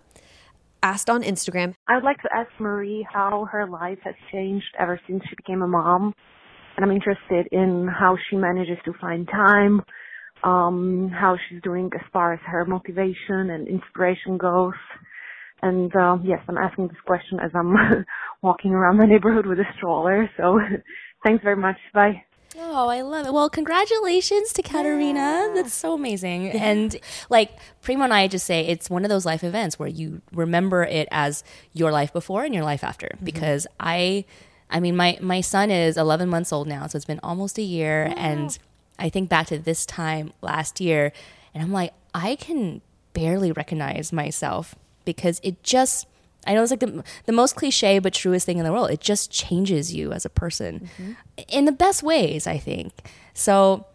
asked 0.83 1.11
on 1.11 1.23
Instagram. 1.23 1.75
I 1.87 1.97
would 1.97 2.05
like 2.05 2.23
to 2.23 2.29
ask 2.35 2.49
Marie 2.59 3.07
how 3.13 3.47
her 3.53 3.67
life 3.69 3.99
has 4.05 4.15
changed 4.33 4.75
ever 4.79 4.99
since 5.07 5.23
she 5.29 5.37
became 5.37 5.61
a 5.61 5.69
mom. 5.69 6.15
And 6.77 6.87
I'm 6.87 6.91
interested 6.91 7.49
in 7.53 7.87
how 7.87 8.17
she 8.31 8.37
manages 8.37 8.79
to 8.87 8.95
find 8.99 9.29
time, 9.29 9.83
um, 10.45 11.11
how 11.13 11.37
she's 11.49 11.63
doing 11.63 11.91
as 11.95 12.07
far 12.13 12.33
as 12.33 12.41
her 12.47 12.65
motivation 12.65 13.51
and 13.51 13.69
inspiration 13.69 14.39
goes. 14.39 14.75
And 15.63 15.95
uh, 15.95 16.19
yes, 16.23 16.41
I'm 16.49 16.59
asking 16.59 16.89
this 16.89 17.01
question 17.05 17.41
as 17.41 17.51
I'm 17.55 17.75
walking 18.43 18.73
around 18.73 18.99
the 18.99 19.07
neighborhood 19.07 19.47
with 19.47 19.59
a 19.59 19.65
stroller. 19.77 20.31
So 20.37 20.61
thanks 21.25 21.43
very 21.43 21.57
much. 21.57 21.77
Bye. 21.93 22.23
Oh, 22.61 22.89
I 22.89 23.03
love 23.03 23.27
it. 23.27 23.33
Well, 23.33 23.51
congratulations 23.51 24.53
to 24.55 24.63
Katerina. 24.63 25.53
That's 25.55 25.75
so 25.75 25.95
amazing. 25.95 26.51
And 26.51 26.97
like 27.29 27.53
Primo 27.83 28.05
and 28.05 28.13
I 28.13 28.27
just 28.27 28.47
say 28.47 28.67
it's 28.67 28.89
one 28.89 29.05
of 29.05 29.11
those 29.11 29.27
life 29.27 29.45
events 29.45 29.79
where 29.79 29.89
you 29.89 30.23
remember 30.33 30.83
it 30.83 31.09
as 31.11 31.45
your 31.73 31.93
life 31.93 32.13
before 32.13 32.45
and 32.45 32.55
your 32.55 32.65
life 32.65 32.83
after. 32.83 33.11
Because 33.23 33.67
I 33.79 34.25
I 34.71 34.81
mean 34.81 34.97
my 34.97 35.19
my 35.21 35.41
son 35.41 35.71
is 35.71 35.97
11 35.97 36.29
months 36.29 36.53
old 36.53 36.67
now, 36.67 36.87
so 36.87 36.97
it's 36.97 37.05
been 37.05 37.21
almost 37.23 37.59
a 37.59 37.63
year 37.63 38.13
and 38.17 38.59
I 38.99 39.09
think 39.09 39.29
back 39.29 39.47
to 39.49 39.59
this 39.59 39.87
time 39.87 40.33
last 40.43 40.81
year 40.81 41.13
and 41.55 41.63
I'm 41.63 41.73
like 41.73 41.93
I 42.15 42.37
can 42.37 42.81
barely 43.13 43.53
recognize 43.53 44.13
myself 44.13 44.75
because 45.05 45.41
it 45.43 45.63
just 45.63 46.07
I 46.47 46.55
know 46.55 46.63
it's 46.63 46.71
like 46.71 46.81
the, 46.81 47.05
the 47.27 47.33
most 47.33 47.57
cliche 47.57 47.99
but 47.99 48.15
truest 48.15 48.47
thing 48.47 48.59
in 48.59 48.65
the 48.65 48.73
world. 48.73 48.91
It 48.91 49.01
just 49.01 49.31
changes 49.31 49.95
you 49.95 50.13
as 50.13 50.25
a 50.25 50.31
person 50.31 50.89
mm-hmm. 50.99 51.13
in 51.49 51.65
the 51.67 51.73
best 51.73 52.03
ways, 52.03 52.47
I 52.47 52.59
think. 52.59 52.93
So, 53.35 53.87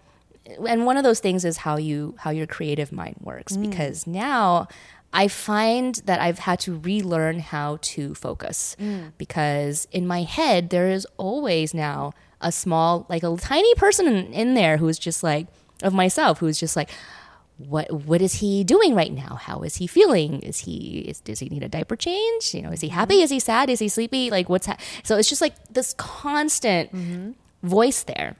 and 0.68 0.86
one 0.86 0.98
of 0.98 1.04
those 1.04 1.20
things 1.20 1.46
is 1.46 1.58
how 1.58 1.78
you 1.78 2.16
how 2.20 2.30
your 2.30 2.46
creative 2.46 2.92
mind 2.92 3.16
works 3.22 3.58
mm. 3.58 3.70
because 3.70 4.06
now 4.06 4.68
I 5.14 5.28
find 5.28 5.96
that 6.06 6.20
I've 6.20 6.40
had 6.40 6.60
to 6.62 6.78
relearn 6.80 7.40
how 7.40 7.80
to 7.82 8.14
focus 8.14 8.76
mm. 8.80 9.14
because 9.18 9.88
in 9.92 10.06
my 10.06 10.24
head 10.24 10.70
there 10.70 10.90
is 10.90 11.08
always 11.18 11.74
now 11.74 12.14
a 12.44 12.52
small 12.52 13.06
like 13.10 13.24
a 13.24 13.36
tiny 13.38 13.74
person 13.76 14.08
in, 14.08 14.34
in 14.34 14.54
there 14.54 14.78
who's 14.78 15.00
just 15.00 15.24
like 15.24 15.48
of 15.82 15.94
myself 15.94 16.40
who's 16.40 16.60
just 16.60 16.76
like 16.76 16.90
what 17.58 17.92
what 17.92 18.22
is 18.22 18.36
he 18.36 18.64
doing 18.64 18.96
right 18.96 19.12
now? 19.12 19.36
How 19.36 19.62
is 19.62 19.76
he 19.76 19.88
feeling? 19.88 20.42
Is 20.42 20.60
he 20.60 21.06
is, 21.08 21.20
does 21.20 21.40
he 21.40 21.50
need 21.50 21.64
a 21.64 21.70
diaper 21.70 21.96
change? 21.96 22.54
You 22.54 22.64
know, 22.64 22.72
is 22.72 22.82
he 22.82 22.88
mm-hmm. 22.88 22.96
happy? 22.96 23.22
Is 23.22 23.30
he 23.30 23.40
sad? 23.40 23.70
Is 23.70 23.80
he 23.80 23.88
sleepy? 23.88 24.30
Like 24.30 24.50
what's 24.50 24.66
ha- 24.66 24.78
so? 25.04 25.18
It's 25.18 25.30
just 25.30 25.42
like 25.42 25.54
this 25.70 25.94
constant 25.94 26.94
mm-hmm. 26.94 27.32
voice 27.62 28.04
there. 28.04 28.38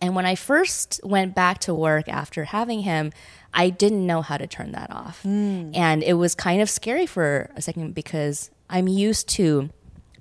And 0.00 0.14
when 0.14 0.26
I 0.26 0.36
first 0.36 1.00
went 1.02 1.34
back 1.34 1.58
to 1.60 1.74
work 1.74 2.08
after 2.08 2.44
having 2.44 2.80
him, 2.80 3.12
I 3.52 3.70
didn't 3.70 4.06
know 4.06 4.22
how 4.22 4.36
to 4.36 4.46
turn 4.46 4.72
that 4.72 4.92
off, 4.92 5.22
mm. 5.24 5.76
and 5.76 6.02
it 6.02 6.14
was 6.14 6.34
kind 6.34 6.62
of 6.62 6.70
scary 6.70 7.06
for 7.06 7.50
a 7.56 7.62
second 7.62 7.94
because 7.94 8.50
I'm 8.70 8.86
used 8.86 9.28
to 9.30 9.70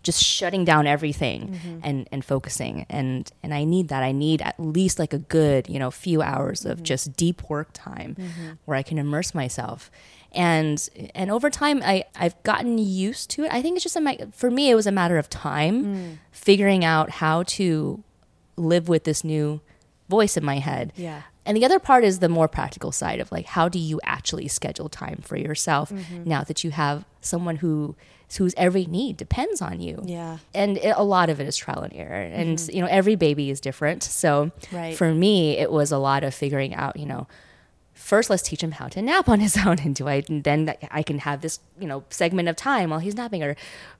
just 0.08 0.24
shutting 0.24 0.64
down 0.64 0.88
everything 0.88 1.50
mm-hmm. 1.50 1.80
and 1.84 2.08
and 2.14 2.24
focusing. 2.24 2.86
And 2.90 3.30
and 3.44 3.54
I 3.54 3.66
need 3.66 3.90
that. 3.90 4.04
I 4.04 4.14
need 4.14 4.42
at 4.42 4.58
least 4.58 5.00
like 5.00 5.14
a 5.14 5.20
good 5.20 5.70
you 5.70 5.78
know 5.78 5.92
few 5.92 6.22
hours 6.22 6.66
of 6.66 6.78
mm-hmm. 6.78 6.86
just 6.86 7.16
deep 7.18 7.48
work 7.50 7.70
time 7.74 8.16
mm-hmm. 8.18 8.52
where 8.64 8.78
I 8.78 8.84
can 8.84 8.98
immerse 8.98 9.36
myself. 9.36 9.92
And 10.32 10.90
and 11.14 11.30
over 11.30 11.50
time 11.50 11.82
I 11.84 12.06
I've 12.16 12.42
gotten 12.44 12.78
used 12.78 13.30
to 13.32 13.44
it. 13.44 13.54
I 13.54 13.62
think 13.62 13.76
it's 13.76 13.84
just 13.84 13.98
a 13.98 14.30
for 14.32 14.50
me 14.50 14.70
it 14.70 14.76
was 14.76 14.88
a 14.88 14.94
matter 14.94 15.18
of 15.18 15.30
time 15.30 15.84
mm. 15.84 16.18
figuring 16.32 16.86
out 16.86 17.10
how 17.10 17.44
to 17.44 18.02
live 18.56 18.88
with 18.88 19.04
this 19.04 19.26
new 19.26 19.60
voice 20.08 20.38
in 20.38 20.46
my 20.46 20.60
head. 20.60 20.94
Yeah. 20.96 21.24
and 21.46 21.58
the 21.58 21.66
other 21.66 21.80
part 21.80 22.06
is 22.06 22.20
the 22.20 22.30
more 22.30 22.48
practical 22.48 22.94
side 22.94 23.20
of 23.20 23.30
like 23.30 23.46
how 23.46 23.68
do 23.68 23.78
you 23.78 24.00
actually 24.04 24.48
schedule 24.48 24.88
time 24.88 25.20
for 25.22 25.38
yourself 25.38 25.92
now 26.26 26.44
that 26.44 26.64
you 26.64 26.72
have 26.72 27.04
someone 27.20 27.58
who 27.58 27.96
whose 28.36 28.54
every 28.58 28.86
need 28.86 29.18
depends 29.18 29.62
on 29.62 29.80
you. 29.80 30.02
Yeah. 30.04 30.40
And 30.54 30.78
it, 30.78 30.94
a 30.98 31.04
lot 31.04 31.30
of 31.30 31.40
it 31.40 31.48
is 31.48 31.56
trial 31.56 31.82
and 31.82 31.94
error. 31.94 32.14
And 32.14 32.58
mm-hmm. 32.58 32.76
you 32.76 32.82
know, 32.82 32.88
every 32.90 33.16
baby 33.16 33.50
is 33.50 33.62
different. 33.62 34.04
So 34.04 34.52
Right. 34.72 34.96
for 34.96 35.14
me, 35.14 35.58
it 35.58 35.72
was 35.72 35.92
a 35.92 35.98
lot 35.98 36.24
of 36.24 36.36
figuring 36.36 36.76
out, 36.76 36.98
you 36.98 37.06
know, 37.06 37.28
first 37.94 38.30
let's 38.30 38.44
teach 38.44 38.62
him 38.62 38.72
how 38.72 38.88
to 38.88 39.02
nap 39.02 39.28
on 39.28 39.40
his 39.40 39.58
own 39.66 39.80
and 39.80 39.96
do 39.96 40.08
I 40.08 40.24
and 40.28 40.44
then 40.44 40.76
I 40.92 41.04
can 41.04 41.20
have 41.20 41.42
this, 41.42 41.60
you 41.80 41.88
know, 41.88 42.04
segment 42.10 42.50
of 42.50 42.56
time 42.56 42.90
while 42.90 43.00
he's 43.00 43.16
napping 43.16 43.44
or 43.44 43.56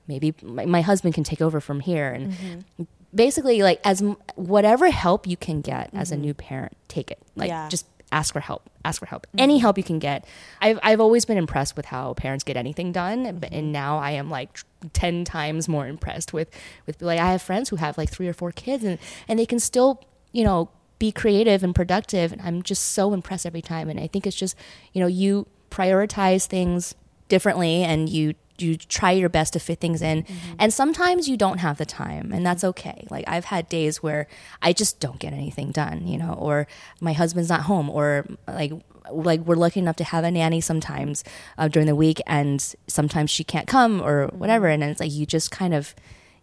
maybe 0.06 0.34
my, 0.42 0.66
my 0.66 0.82
husband 0.82 1.14
can 1.14 1.24
take 1.24 1.40
over 1.40 1.60
from 1.60 1.80
here 1.80 2.10
and 2.10 2.32
mm-hmm. 2.32 2.82
basically 3.14 3.62
like 3.62 3.80
as 3.84 4.02
m- 4.02 4.16
whatever 4.36 4.90
help 4.90 5.26
you 5.26 5.36
can 5.36 5.60
get 5.62 5.90
as 5.94 6.10
a 6.10 6.14
mm-hmm. 6.14 6.22
new 6.22 6.34
parent 6.34 6.76
take 6.88 7.10
it 7.10 7.18
like 7.34 7.48
Yeah. 7.48 7.68
just 7.68 7.86
ask 8.12 8.32
for 8.32 8.40
help 8.40 8.68
ask 8.84 9.00
for 9.00 9.06
help. 9.06 9.26
Mm-hmm. 9.26 9.40
Any 9.40 9.58
help 9.58 9.76
you 9.76 9.84
can 9.84 9.98
get. 9.98 10.26
I've, 10.62 10.78
I've 10.82 11.00
always 11.00 11.24
been 11.24 11.36
impressed 11.36 11.76
with 11.76 11.86
how 11.86 12.14
parents 12.14 12.44
get 12.44 12.56
anything 12.56 12.92
done 12.92 13.38
but 13.38 13.52
and 13.52 13.64
mm-hmm. 13.64 13.72
now 13.72 13.98
i 13.98 14.12
am 14.12 14.30
like 14.30 14.58
10 14.92 15.24
times 15.24 15.68
more 15.68 15.86
impressed 15.86 16.32
with 16.32 16.48
with 16.86 17.02
like 17.02 17.18
i 17.18 17.32
have 17.32 17.42
friends 17.42 17.68
who 17.68 17.76
have 17.76 17.98
like 17.98 18.10
three 18.10 18.28
or 18.28 18.32
four 18.32 18.52
kids 18.52 18.84
and 18.84 18.98
and 19.26 19.38
they 19.38 19.46
can 19.46 19.58
still 19.58 20.02
you 20.32 20.44
know 20.44 20.70
be 20.98 21.12
creative 21.12 21.62
and 21.62 21.74
productive 21.74 22.32
and 22.32 22.40
i'm 22.42 22.62
just 22.62 22.82
so 22.82 23.12
impressed 23.12 23.46
every 23.46 23.62
time. 23.62 23.88
And 23.88 24.00
i 24.00 24.06
think 24.06 24.26
it's 24.26 24.36
just 24.36 24.56
you 24.92 25.00
know 25.00 25.06
you 25.06 25.46
prioritize 25.70 26.46
things 26.46 26.94
differently 27.28 27.82
and 27.82 28.08
you 28.08 28.34
you 28.60 28.76
try 28.76 29.12
your 29.12 29.28
best 29.28 29.52
to 29.52 29.60
fit 29.60 29.80
things 29.80 30.02
in. 30.02 30.26
And 30.58 30.72
sometimes 30.72 31.28
you 31.28 31.36
don't 31.36 31.58
have 31.58 31.78
the 31.78 31.86
time 31.86 32.32
and 32.32 32.44
that's 32.44 32.64
okay. 32.64 33.06
Like 33.10 33.24
i've 33.28 33.46
had 33.46 33.68
days 33.68 34.02
where 34.02 34.26
i 34.62 34.72
just 34.72 35.00
don't 35.00 35.18
get 35.18 35.32
anything 35.32 35.70
done 35.70 36.06
you 36.06 36.18
know 36.18 36.32
or 36.32 36.66
my 37.00 37.12
husband's 37.12 37.48
not 37.48 37.62
home 37.62 37.90
or 37.90 38.26
like 38.46 38.72
like 39.10 39.40
we're 39.40 39.56
lucky 39.56 39.80
enough 39.80 39.96
to 39.96 40.04
have 40.04 40.24
a 40.24 40.30
nanny 40.30 40.60
sometimes 40.60 41.24
uh, 41.56 41.68
during 41.68 41.86
the 41.86 41.94
week 41.96 42.20
and 42.26 42.74
sometimes 42.86 43.30
she 43.30 43.44
can't 43.44 43.66
come 43.66 44.00
or 44.00 44.26
whatever 44.28 44.66
and 44.66 44.82
it's 44.82 45.00
like 45.00 45.12
you 45.12 45.26
just 45.26 45.50
kind 45.50 45.74
of 45.74 45.94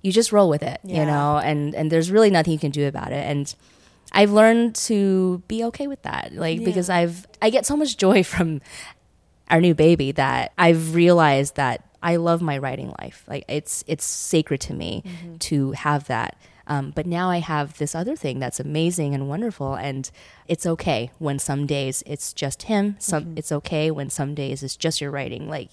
you 0.01 0.11
just 0.11 0.31
roll 0.31 0.49
with 0.49 0.63
it 0.63 0.79
you 0.83 1.05
know 1.05 1.37
and 1.37 1.73
and 1.75 1.91
there's 1.91 2.11
really 2.11 2.29
nothing 2.29 2.53
you 2.53 2.59
can 2.59 2.71
do 2.71 2.87
about 2.87 3.11
it. 3.11 3.25
And 3.25 3.53
I've 4.11 4.31
learned 4.31 4.75
to 4.75 5.41
be 5.47 5.63
okay 5.65 5.87
with 5.87 6.01
that, 6.03 6.33
like 6.33 6.63
because 6.63 6.89
I've 6.89 7.25
I 7.41 7.49
get 7.49 7.65
so 7.65 7.75
much 7.75 7.97
joy 7.97 8.23
from 8.33 8.61
our 9.49 9.61
new 9.61 9.75
baby 9.75 10.11
that 10.13 10.53
I've 10.57 10.95
realized 10.95 11.55
that 11.55 11.83
I 12.11 12.15
love 12.17 12.41
my 12.41 12.57
writing 12.57 12.93
life. 13.01 13.23
Like 13.27 13.43
it's 13.49 13.83
it's 13.87 14.05
sacred 14.05 14.61
to 14.67 14.73
me 14.73 15.03
to 15.39 15.71
have 15.71 16.07
that. 16.07 16.37
Um, 16.67 16.91
but 16.95 17.05
now 17.05 17.29
I 17.29 17.39
have 17.39 17.77
this 17.77 17.93
other 17.93 18.15
thing 18.15 18.39
that's 18.39 18.59
amazing 18.59 19.13
and 19.13 19.27
wonderful, 19.29 19.75
and 19.75 20.09
it's 20.47 20.65
okay 20.65 21.11
when 21.19 21.37
some 21.39 21.65
days 21.67 22.03
it's 22.05 22.33
just 22.33 22.63
him. 22.63 22.95
Some 22.99 23.33
it's 23.37 23.51
okay 23.51 23.91
when 23.91 24.09
some 24.09 24.33
days 24.35 24.63
it's 24.63 24.75
just 24.77 25.01
your 25.01 25.11
writing. 25.11 25.49
Like 25.49 25.69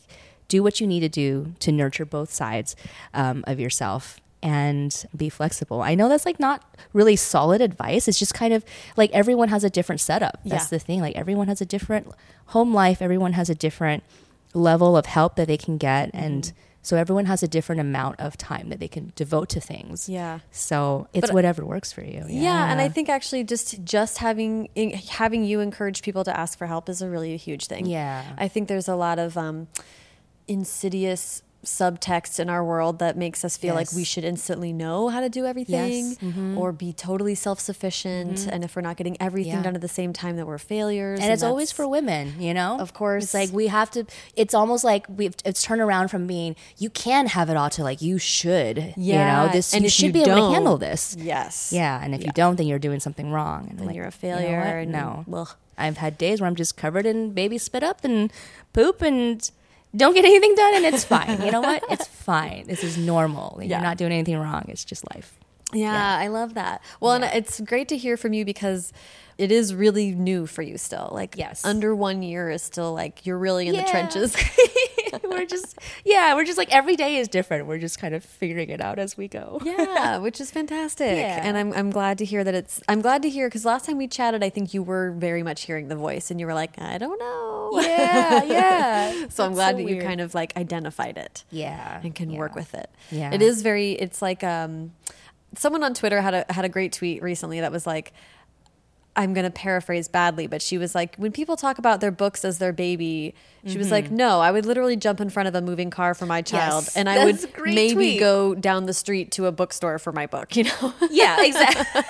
do 0.48 0.62
what 0.62 0.80
you 0.80 0.86
need 0.86 1.00
to 1.00 1.08
do 1.08 1.54
to 1.60 1.72
nurture 1.72 2.04
both 2.04 2.30
sides 2.32 2.76
um, 3.14 3.42
of 3.46 3.58
yourself 3.60 4.20
and 4.42 5.06
be 5.16 5.28
flexible. 5.30 5.80
I 5.82 5.94
know 5.94 6.08
that's 6.10 6.26
like 6.26 6.40
not 6.40 6.62
really 6.92 7.16
solid 7.16 7.60
advice. 7.62 8.08
It's 8.08 8.18
just 8.18 8.34
kind 8.34 8.52
of 8.52 8.64
like 8.96 9.10
everyone 9.12 9.48
has 9.48 9.64
a 9.64 9.70
different 9.70 10.00
setup. 10.00 10.40
That's 10.44 10.64
Yeah. 10.64 10.76
the 10.76 10.78
thing. 10.78 11.00
Like 11.00 11.16
everyone 11.16 11.48
has 11.48 11.60
a 11.60 11.66
different 11.66 12.08
home 12.46 12.74
life, 12.74 13.00
everyone 13.00 13.32
has 13.34 13.48
a 13.48 13.54
different 13.54 14.02
level 14.54 14.96
of 14.96 15.06
help 15.06 15.36
that 15.36 15.46
they 15.48 15.56
can 15.56 15.78
get 15.78 16.10
and 16.12 16.42
Mm-hmm. 16.44 16.56
so 16.82 16.96
everyone 16.96 17.26
has 17.26 17.42
a 17.42 17.48
different 17.48 17.80
amount 17.80 18.18
of 18.20 18.36
time 18.36 18.68
that 18.70 18.80
they 18.80 18.88
can 18.88 19.12
devote 19.16 19.48
to 19.50 19.60
things. 19.60 20.08
Yeah. 20.08 20.40
So 20.50 21.06
it's 21.12 21.28
But- 21.28 21.34
whatever 21.34 21.64
works 21.64 21.92
for 21.92 22.02
you. 22.02 22.24
Yeah. 22.28 22.70
and 22.70 22.80
I 22.80 22.88
think 22.88 23.08
actually 23.08 23.44
just 23.44 23.82
just 23.84 24.18
having 24.18 24.68
having 25.10 25.44
you 25.44 25.60
encourage 25.60 26.02
people 26.02 26.24
to 26.24 26.36
ask 26.38 26.58
for 26.58 26.66
help 26.66 26.88
is 26.88 27.00
a 27.00 27.08
really 27.08 27.36
huge 27.36 27.66
thing. 27.66 27.86
Yeah. 27.86 28.24
I 28.36 28.48
think 28.48 28.68
there's 28.68 28.88
a 28.88 28.96
lot 28.96 29.18
of 29.18 29.36
um, 29.38 29.68
insidious 30.48 31.42
subtext 31.64 32.40
in 32.40 32.50
our 32.50 32.64
world 32.64 32.98
that 32.98 33.16
makes 33.16 33.44
us 33.44 33.56
feel 33.56 33.74
like 33.74 33.92
we 33.92 34.02
should 34.04 34.24
instantly 34.24 34.72
know 34.72 35.08
how 35.08 35.20
to 35.20 35.28
do 35.28 35.46
everything 35.46 36.06
Yes. 36.06 36.18
Mm-hmm. 36.18 36.58
or 36.58 36.72
be 36.72 36.92
totally 36.92 37.34
self-sufficient 37.36 38.46
and 38.48 38.64
if 38.64 38.74
we're 38.74 38.82
not 38.82 38.96
getting 38.96 39.16
everything 39.20 39.52
Yeah. 39.54 39.62
done 39.62 39.74
at 39.74 39.80
the 39.80 39.88
same 39.88 40.12
time 40.12 40.36
that 40.36 40.46
we're 40.46 40.58
failures 40.58 41.20
and 41.20 41.32
it's 41.32 41.42
always 41.42 41.70
for 41.72 41.86
women, 41.86 42.34
you 42.40 42.52
know. 42.52 42.78
Of 42.80 42.92
course. 42.94 43.24
it's 43.24 43.34
like 43.34 43.50
we 43.52 43.68
have 43.68 43.90
to. 43.92 44.04
It's 44.36 44.54
almost 44.54 44.82
like 44.84 45.06
we've. 45.08 45.34
It's 45.44 45.62
turned 45.62 45.80
around 45.80 46.08
from 46.08 46.26
being 46.26 46.56
you 46.78 46.90
can 46.90 47.26
have 47.28 47.48
it 47.48 47.56
all 47.56 47.70
to 47.70 47.82
like 47.82 48.02
you 48.02 48.18
should. 48.18 48.94
you 48.96 49.14
know 49.14 49.48
this. 49.52 49.72
and 49.74 49.84
you 49.84 49.88
should 49.90 50.06
you 50.06 50.12
be 50.12 50.22
able 50.22 50.48
to 50.48 50.54
handle 50.54 50.78
this. 50.78 51.16
yes 51.18 51.72
Yeah, 51.72 52.00
and 52.02 52.14
if 52.14 52.24
you 52.24 52.32
don't, 52.34 52.56
then 52.56 52.66
you're 52.66 52.78
doing 52.78 53.00
something 53.00 53.30
wrong, 53.30 53.68
and 53.70 53.78
Then 53.78 53.86
like, 53.86 53.96
you're 53.96 54.04
a 54.04 54.08
you 54.22 54.28
know 54.28 54.36
failure 54.36 54.58
what? 54.58 54.66
and 54.82 54.92
no, 54.92 55.24
well 55.26 55.50
I've 55.78 55.96
had 55.96 56.18
days 56.18 56.40
where 56.40 56.48
I'm 56.48 56.54
just 56.56 56.76
covered 56.76 57.06
in 57.06 57.30
baby 57.32 57.56
spit 57.58 57.82
up 57.82 58.04
and 58.04 58.32
poop 58.72 59.00
and 59.02 59.50
don't 59.96 60.14
get 60.14 60.24
anything 60.24 60.54
done, 60.54 60.74
and 60.76 60.84
it's 60.86 61.04
fine. 61.04 61.42
you 61.42 61.50
know 61.50 61.60
what? 61.60 61.82
It's 61.90 62.06
fine. 62.06 62.66
This 62.66 62.82
is 62.84 62.96
normal. 62.96 63.58
Yeah. 63.62 63.68
You're 63.78 63.80
not 63.82 63.96
doing 63.98 64.12
anything 64.12 64.38
wrong. 64.38 64.64
It's 64.68 64.84
just 64.84 65.04
life. 65.14 65.38
Yeah, 65.74 66.16
I 66.18 66.28
love 66.28 66.54
that. 66.54 66.82
Well, 67.00 67.18
Yeah. 67.18 67.26
and 67.26 67.36
it's 67.36 67.60
great 67.60 67.88
to 67.88 67.96
hear 67.96 68.16
from 68.16 68.32
you 68.34 68.44
because 68.44 68.92
it 69.38 69.50
is 69.50 69.74
really 69.74 70.12
new 70.12 70.46
for 70.46 70.62
you 70.62 70.76
still. 70.78 71.08
Like, 71.12 71.34
Yes. 71.36 71.64
under 71.64 71.94
one 71.96 72.22
year 72.22 72.50
is 72.50 72.62
still 72.62 72.92
like 72.92 73.24
you're 73.26 73.38
really 73.38 73.68
in 73.68 73.74
the 73.76 73.82
trenches. 73.82 74.36
we're 75.24 75.46
just 75.46 75.78
yeah, 76.04 76.34
we're 76.34 76.44
just 76.44 76.58
like 76.58 76.72
every 76.74 76.96
day 76.96 77.16
is 77.16 77.28
different. 77.28 77.66
We're 77.66 77.78
just 77.78 77.98
kind 77.98 78.14
of 78.14 78.24
figuring 78.24 78.68
it 78.70 78.80
out 78.80 78.98
as 78.98 79.16
we 79.16 79.28
go. 79.28 79.60
yeah, 79.64 80.18
which 80.18 80.40
is 80.40 80.50
fantastic. 80.50 81.16
Yeah. 81.16 81.40
And 81.42 81.56
I'm 81.56 81.72
I'm 81.72 81.90
glad 81.90 82.18
to 82.18 82.24
hear 82.24 82.44
that 82.44 82.54
it's. 82.54 82.80
I'm 82.88 83.00
glad 83.00 83.22
to 83.22 83.30
hear 83.30 83.48
because 83.48 83.64
last 83.64 83.86
time 83.86 83.98
we 83.98 84.08
chatted, 84.08 84.42
I 84.42 84.50
think 84.50 84.74
you 84.74 84.82
were 84.82 85.12
very 85.12 85.42
much 85.42 85.62
hearing 85.62 85.88
the 85.88 85.96
voice, 85.96 86.30
and 86.30 86.40
you 86.40 86.46
were 86.46 86.54
like, 86.54 86.80
I 86.80 86.98
don't 86.98 87.18
know. 87.18 87.80
yeah, 87.80 88.44
yeah. 88.44 89.26
So 89.30 89.44
I'm 89.44 89.54
glad 89.54 89.76
so 89.76 89.82
that 89.82 89.88
you 89.88 90.00
kind 90.02 90.20
of 90.20 90.34
like 90.34 90.56
identified 90.56 91.16
it. 91.16 91.44
Yeah, 91.50 92.00
and 92.02 92.14
can 92.14 92.32
work 92.32 92.54
with 92.54 92.74
it. 92.74 92.90
Yeah. 93.10 93.32
It 93.32 93.42
is 93.42 93.62
very 93.62 93.92
it's 93.92 94.20
like 94.20 94.42
um 94.44 94.92
someone 95.56 95.82
on 95.82 95.94
Twitter 95.94 96.20
had 96.20 96.34
a 96.34 96.52
had 96.52 96.64
a 96.64 96.68
great 96.68 96.92
tweet 96.92 97.22
recently 97.22 97.60
that 97.60 97.72
was 97.72 97.86
like 97.86 98.12
I'm 99.14 99.34
going 99.34 99.44
to 99.44 99.50
paraphrase 99.50 100.08
badly, 100.08 100.46
but 100.46 100.62
she 100.62 100.78
was 100.78 100.94
like, 100.94 101.16
when 101.16 101.32
people 101.32 101.56
talk 101.56 101.78
about 101.78 102.00
their 102.00 102.10
books 102.10 102.44
as 102.46 102.56
their 102.58 102.72
baby, 102.72 103.34
she 103.66 103.76
was 103.78 103.90
like, 103.90 104.10
no, 104.10 104.40
I 104.40 104.50
would 104.50 104.64
literally 104.66 104.96
jump 104.96 105.20
in 105.20 105.28
front 105.30 105.48
of 105.48 105.54
a 105.54 105.60
moving 105.60 105.90
car 105.90 106.14
for 106.14 106.24
my 106.26 106.40
child, 106.42 106.84
Yes, 106.84 106.96
and 106.96 107.08
I 107.08 107.24
would 107.26 107.38
maybe 107.62 107.92
tweet. 107.94 108.20
go 108.20 108.54
down 108.54 108.86
the 108.86 108.94
street 108.94 109.30
to 109.32 109.46
a 109.46 109.52
bookstore 109.52 109.98
for 109.98 110.12
my 110.12 110.26
book. 110.26 110.56
You 110.56 110.64
know, 110.64 110.94
Yeah, 111.10 111.44
exactly. 111.44 112.02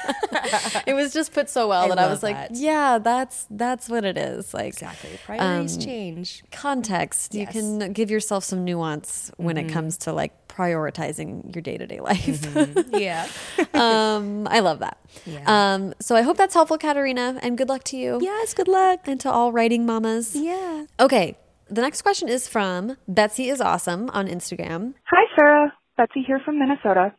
it 0.86 0.94
was 0.94 1.12
just 1.12 1.32
put 1.32 1.50
so 1.50 1.68
well 1.68 1.86
I 1.86 1.88
that 1.88 1.98
I 1.98 2.06
was 2.08 2.22
like, 2.22 2.36
that. 2.36 2.54
yeah, 2.54 2.98
that's 2.98 3.46
that's 3.50 3.88
what 3.88 4.04
it 4.04 4.16
is. 4.16 4.54
Like 4.54 4.66
exactly. 4.68 5.18
Priorities 5.26 5.76
Um, 5.76 5.82
change. 5.82 6.44
context. 6.52 7.34
You 7.34 7.40
Yes. 7.42 7.54
Mm-hmm. 7.56 7.78
can 7.80 7.92
give 7.92 8.10
yourself 8.10 8.44
some 8.44 8.64
nuance 8.64 9.30
when 9.36 9.58
it 9.58 9.68
comes 9.70 9.98
to 9.98 10.12
like 10.12 10.32
prioritizing 10.52 11.54
your 11.54 11.62
day 11.62 11.78
to 11.78 11.86
day 11.86 12.00
life. 12.00 12.46
Yeah. 12.92 13.26
um, 13.74 14.46
I 14.48 14.60
love 14.60 14.80
that. 14.80 14.98
Yeah. 15.24 15.44
Um, 15.46 15.94
so 16.00 16.14
I 16.14 16.22
hope 16.22 16.36
that's 16.36 16.54
helpful, 16.54 16.78
Katarina, 16.78 17.38
and 17.42 17.56
good 17.56 17.68
luck 17.68 17.84
to 17.84 17.96
you. 17.96 18.18
yes. 18.20 18.54
Good 18.54 18.68
luck. 18.68 19.00
And 19.06 19.18
to 19.20 19.30
all 19.30 19.52
writing 19.52 19.86
mamas. 19.86 20.36
Yeah. 20.36 20.86
Okay. 21.00 21.36
The 21.68 21.80
next 21.80 22.02
question 22.02 22.28
is 22.28 22.48
from 22.48 22.96
Betsy 23.08 23.48
is 23.48 23.60
awesome 23.60 24.10
on 24.10 24.28
Instagram. 24.28 24.94
Hi, 25.04 25.24
Sarah. 25.34 25.72
Betsy 25.96 26.22
here 26.26 26.40
from 26.44 26.58
Minnesota. 26.58 27.14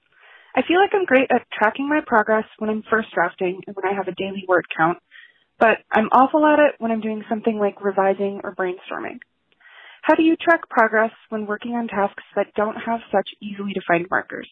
I 0.55 0.61
feel 0.67 0.79
like 0.79 0.91
I'm 0.93 1.05
great 1.05 1.31
at 1.31 1.47
tracking 1.51 1.89
my 1.89 2.01
progress 2.05 2.45
when 2.59 2.69
I'm 2.69 2.83
first 2.87 3.07
drafting 3.13 3.61
and 3.65 3.75
when 3.75 3.91
I 3.91 3.95
have 3.95 4.07
a 4.07 4.13
daily 4.15 4.45
word 4.47 4.65
count, 4.75 4.99
but 5.57 5.77
I'm 5.91 6.09
awful 6.11 6.45
at 6.45 6.59
it 6.59 6.75
when 6.77 6.91
I'm 6.91 7.01
doing 7.01 7.23
something 7.27 7.57
like 7.57 7.83
revising 7.83 8.41
or 8.43 8.53
brainstorming. 8.53 9.19
How 10.03 10.15
do 10.15 10.23
you 10.23 10.35
track 10.35 10.69
progress 10.69 11.11
when 11.29 11.45
working 11.45 11.71
on 11.75 11.87
tasks 11.87 12.23
that 12.35 12.47
don't 12.55 12.75
have 12.75 12.99
such 13.11 13.29
easily 13.41 13.73
defined 13.73 14.07
markers? 14.11 14.49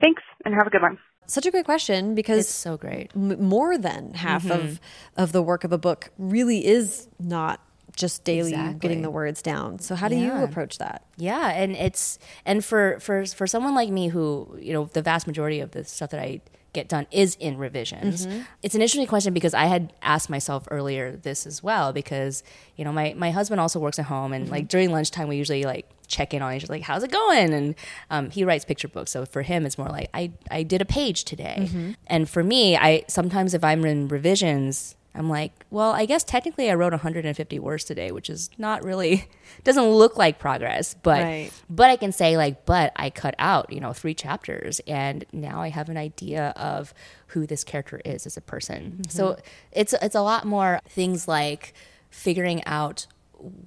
Thanks, 0.00 0.22
and 0.44 0.54
have 0.54 0.66
a 0.66 0.70
good 0.70 0.82
one. 0.82 0.98
Such 1.26 1.46
a 1.46 1.50
great 1.50 1.64
question 1.64 2.14
because 2.14 2.40
It's 2.46 2.54
so 2.54 2.76
great. 2.76 3.10
m- 3.14 3.42
more 3.42 3.76
than 3.76 4.14
half 4.14 4.44
Mm-hmm. 4.44 4.52
of 4.52 4.80
of 5.16 5.32
the 5.32 5.42
work 5.42 5.64
of 5.64 5.72
a 5.72 5.78
book 5.78 6.10
really 6.18 6.64
is 6.66 7.08
not 7.18 7.60
just 7.96 8.24
daily 8.24 8.50
Exactly. 8.52 8.78
getting 8.78 9.02
the 9.02 9.10
words 9.10 9.42
down. 9.42 9.78
So 9.80 9.94
how 9.96 10.08
do 10.08 10.16
you 10.16 10.32
approach 10.32 10.78
that? 10.78 11.04
Yeah, 11.16 11.48
and 11.50 11.72
it's 11.74 12.18
and 12.46 12.64
for 12.64 13.00
for 13.00 13.24
for 13.26 13.46
someone 13.46 13.74
like 13.74 13.88
me 13.88 14.08
who 14.08 14.56
you 14.60 14.72
know 14.74 14.84
the 14.92 15.02
vast 15.02 15.26
majority 15.26 15.60
of 15.60 15.70
the 15.72 15.82
stuff 15.84 16.10
that 16.10 16.20
I 16.20 16.40
get 16.72 16.88
done 16.88 17.06
is 17.10 17.36
in 17.40 17.56
revisions. 17.56 18.26
Mm-hmm. 18.26 18.40
It's 18.62 18.74
an 18.74 18.82
interesting 18.82 19.06
question 19.06 19.32
because 19.32 19.54
I 19.54 19.64
had 19.64 19.92
asked 20.02 20.28
myself 20.28 20.68
earlier 20.70 21.16
this 21.16 21.46
as 21.46 21.62
well 21.62 21.92
because 21.92 22.42
you 22.76 22.84
know 22.84 22.92
my 22.92 23.14
my 23.16 23.30
husband 23.30 23.60
also 23.60 23.78
works 23.78 23.98
at 23.98 24.06
home 24.06 24.32
and 24.32 24.48
like 24.48 24.64
mm-hmm. 24.64 24.68
during 24.68 24.92
lunchtime 24.92 25.28
we 25.28 25.36
usually 25.36 25.64
like 25.64 25.88
check 26.06 26.32
in 26.32 26.40
on 26.40 26.54
each 26.54 26.64
other 26.64 26.74
like 26.74 26.82
how's 26.82 27.02
it 27.02 27.10
going? 27.10 27.52
And 27.52 27.74
um, 28.10 28.30
he 28.30 28.44
writes 28.44 28.64
picture 28.64 28.88
books. 28.88 29.10
So 29.10 29.24
for 29.24 29.42
him 29.42 29.64
it's 29.64 29.78
more 29.78 29.88
like 29.88 30.10
I 30.12 30.32
I 30.50 30.62
did 30.62 30.82
a 30.82 30.86
page 30.86 31.24
today. 31.24 31.58
Mm-hmm. 31.60 31.92
And 32.06 32.28
for 32.28 32.44
me 32.44 32.76
I 32.76 33.04
sometimes 33.08 33.54
if 33.54 33.64
I'm 33.64 33.84
in 33.84 34.08
revisions 34.08 34.94
I'm 35.14 35.28
like, 35.28 35.52
well, 35.70 35.90
I 35.92 36.04
guess 36.06 36.22
technically 36.22 36.70
I 36.70 36.74
wrote 36.74 36.92
150 36.92 37.58
words 37.58 37.82
today, 37.84 38.12
which 38.12 38.30
is 38.30 38.50
not 38.58 38.84
really 38.84 39.26
doesn't 39.64 39.84
look 39.88 40.16
like 40.16 40.38
progress, 40.38 40.94
but 40.94 41.22
Right. 41.24 41.50
but 41.68 41.90
I 41.90 41.96
can 41.96 42.12
say 42.12 42.36
like, 42.36 42.64
but 42.66 42.92
I 42.94 43.10
cut 43.10 43.34
out, 43.38 43.72
you 43.72 43.80
know, 43.80 43.92
three 43.92 44.14
chapters 44.14 44.80
and 44.86 45.24
now 45.32 45.60
I 45.60 45.70
have 45.70 45.88
an 45.88 45.96
idea 45.96 46.52
of 46.56 46.94
who 47.28 47.46
this 47.46 47.64
character 47.64 48.00
is 48.04 48.26
as 48.26 48.36
a 48.36 48.40
person. 48.40 49.02
So 49.08 49.36
it's 49.72 49.92
it's 50.00 50.14
a 50.14 50.22
lot 50.22 50.44
more 50.44 50.80
things 50.88 51.26
like 51.26 51.74
figuring 52.10 52.62
out 52.64 53.06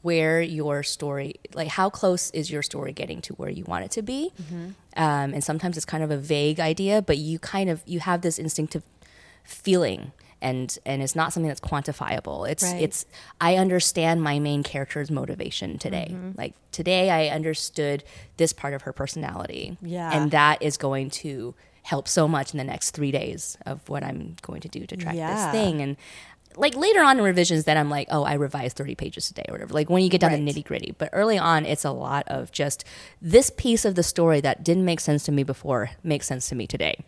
where 0.02 0.42
your 0.42 0.84
story 0.84 1.36
like 1.54 1.70
how 1.70 1.89
close 1.89 2.30
is 2.32 2.52
your 2.52 2.62
story 2.62 2.92
getting 2.92 3.22
to 3.22 3.34
where 3.36 3.50
you 3.50 3.64
want 3.64 3.86
it 3.86 3.92
to 3.92 4.02
be 4.02 4.30
um, 4.98 5.34
and 5.34 5.42
sometimes 5.42 5.78
it's 5.78 5.86
kind 5.86 6.04
of 6.04 6.12
a 6.12 6.18
vague 6.18 6.60
idea 6.60 7.02
but 7.02 7.18
you 7.18 7.39
kind 7.39 7.70
of 7.70 7.82
you 7.86 8.02
have 8.02 8.20
this 8.22 8.38
instinctive 8.38 8.84
feeling 9.46 10.12
and 10.42 10.78
and 10.86 11.02
it's 11.02 11.16
not 11.16 11.32
something 11.34 11.48
that's 11.48 11.60
quantifiable 11.62 12.50
it's 12.50 12.64
Right. 12.64 12.82
it's 12.82 13.06
i 13.39 13.56
understand 13.56 14.22
my 14.22 14.39
main 14.39 14.64
character's 14.64 15.12
motivation 15.12 15.78
today 15.78 16.08
Mm-hmm. 16.12 16.32
like 16.38 16.54
today 16.72 17.10
i 17.10 17.28
understood 17.28 18.04
this 18.38 18.54
part 18.54 18.74
of 18.74 18.84
her 18.84 18.94
personality 18.94 19.78
Yeah. 19.82 20.12
and 20.12 20.32
that 20.32 20.62
is 20.62 20.78
going 20.78 21.10
to 21.12 21.54
help 21.84 22.08
so 22.08 22.28
much 22.28 22.54
in 22.54 22.58
the 22.58 22.64
next 22.64 22.92
three 22.92 23.12
days 23.12 23.58
of 23.66 23.88
what 23.89 24.04
i'm 24.04 24.36
going 24.42 24.62
to 24.62 24.70
do 24.70 24.86
to 24.86 24.96
track 24.98 25.16
Yeah. 25.16 25.34
this 25.52 25.52
thing 25.52 25.82
and 25.82 25.98
like 26.58 26.76
later 26.76 27.02
on 27.02 27.18
in 27.18 27.24
revisions 27.24 27.64
then 27.64 27.78
i'm 27.78 27.89
like 27.89 28.08
oh 28.12 28.24
i 28.24 28.34
revised 28.34 28.76
30 28.78 28.96
pages 28.96 29.28
today 29.28 29.46
or 29.48 29.54
whatever 29.54 29.74
like 29.74 29.89
when 29.89 30.04
you 30.04 30.10
get 30.10 30.20
down 30.22 30.32
Right. 30.32 30.46
to 30.46 30.54
nitty 30.54 30.66
gritty 30.66 30.94
but 30.98 31.10
early 31.14 31.38
on 31.38 31.66
it's 31.66 31.86
a 31.86 31.92
lot 31.92 32.28
of 32.28 32.52
just 32.52 32.84
this 33.22 33.50
piece 33.56 33.86
of 33.86 33.96
the 33.96 34.04
story 34.04 34.42
that 34.42 34.64
didn't 34.64 34.84
make 34.86 35.00
sense 35.00 35.24
to 35.24 35.32
me 35.32 35.44
before 35.44 35.92
makes 36.04 36.28
sense 36.28 36.50
to 36.50 36.56
me 36.56 36.68
today 36.68 37.06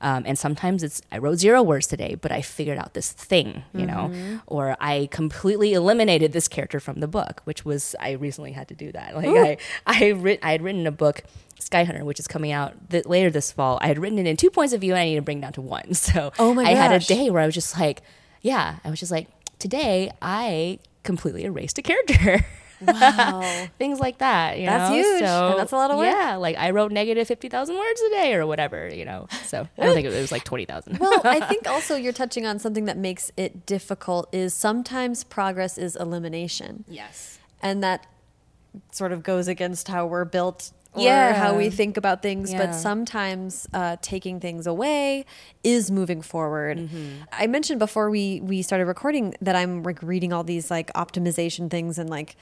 um, 0.00 0.24
and 0.26 0.38
sometimes 0.38 0.82
it's 0.82 1.00
I 1.12 1.18
wrote 1.18 1.36
zero 1.36 1.62
words 1.62 1.86
today, 1.86 2.14
but 2.14 2.30
I 2.32 2.42
figured 2.42 2.78
out 2.78 2.94
this 2.94 3.12
thing, 3.12 3.62
you 3.74 3.86
know, 3.86 4.12
or 4.46 4.76
I 4.80 5.08
completely 5.10 5.72
eliminated 5.72 6.32
this 6.32 6.48
character 6.48 6.80
from 6.80 7.00
the 7.00 7.08
book, 7.08 7.40
which 7.44 7.64
was 7.64 7.94
I 8.00 8.12
recently 8.12 8.52
had 8.52 8.68
to 8.68 8.74
do 8.74 8.92
that. 8.92 9.14
Like 9.14 9.26
I 9.28 9.56
I 9.86 10.08
writ, 10.10 10.40
I 10.42 10.52
had 10.52 10.62
written 10.62 10.86
a 10.86 10.92
book, 10.92 11.22
Skyhunter, 11.60 12.02
which 12.02 12.18
is 12.20 12.26
coming 12.26 12.52
out 12.52 12.90
th- 12.90 13.06
later 13.06 13.30
this 13.30 13.50
fall. 13.52 13.78
I 13.80 13.86
had 13.86 13.98
written 13.98 14.18
it 14.18 14.26
in 14.26 14.36
two 14.36 14.50
points 14.50 14.72
of 14.74 14.80
view, 14.80 14.92
and 14.92 15.00
I 15.00 15.04
need 15.06 15.16
to 15.16 15.22
bring 15.22 15.38
it 15.38 15.42
down 15.42 15.52
to 15.54 15.60
one. 15.62 15.94
So 16.04 16.32
Oh 16.38 16.52
my 16.54 16.64
I 16.64 16.70
had 16.74 16.92
a 16.92 16.98
day 17.04 17.30
where 17.30 17.40
I 17.42 17.46
was 17.46 17.54
just 17.54 17.78
like, 17.78 18.02
yeah, 18.42 18.76
I 18.84 18.90
was 18.90 19.00
just 19.00 19.12
like, 19.12 19.28
today 19.58 20.10
I 20.20 20.78
completely 21.02 21.44
erased 21.44 21.78
a 21.78 21.82
character. 21.82 22.44
Wow. 22.86 23.66
Things 23.78 24.00
like 24.00 24.18
that. 24.18 24.58
You 24.58 24.66
That's 24.66 24.90
know? 24.90 24.96
huge, 24.96 25.20
So, 25.20 25.48
and 25.50 25.58
that's 25.58 25.72
a 25.72 25.76
lot 25.76 25.90
of 25.90 25.98
work. 25.98 26.06
Yeah, 26.06 26.36
like 26.36 26.56
I 26.56 26.70
wrote 26.70 26.92
negative 26.92 27.26
fifty 27.28 27.48
thousand 27.48 27.76
words 27.76 28.00
a 28.00 28.10
day 28.10 28.34
or 28.34 28.46
whatever. 28.46 28.88
You 28.94 29.04
know, 29.04 29.26
so 29.44 29.66
I 29.78 29.84
don't 29.84 29.94
think 29.94 30.06
it 30.06 30.10
was 30.20 30.32
like 30.32 30.44
twenty 30.44 30.64
thousand. 30.64 30.98
well, 30.98 31.20
I 31.24 31.40
think 31.48 31.66
also 31.68 31.96
you're 31.96 32.12
touching 32.12 32.46
on 32.46 32.58
something 32.58 32.84
that 32.86 32.96
makes 32.98 33.30
it 33.36 33.66
difficult 33.66 34.28
is 34.32 34.54
sometimes 34.54 35.24
progress 35.24 35.78
is 35.78 35.96
elimination. 35.96 36.84
yes. 36.88 37.38
And 37.62 37.82
that 37.82 38.06
sort 38.90 39.12
of 39.12 39.22
goes 39.22 39.48
against 39.48 39.88
how 39.88 40.04
we're 40.06 40.24
built 40.24 40.72
or 40.92 41.02
Yeah. 41.02 41.32
how 41.34 41.56
we 41.56 41.70
think 41.70 41.96
about 41.96 42.22
things. 42.22 42.52
Yeah. 42.52 42.66
But 42.66 42.72
sometimes 42.74 43.66
uh, 43.72 43.96
taking 44.02 44.40
things 44.40 44.66
away 44.66 45.24
is 45.62 45.90
moving 45.90 46.20
forward. 46.22 46.78
Mm-hmm. 46.78 47.22
I 47.32 47.46
mentioned 47.46 47.78
before 47.78 48.10
we 48.10 48.40
we 48.40 48.62
started 48.62 48.86
recording 48.86 49.34
that 49.40 49.56
I'm 49.56 49.82
like 49.82 50.02
reading 50.02 50.32
all 50.32 50.44
these 50.44 50.70
like 50.70 50.92
optimization 50.94 51.70
things 51.70 51.98
and 51.98 52.10
like 52.10 52.36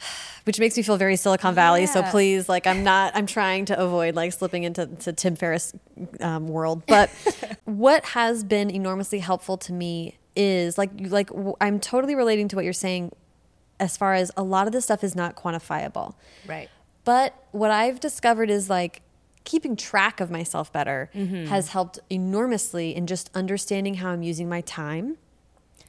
which 0.44 0.58
makes 0.58 0.76
me 0.76 0.82
feel 0.82 0.96
very 0.96 1.16
Silicon 1.16 1.54
Valley. 1.54 1.86
So 1.86 2.02
please, 2.02 2.48
like, 2.48 2.66
I'm 2.66 2.82
not. 2.84 3.14
I'm 3.14 3.26
trying 3.26 3.64
to 3.66 3.78
avoid 3.78 4.14
like 4.14 4.32
slipping 4.32 4.64
into 4.64 4.86
to 4.86 5.12
Tim 5.12 5.36
Ferriss 5.36 5.72
um, 6.20 6.48
world. 6.48 6.82
But 6.86 7.10
what 7.64 8.04
has 8.06 8.44
been 8.44 8.70
enormously 8.70 9.18
helpful 9.18 9.56
to 9.58 9.72
me 9.72 10.16
is 10.36 10.78
like, 10.78 10.90
like 11.00 11.28
w- 11.28 11.56
I'm 11.60 11.80
totally 11.80 12.14
relating 12.14 12.48
to 12.48 12.56
what 12.56 12.64
you're 12.64 12.72
saying, 12.72 13.12
as 13.80 13.96
far 13.96 14.14
as 14.14 14.30
a 14.36 14.42
lot 14.42 14.66
of 14.66 14.72
this 14.72 14.84
stuff 14.84 15.02
is 15.04 15.14
not 15.16 15.34
quantifiable. 15.36 16.14
Right. 16.46 16.68
But 17.04 17.34
what 17.52 17.70
I've 17.70 18.00
discovered 18.00 18.50
is 18.50 18.68
like 18.70 19.02
keeping 19.44 19.76
track 19.76 20.20
of 20.20 20.30
myself 20.30 20.70
better 20.72 21.10
Mm-hmm. 21.14 21.46
has 21.46 21.68
helped 21.70 21.98
enormously 22.10 22.94
in 22.94 23.06
just 23.06 23.30
understanding 23.34 23.94
how 23.94 24.10
I'm 24.10 24.22
using 24.22 24.48
my 24.48 24.60
time. 24.60 25.16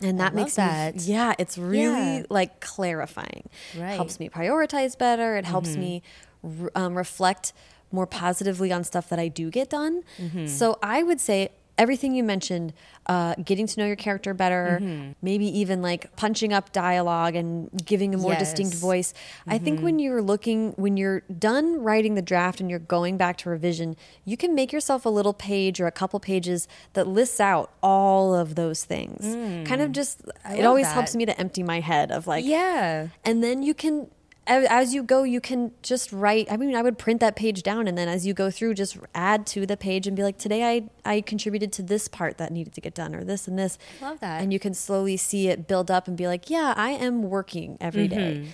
And 0.02 0.20
that 0.20 0.34
makes 0.34 0.56
that. 0.56 0.96
me 0.96 1.02
yeah, 1.04 1.34
it's 1.38 1.58
really 1.58 2.18
Yeah. 2.18 2.24
like 2.30 2.62
clarifying. 2.62 3.50
Right. 3.76 3.82
Mm-hmm. 3.82 3.96
Helps 3.96 4.20
me 4.20 4.30
prioritize 4.30 4.98
better. 4.98 5.36
It 5.38 5.46
helps 5.46 5.76
me 5.76 6.02
r- 6.44 6.72
um, 6.76 6.96
reflect 6.96 7.52
more 7.92 8.06
positively 8.08 8.72
on 8.72 8.84
stuff 8.84 9.10
that 9.10 9.20
I 9.20 9.28
do 9.28 9.50
get 9.50 9.70
done. 9.70 10.04
Mm-hmm. 10.18 10.48
So 10.48 10.78
I 10.82 11.04
would 11.04 11.20
say 11.20 11.50
everything 11.80 12.14
you 12.14 12.24
mentioned, 12.24 12.74
uh, 13.08 13.34
getting 13.44 13.66
to 13.66 13.80
know 13.80 13.88
your 13.88 13.96
character 13.96 14.34
better, 14.36 14.78
Mm-hmm. 14.82 15.12
maybe 15.24 15.46
even 15.60 15.82
like 15.82 16.16
punching 16.16 16.54
up 16.54 16.72
dialogue 16.72 17.36
and 17.36 17.70
giving 17.86 18.14
a 18.14 18.18
more 18.18 18.36
distinct 18.36 18.74
Yes. 18.74 18.82
voice. 18.82 19.14
I 19.48 19.58
think 19.58 19.78
Mm-hmm. 19.78 19.86
when 19.86 20.00
you're 20.00 20.22
looking, 20.22 20.74
when 20.74 20.96
you're 20.98 21.22
done 21.40 21.82
writing 21.82 22.14
the 22.16 22.22
draft 22.22 22.60
and 22.60 22.70
you're 22.70 22.78
going 22.98 23.18
back 23.18 23.38
to 23.38 23.50
revision, 23.50 23.96
you 24.26 24.38
can 24.38 24.54
make 24.54 24.72
yourself 24.72 25.06
a 25.06 25.10
little 25.10 25.34
page 25.34 25.80
or 25.82 25.88
a 25.88 25.92
couple 25.92 26.20
pages 26.20 26.68
that 26.94 27.08
lists 27.08 27.40
out 27.40 27.72
all 27.82 28.36
of 28.36 28.54
those 28.56 28.84
things. 28.84 29.24
Kind 29.68 29.82
of 29.82 29.92
just, 29.92 30.20
it 30.22 30.36
Mm. 30.46 30.66
always 30.68 30.86
that. 30.86 30.94
helps 30.94 31.16
me 31.16 31.26
to 31.26 31.40
empty 31.40 31.64
my 31.64 31.80
head 31.80 32.12
of 32.12 32.28
like, 32.28 32.46
Yeah. 32.46 33.08
and 33.24 33.42
then 33.44 33.64
you 33.64 33.74
can 33.74 34.08
as 34.50 34.94
you 34.94 35.04
go 35.04 35.24
you 35.24 35.40
can 35.40 35.72
just 35.84 36.12
write 36.12 36.52
i 36.52 36.58
mean 36.58 36.76
i 36.76 36.82
would 36.82 36.98
print 36.98 37.20
that 37.20 37.36
page 37.36 37.62
down 37.64 37.88
and 37.88 37.98
then 37.98 38.08
as 38.08 38.26
you 38.26 38.34
go 38.34 38.50
through 38.50 38.74
just 38.74 38.98
add 39.14 39.46
to 39.46 39.66
the 39.66 39.78
page 39.78 40.08
and 40.08 40.16
be 40.18 40.24
like 40.24 40.38
today 40.38 40.64
i 40.68 40.90
i 41.06 41.22
contributed 41.22 41.72
to 41.72 41.84
this 41.84 42.08
part 42.08 42.38
that 42.38 42.52
needed 42.52 42.74
to 42.74 42.82
get 42.82 42.94
done 42.96 43.14
or 43.16 43.24
this 43.24 43.48
and 43.48 43.58
this 43.60 43.78
Love 44.02 44.20
that. 44.20 44.42
and 44.42 44.52
you 44.52 44.60
can 44.60 44.74
slowly 44.74 45.16
see 45.18 45.48
it 45.48 45.68
build 45.68 45.90
up 45.92 46.08
and 46.08 46.18
be 46.18 46.26
like 46.28 46.50
yeah 46.50 46.74
i 46.76 46.90
am 46.90 47.24
working 47.24 47.78
every 47.80 48.08
day. 48.08 48.48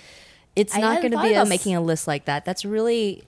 it's 0.56 0.74
Mm-hmm. 0.74 0.84
I 0.86 0.94
not 0.94 1.02
going 1.02 1.12
to 1.12 1.22
be 1.22 1.32
about 1.34 1.48
a 1.48 1.50
making 1.50 1.76
a 1.76 1.82
list 1.82 2.08
like 2.08 2.26
that. 2.26 2.46
That's 2.46 2.64
really. 2.66 3.24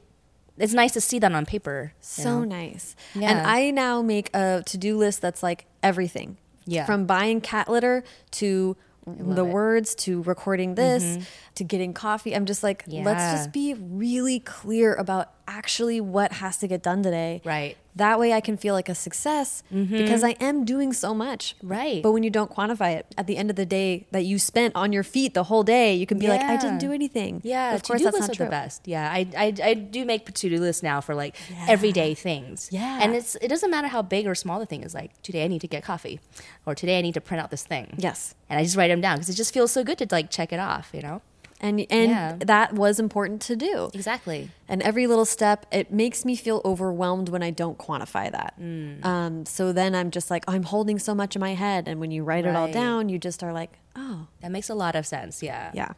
It's 0.58 0.74
nice 0.74 0.94
to 0.94 1.02
see 1.02 1.20
that 1.20 1.32
on 1.32 1.46
paper. 1.46 1.94
so 2.00 2.40
know? 2.40 2.46
nice. 2.46 2.96
Yeah. 3.14 3.30
And 3.30 3.40
I 3.48 3.70
now 3.72 4.02
make 4.02 4.34
a 4.34 4.64
to 4.66 4.78
do 4.78 4.98
list 4.98 5.22
that's 5.22 5.44
like 5.44 5.66
everything. 5.84 6.38
Yeah. 6.66 6.86
From 6.86 7.06
buying 7.06 7.42
cat 7.42 7.70
litter 7.70 8.04
to 8.32 8.76
the 9.08 9.46
it. 9.46 9.52
words 9.52 9.96
to 9.96 10.22
recording 10.24 10.76
this 10.76 11.04
mm-hmm. 11.04 11.24
to 11.56 11.64
getting 11.64 11.94
coffee. 11.94 12.36
I'm 12.36 12.46
just 12.46 12.64
like, 12.64 12.84
let's 12.88 13.38
just 13.38 13.52
be 13.52 13.74
really 13.74 14.40
clear 14.40 14.94
about 14.96 15.32
actually 15.48 16.02
what 16.02 16.34
has 16.34 16.58
to 16.58 16.68
get 16.68 16.84
done 16.84 17.04
today. 17.04 17.42
Right. 17.46 17.78
That 17.98 18.20
way 18.20 18.34
I 18.34 18.42
can 18.42 18.58
feel 18.58 18.74
like 18.74 18.90
a 18.90 18.96
success 18.96 19.64
because 19.72 20.24
I 20.24 20.32
am 20.40 20.66
doing 20.66 20.94
so 20.94 21.14
much. 21.14 21.56
Mm-hmm. 21.58 21.68
Right. 21.68 22.04
But 22.04 22.12
when 22.12 22.24
you 22.24 22.30
don't 22.30 22.52
quantify 22.52 22.96
it 22.96 23.06
at 23.18 23.28
the 23.28 23.38
end 23.38 23.50
of 23.50 23.56
the 23.56 23.66
day 23.66 24.08
that 24.12 24.24
you 24.24 24.40
spent 24.40 24.76
on 24.76 24.94
your 24.94 25.04
feet 25.04 25.34
the 25.34 25.44
whole 25.46 25.64
day, 25.64 25.94
you 25.94 26.06
can 26.06 26.18
be 26.20 26.28
like, 26.28 26.42
I 26.42 26.58
didn't 26.58 26.80
do 26.80 26.92
anything. 26.92 27.42
Yeah, 27.44 27.76
of 27.76 27.84
course 27.84 28.04
that's 28.04 28.20
not 28.20 28.34
true. 28.34 28.46
the 28.46 28.50
best. 28.50 28.88
Yeah, 28.88 29.10
I, 29.12 29.28
I, 29.38 29.54
I 29.64 29.74
do 29.74 30.06
make 30.06 30.32
to-do 30.34 30.58
lists 30.60 30.84
now 30.84 31.02
for 31.02 31.14
like 31.16 31.36
everyday 31.68 32.14
things. 32.14 32.70
Yeah. 32.72 33.00
and 33.02 33.16
it's 33.16 33.36
it 33.42 33.48
doesn't 33.50 33.72
matter 33.72 33.88
how 33.88 34.02
big 34.02 34.28
or 34.28 34.36
small 34.36 34.60
the 34.60 34.66
thing 34.66 34.84
is. 34.84 34.94
Like 34.94 35.20
today 35.22 35.44
I 35.44 35.48
need 35.48 35.62
to 35.62 35.68
get 35.68 35.84
coffee, 35.84 36.20
or 36.66 36.76
today 36.76 36.98
I 37.00 37.02
need 37.02 37.14
to 37.16 37.22
print 37.22 37.42
out 37.42 37.52
this 37.52 37.64
thing. 37.64 37.96
Yes. 37.98 38.36
and 38.50 38.60
I 38.60 38.64
just 38.64 38.76
write 38.78 38.90
them 38.90 39.02
down 39.02 39.18
because 39.18 39.30
it 39.30 39.36
just 39.36 39.54
feels 39.54 39.72
so 39.72 39.84
good 39.84 39.98
to 40.00 40.08
like 40.12 40.30
check 40.30 40.54
it 40.54 40.60
off. 40.60 40.92
You 40.94 41.02
know, 41.02 41.22
And 41.60 41.80
and 41.90 42.12
Yeah. 42.12 42.36
that 42.46 42.74
was 42.74 43.00
important 43.00 43.42
to 43.44 43.56
do. 43.56 43.90
exactly. 43.94 44.52
And 44.70 44.82
every 44.84 45.08
little 45.08 45.26
step, 45.26 45.66
it 45.72 45.92
makes 45.92 46.24
me 46.26 46.36
feel 46.36 46.62
overwhelmed 46.66 47.30
when 47.30 47.42
I 47.42 47.50
don't 47.52 47.78
quantify 47.78 48.32
that. 48.32 48.54
Mm. 48.62 49.04
Um, 49.04 49.46
so 49.46 49.72
then 49.72 49.96
I'm 49.96 50.12
just 50.12 50.30
like, 50.30 50.44
I'm 50.48 50.64
holding 50.64 51.00
so 51.00 51.16
much 51.16 51.36
in 51.36 51.40
my 51.40 51.54
head. 51.56 51.88
And 51.88 52.00
when 52.00 52.12
you 52.12 52.24
write 52.24 52.46
it 52.46 52.56
all 52.56 52.70
down, 52.72 53.08
you 53.10 53.18
just 53.18 53.42
are 53.44 53.54
like, 53.54 53.72
oh, 53.96 54.28
That 54.42 54.52
makes 54.52 54.70
a 54.70 54.76
lot 54.76 54.96
of 54.96 55.08
sense. 55.08 55.42
Yeah, 55.42 55.72
yeah. 55.74 55.94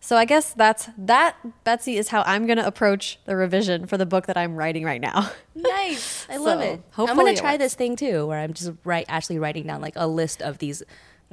So 0.00 0.16
I 0.16 0.24
guess 0.26 0.52
that's 0.52 0.88
that, 0.96 1.34
Betsy, 1.64 1.96
is 1.98 2.08
how 2.08 2.22
I'm 2.24 2.46
going 2.46 2.58
to 2.58 2.66
approach 2.66 3.18
the 3.24 3.34
revision 3.36 3.86
for 3.86 3.96
the 3.98 4.06
book 4.06 4.26
that 4.26 4.36
I'm 4.36 4.54
writing 4.54 4.84
right 4.84 5.00
now. 5.00 5.30
nice. 5.56 6.26
I 6.30 6.36
love 6.36 6.60
So, 6.60 6.66
it. 6.66 6.80
I'm 6.98 7.16
gonna 7.16 7.34
try 7.34 7.52
works. 7.54 7.64
this 7.64 7.74
thing 7.74 7.96
too, 7.96 8.26
where 8.26 8.38
I'm 8.38 8.52
just 8.52 8.70
write 8.84 9.06
actually 9.08 9.38
writing 9.40 9.66
down 9.66 9.80
like 9.80 9.94
a 9.96 10.06
list 10.06 10.40
of 10.42 10.58
these 10.58 10.82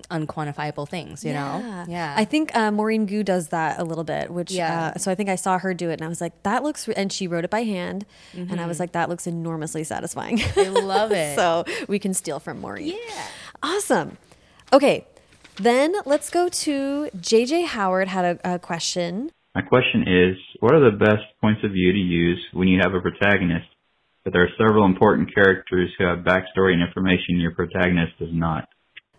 unquantifiable 0.10 0.88
things. 0.88 1.24
You 1.26 1.34
know, 1.34 1.86
yeah. 1.88 2.14
I 2.18 2.26
think 2.26 2.56
uh, 2.56 2.72
Maurene 2.72 3.06
Goo 3.06 3.24
does 3.24 3.50
that 3.50 3.80
a 3.80 3.84
little 3.84 4.04
bit, 4.04 4.30
which, 4.30 4.52
Yeah. 4.52 4.93
uh, 4.95 4.98
so 5.00 5.12
I 5.12 5.16
think 5.16 5.30
I 5.30 5.36
saw 5.36 5.58
her 5.58 5.74
do 5.74 5.89
it 5.89 5.93
and 5.93 6.04
I 6.04 6.08
was 6.08 6.22
like, 6.22 6.43
that 6.43 6.64
looks, 6.64 6.88
re-, 6.88 6.93
and 6.95 7.12
she 7.12 7.28
wrote 7.28 7.43
it 7.43 7.50
by 7.50 7.64
hand. 7.64 8.06
And 8.34 8.62
I 8.62 8.68
was 8.68 8.80
like, 8.80 8.91
that 8.91 9.10
looks 9.10 9.28
enormously 9.28 9.84
satisfying. 9.84 10.38
Mm-hmm. 10.38 10.78
I 10.78 10.80
love 10.82 11.12
it. 11.12 11.36
so 11.38 11.66
we 11.88 12.00
can 12.00 12.14
steal 12.14 12.39
from 12.39 12.62
Maurene. 12.62 12.88
Yeah. 12.88 13.28
Awesome. 13.64 14.18
Okay. 14.72 15.06
Then 15.56 15.95
let's 16.06 16.30
go 16.30 16.50
to 16.50 17.10
JJ 17.18 17.66
Howard 17.66 18.08
had 18.08 18.39
a, 18.43 18.56
a 18.56 18.60
question. 18.60 19.32
My 19.56 19.62
question 19.64 20.04
is, 20.08 20.38
what 20.60 20.76
are 20.76 20.91
the 20.91 20.95
best 20.95 21.24
points 21.41 21.62
of 21.64 21.72
view 21.72 21.91
to 21.91 21.98
use 21.98 22.39
when 22.54 22.68
you 22.68 22.80
have 22.84 22.93
a 22.93 23.02
protagonist, 23.02 23.66
but 24.24 24.32
there 24.34 24.43
are 24.43 24.50
several 24.58 24.86
important 24.86 25.34
characters 25.34 25.89
who 25.98 26.06
have 26.06 26.20
backstory 26.20 26.74
and 26.74 26.84
information 26.84 27.39
your 27.39 27.56
protagonist 27.56 28.14
does 28.20 28.30
not? 28.32 28.70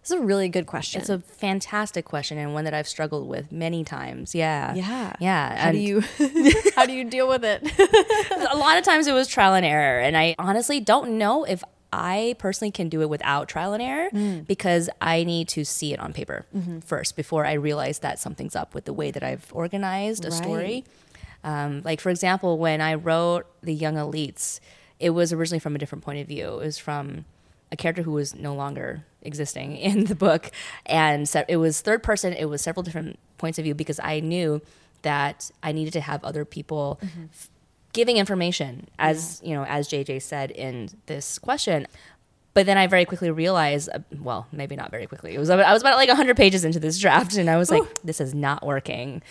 Is 0.09 0.13
a 0.13 0.21
really 0.21 0.49
good 0.49 0.67
question. 0.67 1.03
It's 1.03 1.11
a 1.11 1.19
fantastic 1.19 2.07
question 2.07 2.39
and 2.39 2.55
one 2.55 2.65
that 2.65 2.73
I've 2.73 2.89
struggled 2.89 3.29
with 3.29 3.53
many 3.53 3.85
times. 3.85 4.35
Yeah. 4.35 4.75
yeah. 4.75 5.13
Yeah. 5.21 5.65
How 5.65 5.71
do 5.71 5.77
you 5.77 6.01
how 6.77 6.87
do 6.87 6.95
you 6.95 7.05
deal 7.05 7.29
with 7.29 7.45
it? 7.45 7.63
a 8.51 8.57
lot 8.57 8.79
of 8.79 8.85
times 8.85 9.07
it 9.07 9.13
was 9.13 9.29
trial 9.29 9.53
and 9.53 9.67
error. 9.67 10.01
And 10.01 10.17
I 10.17 10.35
honestly 10.39 10.81
don't 10.81 11.19
know 11.19 11.45
if 11.45 11.63
I 11.93 12.37
personally 12.39 12.71
can 12.71 12.89
do 12.89 13.03
it 13.03 13.11
without 13.11 13.51
trial 13.51 13.75
and 13.75 13.83
error 13.83 14.43
because 14.47 14.89
I 15.03 15.25
need 15.25 15.49
to 15.49 15.65
see 15.65 15.93
it 15.93 16.01
on 16.01 16.15
paper 16.15 16.47
first 16.87 17.15
before 17.15 17.45
I 17.45 17.53
realize 17.53 17.99
that 17.99 18.19
something's 18.19 18.57
up 18.57 18.75
with 18.75 18.87
the 18.87 18.95
way 18.95 19.11
that 19.11 19.23
I've 19.23 19.47
organized 19.53 20.25
a 20.25 20.31
story. 20.31 20.85
Um, 21.45 21.83
like, 21.85 22.01
for 22.01 22.09
example, 22.09 22.57
when 22.57 22.81
I 22.81 22.95
wrote 22.95 23.47
The 23.63 23.75
Young 23.75 23.97
Elites, 23.97 24.61
it 24.99 25.11
was 25.11 25.35
originally 25.35 25.61
from 25.61 25.75
a 25.77 25.79
different 25.79 26.03
point 26.03 26.21
of 26.21 26.27
view. 26.27 26.47
It 26.55 26.65
was 26.65 26.79
from 26.79 27.27
a 27.71 27.77
character 27.77 28.03
who 28.03 28.13
was 28.13 28.35
no 28.35 28.55
longer 28.55 29.05
existing 29.23 29.77
in 29.89 30.05
the 30.05 30.14
book. 30.14 30.51
And 30.87 31.29
so 31.29 31.45
it 31.49 31.57
was 31.57 31.81
third 31.81 32.03
person, 32.03 32.33
it 32.33 32.47
was 32.47 32.62
several 32.62 32.83
different 32.83 33.19
points 33.39 33.59
of 33.59 33.64
view 33.64 33.75
because 33.75 34.01
I 34.03 34.21
knew 34.21 34.61
that 35.03 35.51
I 35.62 35.73
needed 35.73 35.93
to 35.93 36.01
have 36.01 36.25
other 36.25 36.45
people 36.45 36.99
f- 37.03 37.51
giving 37.93 38.16
information, 38.16 38.89
as 38.99 39.41
you 39.45 39.55
know, 39.55 39.64
as 39.64 39.89
JJ 39.89 40.23
said 40.23 40.51
in 40.51 40.91
this 41.07 41.39
question. 41.39 41.87
But 42.55 42.66
then 42.66 42.77
I 42.77 42.89
very 42.89 43.05
quickly 43.05 43.31
realized, 43.31 43.89
uh, 43.95 44.01
well, 44.19 44.49
maybe 44.51 44.75
not 44.75 44.91
very 44.91 45.07
quickly. 45.07 45.35
It 45.35 45.39
was 45.39 45.49
I 45.51 45.73
was 45.73 45.83
about 45.83 45.97
like 45.97 46.09
100 46.09 46.37
pages 46.37 46.64
into 46.64 46.81
this 46.81 46.99
draft, 46.99 47.37
and 47.37 47.49
I 47.49 47.57
was 47.57 47.71
like, 47.71 47.83
this 48.03 48.21
is 48.21 48.35
not 48.35 48.66
working. 48.66 49.23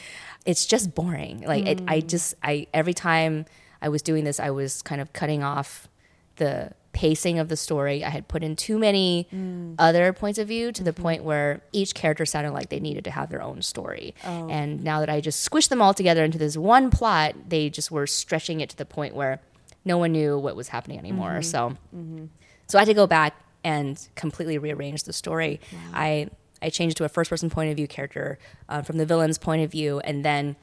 It's 0.46 0.66
just 0.66 0.96
boring. 0.96 1.42
Like 1.42 1.66
it, 1.66 1.82
I 1.90 2.00
just 2.00 2.36
I 2.42 2.68
every 2.74 2.94
time 2.94 3.46
I 3.82 3.90
was 3.90 4.02
doing 4.02 4.24
this, 4.24 4.40
I 4.40 4.52
was 4.52 4.82
kind 4.82 5.02
of 5.02 5.12
cutting 5.12 5.44
off 5.44 5.90
the 6.38 6.72
pacing 6.98 7.38
of 7.38 7.48
the 7.48 7.56
story. 7.56 8.04
I 8.04 8.10
had 8.10 8.28
put 8.28 8.44
in 8.44 8.56
too 8.56 8.80
many 8.80 9.28
mm. 9.32 9.76
other 9.78 10.12
points 10.14 10.40
of 10.40 10.48
view 10.48 10.72
to 10.72 10.84
the 10.84 10.92
mm-hmm. 10.92 11.04
point 11.04 11.24
where 11.24 11.62
each 11.72 11.94
character 11.94 12.26
sounded 12.26 12.54
like 12.54 12.70
they 12.70 12.80
needed 12.80 13.04
to 13.04 13.12
have 13.12 13.30
their 13.30 13.44
own 13.44 13.62
story. 13.62 14.16
Oh. 14.26 14.50
And 14.50 14.84
now 14.84 15.00
that 15.02 15.08
I 15.08 15.22
just 15.22 15.48
squished 15.48 15.70
them 15.70 15.80
all 15.80 15.94
together 15.94 16.24
into 16.24 16.40
this 16.40 16.58
one 16.58 16.90
plot, 16.90 17.36
they 17.50 17.70
just 17.70 17.92
were 17.92 18.08
stretching 18.08 18.62
it 18.62 18.72
to 18.72 18.78
the 18.78 18.86
point 18.86 19.14
where 19.14 19.40
no 19.86 20.00
one 20.00 20.12
knew 20.12 20.40
what 20.40 20.56
was 20.56 20.70
happening 20.70 20.98
anymore. 20.98 21.34
Mm-hmm. 21.34 21.42
So 21.44 21.78
mm-hmm. 21.96 22.26
so 22.66 22.80
I 22.80 22.82
had 22.82 22.88
to 22.88 22.96
go 22.96 23.06
back 23.06 23.36
and 23.64 24.08
completely 24.16 24.58
rearrange 24.58 25.04
the 25.04 25.14
story. 25.14 25.62
I 25.94 26.32
I 26.64 26.72
changed 26.72 26.98
to 26.98 27.04
a 27.04 27.10
first 27.10 27.30
person 27.30 27.52
point 27.52 27.70
of 27.70 27.76
view 27.76 27.88
character 27.88 28.40
uh, 28.70 28.82
from 28.82 28.98
the 28.98 29.06
villain's 29.06 29.38
point 29.38 29.62
of 29.62 29.72
view, 29.72 30.00
and 30.00 30.26
then 30.26 30.56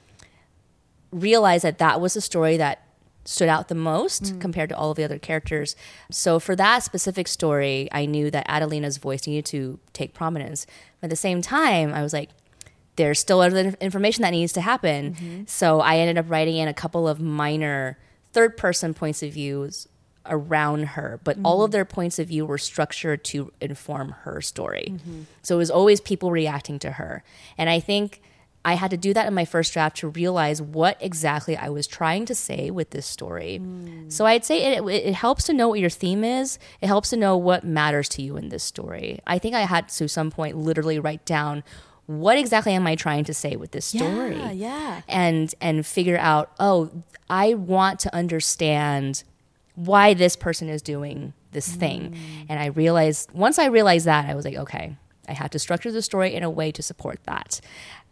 realized 1.12 1.62
that 1.62 1.78
that 1.78 2.00
was 2.00 2.14
the 2.14 2.20
story 2.20 2.56
that 2.56 2.83
stood 3.24 3.48
out 3.48 3.68
the 3.68 3.74
most 3.74 4.24
mm. 4.24 4.40
compared 4.40 4.68
to 4.68 4.76
all 4.76 4.90
of 4.90 4.96
the 4.96 5.04
other 5.04 5.18
characters. 5.18 5.76
So 6.10 6.38
for 6.38 6.54
that 6.56 6.82
specific 6.82 7.26
story, 7.28 7.88
I 7.90 8.06
knew 8.06 8.30
that 8.30 8.46
Adelina's 8.48 8.98
voice 8.98 9.26
needed 9.26 9.46
to 9.46 9.78
take 9.92 10.14
prominence. 10.14 10.66
But 11.00 11.06
at 11.06 11.10
the 11.10 11.16
same 11.16 11.40
time, 11.40 11.94
I 11.94 12.02
was 12.02 12.12
like, 12.12 12.30
there's 12.96 13.18
still 13.18 13.40
other 13.40 13.74
information 13.80 14.22
that 14.22 14.30
needs 14.30 14.52
to 14.52 14.60
happen. 14.60 15.14
Mm-hmm. 15.14 15.42
So 15.46 15.80
I 15.80 15.96
ended 15.96 16.18
up 16.18 16.30
writing 16.30 16.56
in 16.56 16.68
a 16.68 16.74
couple 16.74 17.08
of 17.08 17.20
minor 17.20 17.98
third 18.32 18.56
person 18.56 18.94
points 18.94 19.22
of 19.22 19.32
views 19.32 19.88
around 20.26 20.84
her, 20.88 21.20
but 21.24 21.36
all 21.44 21.62
of 21.62 21.68
mm-hmm. 21.68 21.72
their 21.72 21.84
points 21.84 22.18
of 22.18 22.28
view 22.28 22.46
were 22.46 22.58
structured 22.58 23.24
to 23.24 23.52
inform 23.60 24.10
her 24.22 24.40
story. 24.40 24.88
Mm-hmm. 24.90 25.22
So 25.42 25.56
it 25.56 25.58
was 25.58 25.70
always 25.70 26.00
people 26.00 26.30
reacting 26.30 26.78
to 26.80 26.92
her. 26.92 27.22
And 27.58 27.68
I 27.68 27.80
think 27.80 28.22
I 28.64 28.74
had 28.74 28.90
to 28.92 28.96
do 28.96 29.12
that 29.14 29.26
in 29.26 29.34
my 29.34 29.44
first 29.44 29.72
draft 29.72 29.96
to 29.98 30.08
realize 30.08 30.62
what 30.62 30.96
exactly 31.00 31.56
I 31.56 31.68
was 31.68 31.86
trying 31.86 32.24
to 32.26 32.34
say 32.34 32.70
with 32.70 32.90
this 32.90 33.06
story. 33.06 33.60
So 34.08 34.24
I'd 34.26 34.44
say 34.44 34.74
it, 34.76 34.82
it, 34.82 35.06
it 35.08 35.14
helps 35.14 35.44
to 35.44 35.52
know 35.52 35.68
what 35.68 35.80
your 35.80 35.90
theme 35.90 36.24
is. 36.24 36.58
It 36.80 36.86
helps 36.86 37.10
to 37.10 37.16
know 37.16 37.36
what 37.36 37.64
matters 37.64 38.08
to 38.10 38.22
you 38.22 38.36
in 38.36 38.48
this 38.48 38.62
story. 38.62 39.20
I 39.26 39.38
think 39.38 39.54
I 39.54 39.62
had 39.62 39.88
to, 39.90 40.08
some 40.08 40.30
point, 40.30 40.56
literally 40.56 40.98
write 40.98 41.24
down 41.26 41.62
what 42.06 42.36
exactly 42.38 42.72
am 42.72 42.86
I 42.86 42.96
trying 42.96 43.24
to 43.24 43.34
say 43.34 43.56
with 43.56 43.70
this 43.72 43.86
story? 43.86 44.36
Yeah, 44.36 44.50
yeah. 44.50 45.00
and 45.08 45.54
and 45.60 45.86
figure 45.86 46.18
out 46.18 46.50
oh 46.60 46.90
i 47.30 47.54
want 47.54 47.98
to 48.00 48.14
understand 48.14 49.24
why 49.74 50.12
this 50.14 50.36
person 50.36 50.68
is 50.68 50.82
doing 50.82 51.32
this 51.52 51.66
thing 51.74 52.10
Mm. 52.12 52.46
and 52.50 52.60
i 52.60 52.66
realized 52.66 53.32
once 53.32 53.58
i 53.58 53.66
realized 53.66 54.04
that 54.06 54.28
i 54.28 54.34
was 54.34 54.44
like 54.44 54.56
okay 54.56 54.96
i 55.28 55.32
had 55.32 55.50
to 55.52 55.58
structure 55.58 55.90
the 55.92 56.02
story 56.02 56.34
in 56.34 56.42
a 56.42 56.50
way 56.50 56.70
to 56.72 56.82
support 56.82 57.18
that 57.24 57.60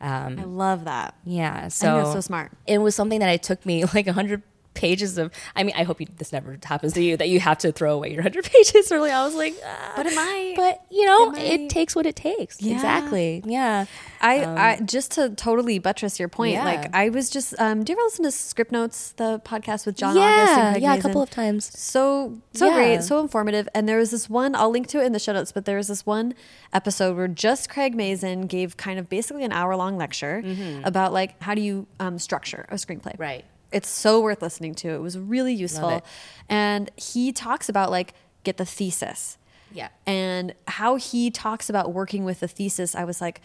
um, 0.00 0.38
I 0.38 0.44
love 0.44 0.84
that. 0.84 1.14
yeah 1.24 1.68
so 1.68 2.12
so 2.12 2.20
smart. 2.20 2.52
it 2.66 2.78
was 2.78 2.94
something 2.94 3.20
that 3.20 3.30
it 3.32 3.42
took 3.42 3.64
me 3.64 3.84
like 3.94 4.06
100 4.06 4.42
pages 4.74 5.18
of 5.18 5.30
i 5.56 5.62
mean 5.62 5.74
i 5.76 5.82
hope 5.82 6.00
you, 6.00 6.06
this 6.16 6.32
never 6.32 6.58
happens 6.64 6.92
to 6.94 7.02
you 7.02 7.16
that 7.16 7.28
you 7.28 7.38
have 7.40 7.58
to 7.58 7.72
throw 7.72 7.94
away 7.94 8.08
your 8.08 8.22
100 8.22 8.44
pages 8.44 8.90
early 8.92 9.10
i 9.10 9.24
was 9.24 9.34
like 9.34 9.54
ah. 9.64 9.92
But 9.96 10.06
it 10.06 10.14
might. 10.14 10.54
but 10.56 10.84
you 10.90 11.04
know 11.04 11.32
It 11.36 11.68
takes 11.70 11.94
what 11.94 12.06
it 12.06 12.16
takes 12.16 12.60
Yeah. 12.60 12.74
exactly 12.74 13.42
yeah 13.46 13.86
I, 14.20 14.44
I 14.44 14.80
just 14.84 15.12
to 15.12 15.30
totally 15.30 15.80
buttress 15.80 16.20
your 16.20 16.28
point. 16.28 16.52
Yeah. 16.52 16.64
Like 16.64 16.94
I 16.94 17.08
was 17.08 17.28
just 17.28 17.58
um 17.58 17.82
do 17.82 17.92
you 17.92 17.98
ever 17.98 18.04
listen 18.04 18.24
to 18.24 18.30
Script 18.30 18.70
Notes, 18.70 19.12
the 19.16 19.40
podcast 19.44 19.84
with 19.84 19.96
John 19.96 20.16
August 20.16 20.56
yeah 20.56 20.76
yeah 20.76 20.94
a 20.94 21.02
couple 21.02 21.20
of 21.22 21.28
times 21.30 21.76
so 21.76 22.38
so 22.52 22.68
Yeah. 22.68 22.74
great, 22.74 23.02
so 23.02 23.18
informative. 23.20 23.68
And 23.74 23.88
there 23.88 23.98
was 23.98 24.10
this 24.12 24.30
one, 24.30 24.54
I'll 24.54 24.70
link 24.70 24.86
to 24.88 25.00
it 25.02 25.06
in 25.06 25.12
the 25.12 25.18
show 25.18 25.32
notes, 25.32 25.50
but 25.50 25.64
there 25.64 25.76
was 25.76 25.88
this 25.88 26.06
one 26.06 26.34
episode 26.72 27.16
where 27.16 27.26
just 27.28 27.68
Craig 27.68 27.94
Mazin 27.96 28.42
gave 28.46 28.76
kind 28.76 28.98
of 29.00 29.08
basically 29.08 29.42
an 29.44 29.52
hour 29.52 29.74
long 29.74 29.96
lecture 29.96 30.42
about 30.84 31.12
like 31.12 31.40
how 31.42 31.54
do 31.54 31.60
you 31.62 31.86
um, 31.98 32.18
structure 32.20 32.64
a 32.70 32.76
screenplay. 32.76 33.14
Mm-hmm. 33.14 33.22
Right. 33.22 33.44
It's 33.72 33.88
so 33.88 34.20
worth 34.20 34.42
listening 34.42 34.74
to. 34.76 34.90
It 34.90 35.00
was 35.00 35.18
really 35.18 35.54
useful. 35.54 36.02
And 36.48 36.90
he 36.96 37.32
talks 37.32 37.68
about 37.68 37.90
like 37.90 38.14
get 38.44 38.56
the 38.56 38.64
thesis. 38.66 39.38
Yeah. 39.72 39.88
And 40.06 40.54
how 40.68 40.96
he 40.96 41.30
talks 41.30 41.70
about 41.70 41.92
working 41.92 42.24
with 42.24 42.40
the 42.40 42.48
thesis, 42.48 42.94
I 42.94 43.04
was 43.04 43.20
like, 43.20 43.40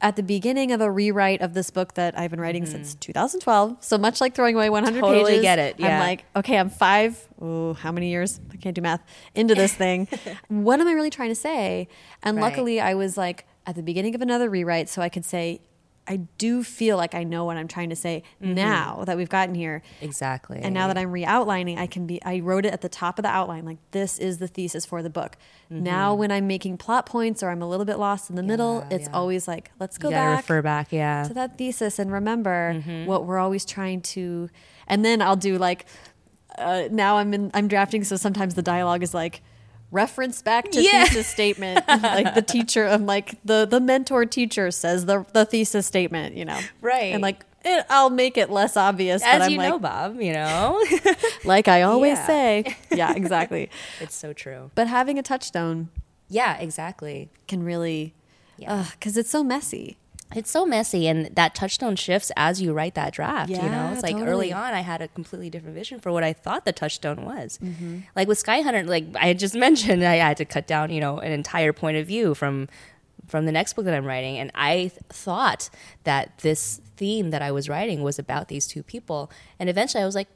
at 0.00 0.14
the 0.16 0.22
beginning 0.22 0.70
of 0.70 0.80
a 0.80 0.90
rewrite 0.90 1.40
of 1.40 1.54
this 1.54 1.70
book 1.70 1.94
that 1.94 2.16
I've 2.16 2.30
been 2.30 2.40
writing 2.40 2.66
since 2.66 2.94
2012, 2.96 3.78
so 3.80 3.98
much 3.98 4.20
like 4.20 4.32
throwing 4.34 4.54
away 4.54 4.70
100 4.70 4.94
Mm-hmm. 4.94 5.04
Totally 5.04 5.30
pages, 5.32 5.42
get 5.42 5.58
it, 5.58 5.76
I'm 5.80 5.98
like, 6.00 6.24
okay, 6.36 6.56
I'm 6.56 6.70
five, 6.70 7.26
oh, 7.40 7.74
how 7.74 7.90
many 7.90 8.08
years? 8.10 8.40
I 8.52 8.56
can't 8.58 8.76
do 8.76 8.80
math, 8.80 9.02
into 9.34 9.56
this 9.56 9.74
thing. 9.74 10.06
what 10.48 10.80
am 10.80 10.86
I 10.86 10.92
really 10.92 11.10
trying 11.10 11.30
to 11.30 11.34
say? 11.34 11.88
And 12.22 12.36
Right. 12.36 12.44
luckily, 12.44 12.80
I 12.80 12.94
was 12.94 13.16
like 13.16 13.44
at 13.66 13.74
the 13.74 13.82
beginning 13.82 14.14
of 14.14 14.22
another 14.22 14.48
rewrite, 14.48 14.88
so 14.88 15.02
I 15.02 15.08
could 15.08 15.24
say, 15.24 15.60
I 16.08 16.16
do 16.38 16.64
feel 16.64 16.96
like 16.96 17.14
I 17.14 17.22
know 17.22 17.44
what 17.44 17.56
I'm 17.56 17.68
trying 17.68 17.90
to 17.90 17.96
say 17.96 18.22
Mm-hmm. 18.42 18.54
now 18.54 19.04
that 19.06 19.16
we've 19.16 19.28
gotten 19.28 19.54
here. 19.54 19.82
Exactly. 20.00 20.58
And 20.62 20.72
now 20.72 20.86
that 20.88 20.96
I'm 20.96 21.12
re-outlining, 21.12 21.78
I 21.78 21.86
can 21.86 22.06
be. 22.06 22.22
I 22.24 22.40
wrote 22.40 22.64
it 22.64 22.72
at 22.72 22.80
the 22.80 22.88
top 22.88 23.18
of 23.18 23.24
the 23.24 23.28
outline, 23.28 23.64
like 23.64 23.78
this 23.90 24.18
is 24.18 24.38
the 24.38 24.48
thesis 24.48 24.86
for 24.86 25.02
the 25.02 25.10
book. 25.10 25.36
Now, 25.70 26.14
when 26.14 26.30
I'm 26.32 26.46
making 26.46 26.78
plot 26.78 27.04
points 27.04 27.42
or 27.42 27.50
I'm 27.50 27.60
a 27.60 27.68
little 27.68 27.84
bit 27.84 27.98
lost 27.98 28.30
in 28.30 28.36
the 28.36 28.42
middle, 28.42 28.80
Mm-hmm. 28.80 28.92
It's 28.92 29.08
yeah. 29.08 29.14
always 29.14 29.46
like, 29.46 29.70
let's 29.78 29.98
go 29.98 30.08
back 30.10 30.38
refer 30.38 30.62
back, 30.62 30.92
yeah. 30.92 31.24
to 31.24 31.34
that 31.34 31.58
thesis 31.58 31.98
and 31.98 32.10
remember 32.10 32.74
Mm-hmm. 32.76 33.04
what 33.06 33.26
we're 33.26 33.38
always 33.38 33.64
trying 33.66 34.00
to. 34.14 34.48
And 34.86 35.04
then 35.04 35.20
I'll 35.20 35.36
do 35.36 35.58
like 35.58 35.84
uh, 36.56 36.88
now 36.90 37.18
I'm 37.18 37.34
in 37.34 37.50
I'm 37.54 37.68
drafting, 37.68 38.02
so 38.04 38.16
sometimes 38.16 38.54
the 38.54 38.62
dialogue 38.62 39.02
is 39.02 39.12
like 39.14 39.42
reference 39.90 40.42
back 40.42 40.70
to 40.72 40.82
Yeah. 40.82 41.04
thesis 41.04 41.26
statement. 41.26 41.82
like 41.88 42.34
the 42.34 42.42
teacher, 42.42 42.86
I'm 42.86 43.06
like 43.06 43.34
the 43.44 43.66
the 43.68 43.80
mentor 43.80 44.24
teacher 44.26 44.70
says 44.70 45.06
the 45.06 45.24
the 45.32 45.44
thesis 45.44 45.86
statement, 45.86 46.36
you 46.36 46.44
know, 46.44 46.58
Right. 46.80 47.12
And 47.14 47.22
like 47.22 47.44
it, 47.64 47.84
I'll 47.90 48.10
make 48.10 48.38
it 48.38 48.50
less 48.50 48.76
obvious, 48.76 49.22
but 49.22 49.28
As 49.28 49.42
I'm 49.42 49.50
you 49.52 49.58
like, 49.58 49.68
know, 49.68 49.78
Bob, 49.78 50.20
you 50.20 50.32
know, 50.32 50.82
like 51.44 51.66
I 51.68 51.82
always 51.82 52.18
Yeah. 52.18 52.26
say, 52.26 52.76
yeah, 52.92 53.12
exactly. 53.14 53.68
it's 54.00 54.14
so 54.14 54.32
true. 54.32 54.70
But 54.74 54.86
having 54.86 55.18
a 55.18 55.22
touchstone 55.22 55.88
Yeah, 56.28 56.56
exactly. 56.58 57.30
can 57.48 57.62
really, 57.64 58.14
Yeah. 58.58 58.86
because 58.92 59.16
it's 59.16 59.30
so 59.30 59.42
messy. 59.42 59.96
It's 60.34 60.50
so 60.50 60.66
messy, 60.66 61.08
and 61.08 61.34
that 61.36 61.54
touchstone 61.54 61.96
shifts 61.96 62.30
as 62.36 62.60
you 62.60 62.72
write 62.74 62.94
that 62.96 63.12
draft. 63.14 63.50
you 63.50 63.56
know, 63.56 63.90
it's 63.92 64.02
like 64.02 64.12
totally. 64.12 64.30
early 64.30 64.52
on, 64.52 64.74
I 64.74 64.80
had 64.80 65.00
a 65.00 65.08
completely 65.08 65.48
different 65.48 65.74
vision 65.74 66.00
for 66.00 66.12
what 66.12 66.22
I 66.22 66.34
thought 66.34 66.64
the 66.66 66.72
touchstone 66.72 67.24
was. 67.24 67.58
Mm-hmm. 67.62 68.00
Like 68.14 68.28
with 68.28 68.42
Skyhunter, 68.42 68.86
like 68.86 69.06
I 69.18 69.28
had 69.28 69.38
just 69.38 69.54
mentioned, 69.66 70.04
I 70.04 70.16
had 70.16 70.36
to 70.36 70.44
cut 70.44 70.66
down, 70.66 70.90
you 70.90 71.00
know, 71.00 71.18
an 71.18 71.32
entire 71.32 71.72
point 71.72 71.96
of 71.96 72.06
view 72.06 72.34
from 72.34 72.68
from 73.26 73.44
the 73.46 73.52
next 73.52 73.74
book 73.74 73.84
that 73.86 73.94
I'm 73.94 74.04
writing, 74.06 74.38
and 74.38 74.50
I 74.54 74.74
th- 74.76 74.92
thought 75.08 75.70
that 76.04 76.38
this 76.38 76.80
theme 76.96 77.30
that 77.30 77.42
I 77.42 77.50
was 77.50 77.68
writing 77.68 78.02
was 78.02 78.18
about 78.18 78.48
these 78.48 78.66
two 78.66 78.82
people, 78.82 79.30
and 79.58 79.68
eventually 79.68 80.02
I 80.02 80.06
was 80.06 80.14
like. 80.14 80.28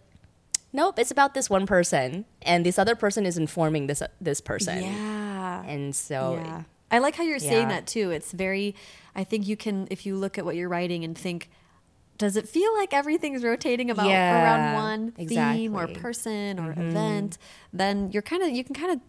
Nope, 0.74 0.98
it's 0.98 1.10
about 1.10 1.34
this 1.34 1.50
one 1.50 1.66
person, 1.66 2.24
and 2.40 2.64
this 2.64 2.78
other 2.78 2.94
person 2.94 3.26
is 3.26 3.36
informing 3.36 3.88
this 3.88 4.02
this 4.22 4.40
person, 4.40 4.82
Yeah. 4.82 5.62
and 5.66 5.94
so 5.94 6.40
yeah. 6.42 6.62
I 6.92 6.98
like 6.98 7.16
how 7.16 7.24
you're 7.24 7.38
saying 7.38 7.68
that 7.68 7.86
too. 7.86 8.10
It's 8.10 8.30
very, 8.32 8.76
I 9.16 9.24
think 9.24 9.48
you 9.48 9.56
can, 9.56 9.88
if 9.90 10.04
you 10.06 10.14
look 10.14 10.38
at 10.38 10.44
what 10.44 10.54
you're 10.54 10.68
writing 10.68 11.02
and 11.02 11.16
think, 11.16 11.50
does 12.18 12.36
it 12.36 12.48
feel 12.48 12.72
like 12.74 12.92
everything's 12.92 13.42
rotating 13.42 13.90
about 13.90 14.08
Yeah, 14.08 14.44
around 14.44 14.74
one 14.74 15.10
theme 15.12 15.74
or 15.74 15.84
exactly. 15.84 16.02
Person 16.02 16.60
or 16.60 16.72
mm-hmm. 16.72 16.90
event? 16.90 17.38
Then 17.72 18.12
you're 18.12 18.22
kind 18.22 18.42
of, 18.42 18.50
you 18.50 18.62
can 18.62 18.74
kind 18.74 18.92
of 18.92 19.00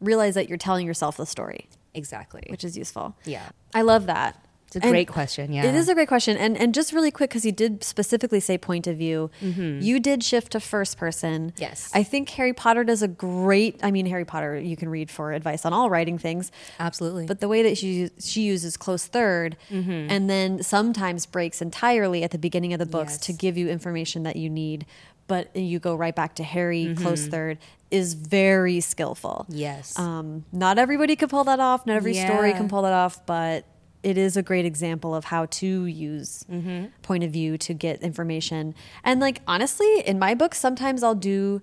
realize 0.00 0.34
that 0.34 0.48
you're 0.48 0.58
telling 0.58 0.86
yourself 0.86 1.16
the 1.16 1.26
story, 1.26 1.66
exactly, 1.94 2.42
which 2.48 2.62
is 2.62 2.76
useful. 2.76 3.16
yeah, 3.24 3.48
I 3.74 3.82
love 3.82 4.06
that. 4.06 4.43
It's 4.76 4.84
a 4.84 4.86
And 4.88 4.92
great 4.92 5.08
question. 5.08 5.52
Yeah, 5.52 5.64
It 5.66 5.74
is 5.74 5.88
a 5.88 5.94
great 5.94 6.08
question. 6.08 6.36
And 6.36 6.56
and 6.56 6.74
just 6.74 6.92
really 6.92 7.10
quick, 7.10 7.30
because 7.30 7.44
you 7.44 7.52
did 7.52 7.82
specifically 7.84 8.40
say 8.40 8.58
point 8.58 8.86
of 8.86 8.96
view, 8.96 9.30
you 9.40 10.00
did 10.00 10.22
shift 10.24 10.52
to 10.52 10.60
first 10.60 10.96
person. 10.98 11.52
Yes. 11.56 11.90
I 11.94 12.02
think 12.02 12.28
Harry 12.30 12.52
Potter 12.52 12.84
does 12.84 13.02
a 13.02 13.08
great, 13.08 13.80
I 13.82 13.90
mean, 13.90 14.06
Harry 14.06 14.24
Potter, 14.24 14.58
you 14.58 14.76
can 14.76 14.88
read 14.88 15.10
for 15.10 15.32
advice 15.32 15.64
on 15.64 15.72
all 15.72 15.90
writing 15.90 16.18
things. 16.18 16.50
Absolutely. 16.78 17.26
But 17.26 17.40
the 17.40 17.48
way 17.48 17.62
that 17.62 17.76
she, 17.78 18.10
she 18.18 18.42
uses 18.42 18.76
close 18.76 19.08
3rd 19.08 19.54
Mm-hmm. 19.70 19.90
and 20.10 20.28
then 20.30 20.62
sometimes 20.62 21.26
breaks 21.26 21.60
entirely 21.62 22.22
at 22.22 22.30
the 22.30 22.38
beginning 22.38 22.72
of 22.72 22.78
the 22.78 22.86
books 22.86 23.14
Yes. 23.14 23.20
to 23.26 23.32
give 23.32 23.56
you 23.56 23.68
information 23.68 24.22
that 24.24 24.36
you 24.36 24.48
need, 24.50 24.86
but 25.26 25.54
you 25.56 25.78
go 25.78 25.94
right 25.96 26.14
back 26.14 26.34
to 26.36 26.42
Harry, 26.44 26.84
Mm-hmm. 26.86 27.02
close 27.02 27.26
third, 27.26 27.58
is 27.90 28.14
very 28.14 28.80
skillful. 28.80 29.46
Yes. 29.48 29.98
Um, 29.98 30.44
not 30.52 30.78
everybody 30.78 31.14
can 31.16 31.28
pull 31.28 31.44
that 31.44 31.60
off. 31.60 31.86
Not 31.86 31.96
every 31.96 32.14
story 32.14 32.52
can 32.52 32.68
pull 32.68 32.82
that 32.82 32.92
off, 32.92 33.24
but 33.26 33.64
it 34.04 34.16
is 34.18 34.36
a 34.36 34.42
great 34.42 34.64
example 34.64 35.14
of 35.14 35.24
how 35.24 35.46
to 35.46 35.86
use 35.86 36.44
Mm-hmm. 36.50 36.86
point 37.02 37.24
of 37.24 37.30
view 37.30 37.56
to 37.58 37.72
get 37.74 38.02
information. 38.02 38.74
And 39.02 39.18
like 39.20 39.40
honestly, 39.48 40.00
in 40.00 40.18
my 40.18 40.34
books, 40.34 40.58
sometimes 40.58 41.02
I'll 41.02 41.14
do 41.14 41.62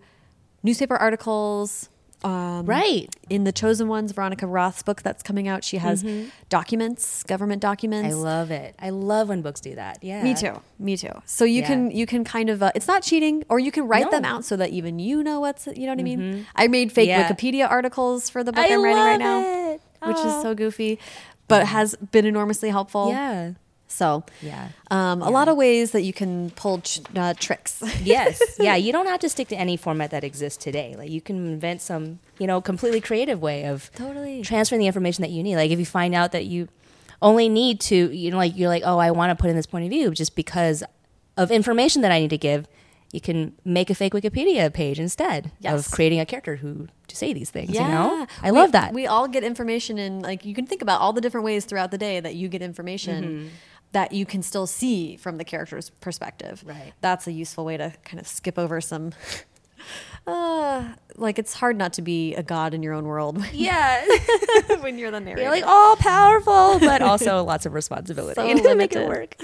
newspaper 0.64 0.96
articles. 0.96 1.88
Um, 2.24 2.68
right. 2.68 3.08
In 3.32 3.46
the 3.46 3.52
Chosen 3.52 3.88
Ones, 3.88 4.12
Veronica 4.12 4.46
Roth's 4.46 4.84
book 4.84 5.02
that's 5.02 5.24
coming 5.24 5.48
out, 5.48 5.64
she 5.64 5.78
has 5.78 6.06
documents, 6.50 7.24
government 7.24 7.62
documents. 7.64 8.14
Mm-hmm. 8.14 8.26
I 8.28 8.30
love 8.30 8.52
it. 8.52 8.76
I 8.78 8.90
love 8.92 9.30
when 9.30 9.42
books 9.42 9.60
do 9.60 9.74
that. 9.74 9.98
Yeah. 10.04 10.22
Me 10.22 10.36
too. 10.36 10.62
Me 10.78 10.96
too. 10.98 11.14
So 11.26 11.46
you 11.46 11.62
Yeah. 11.62 11.68
can 11.68 11.90
you 11.92 12.06
can 12.06 12.24
kind 12.24 12.50
of 12.52 12.62
uh, 12.62 12.72
it's 12.76 12.88
not 12.88 13.02
cheating, 13.02 13.44
or 13.50 13.58
you 13.60 13.72
can 13.72 13.88
write 13.88 14.12
them 14.12 14.22
No. 14.22 14.28
Mm-hmm. 14.30 14.38
out 14.38 14.46
so 14.46 14.56
that 14.58 14.70
even 14.70 15.00
you 15.00 15.24
know 15.24 15.40
what's 15.40 15.66
you 15.66 15.86
know 15.88 15.94
what 15.94 16.00
I 16.00 16.04
mean. 16.04 16.46
I 16.56 16.68
made 16.68 16.92
fake 16.92 17.08
Yeah. 17.10 17.28
Wikipedia 17.28 17.68
articles 17.70 18.30
for 18.30 18.44
the 18.44 18.52
book 18.52 18.64
I 18.66 18.68
am 18.68 18.84
writing 18.84 19.04
right 19.04 19.18
now, 19.20 19.40
it. 19.74 19.82
which 20.06 20.18
is 20.18 20.42
so 20.44 20.54
goofy, 20.54 21.00
but 21.52 21.68
has 21.68 21.96
been 22.12 22.26
enormously 22.26 22.70
helpful. 22.70 23.10
Yeah. 23.10 23.54
So 23.88 24.24
Yeah. 24.42 24.70
um, 24.90 25.22
a 25.22 25.30
lot 25.30 25.50
of 25.50 25.58
ways 25.58 25.92
that 25.92 26.02
you 26.04 26.14
can 26.14 26.50
pull 26.52 26.82
uh, 27.16 27.34
tricks. 27.38 27.84
yes. 28.04 28.42
Yeah. 28.58 28.76
You 28.76 28.92
don't 28.94 29.06
have 29.08 29.20
to 29.20 29.30
stick 29.30 29.50
to 29.50 29.56
any 29.58 29.76
format 29.78 30.12
that 30.12 30.24
exists 30.24 30.64
today. 30.64 30.96
Like 30.98 31.10
you 31.12 31.20
can 31.20 31.36
invent 31.48 31.82
some, 31.82 32.20
you 32.40 32.48
know, 32.48 32.62
completely 32.62 33.02
creative 33.02 33.42
way 33.42 33.66
of 33.66 33.92
Totally. 33.94 34.44
transferring 34.44 34.80
the 34.80 34.88
information 34.88 35.22
that 35.24 35.32
you 35.32 35.44
need. 35.44 35.58
Like 35.58 35.72
if 35.72 35.78
you 35.80 35.86
find 35.86 36.16
out 36.16 36.32
that 36.32 36.46
you 36.46 36.70
only 37.22 37.50
need 37.50 37.82
to, 37.82 37.96
you 38.16 38.32
know, 38.32 38.38
like 38.38 38.56
you're 38.58 38.70
like, 38.70 38.84
oh, 38.86 38.98
I 38.98 39.12
want 39.12 39.30
to 39.38 39.42
put 39.42 39.50
in 39.50 39.56
this 39.58 39.68
point 39.68 39.84
of 39.86 39.90
view 39.92 40.12
just 40.12 40.36
because 40.38 40.84
of 41.38 41.52
information 41.52 42.02
that 42.04 42.12
I 42.14 42.20
need 42.20 42.30
to 42.32 42.38
give. 42.38 42.68
You 43.14 43.20
can 43.22 43.54
make 43.66 43.90
a 43.90 43.96
fake 43.96 44.14
Wikipedia 44.14 44.74
page 44.74 45.00
instead 45.00 45.52
Yes. 45.60 45.86
of 45.88 45.92
creating 45.92 46.20
a 46.22 46.26
character 46.26 46.56
who 46.58 46.88
to 47.08 47.16
say 47.16 47.34
these 47.34 47.50
things. 47.50 47.72
Yeah. 47.72 47.86
You 47.88 47.92
know, 47.94 48.28
I 48.42 48.52
We- 48.52 48.58
love 48.58 48.72
that. 48.72 48.94
We 48.94 49.06
all 49.06 49.28
get 49.28 49.44
information 49.44 49.98
and 49.98 50.22
like 50.22 50.46
you 50.46 50.56
can 50.56 50.66
think 50.66 50.82
about 50.82 51.02
all 51.02 51.12
the 51.12 51.20
different 51.22 51.44
ways 51.46 51.66
throughout 51.66 51.92
the 51.92 51.98
day 51.98 52.20
that 52.22 52.36
you 52.36 52.48
get 52.48 52.62
information 52.62 53.24
Mm-hmm. 53.24 53.48
that 53.92 54.14
you 54.14 54.26
can 54.26 54.42
still 54.42 54.66
see 54.66 55.18
from 55.18 55.38
the 55.38 55.44
character's 55.44 55.90
perspective. 55.90 56.64
Right. 56.66 56.94
That's 57.02 57.28
a 57.28 57.34
useful 57.34 57.66
way 57.66 57.76
to 57.76 57.94
kind 58.06 58.20
of 58.22 58.28
skip 58.28 58.58
over 58.58 58.80
some 58.80 59.12
uh 60.28 60.88
like 61.18 61.40
it's 61.40 61.56
hard 61.56 61.76
not 61.76 61.92
to 61.94 62.02
be 62.04 62.36
a 62.36 62.44
god 62.44 62.74
in 62.76 62.84
your 62.84 62.94
own 62.94 63.06
world 63.06 63.44
yeah. 63.54 64.06
when 64.80 64.98
you're 64.98 65.12
the 65.12 65.20
narrator. 65.20 65.42
You're 65.42 65.52
like 65.52 65.66
all 65.66 65.96
powerful, 65.98 66.80
but 66.80 67.02
also 67.02 67.44
lots 67.44 67.66
of 67.66 67.74
responsibility 67.74 68.36
So 68.36 68.70
to 68.70 68.76
make 68.76 68.96
it 68.96 69.08
work. 69.08 69.36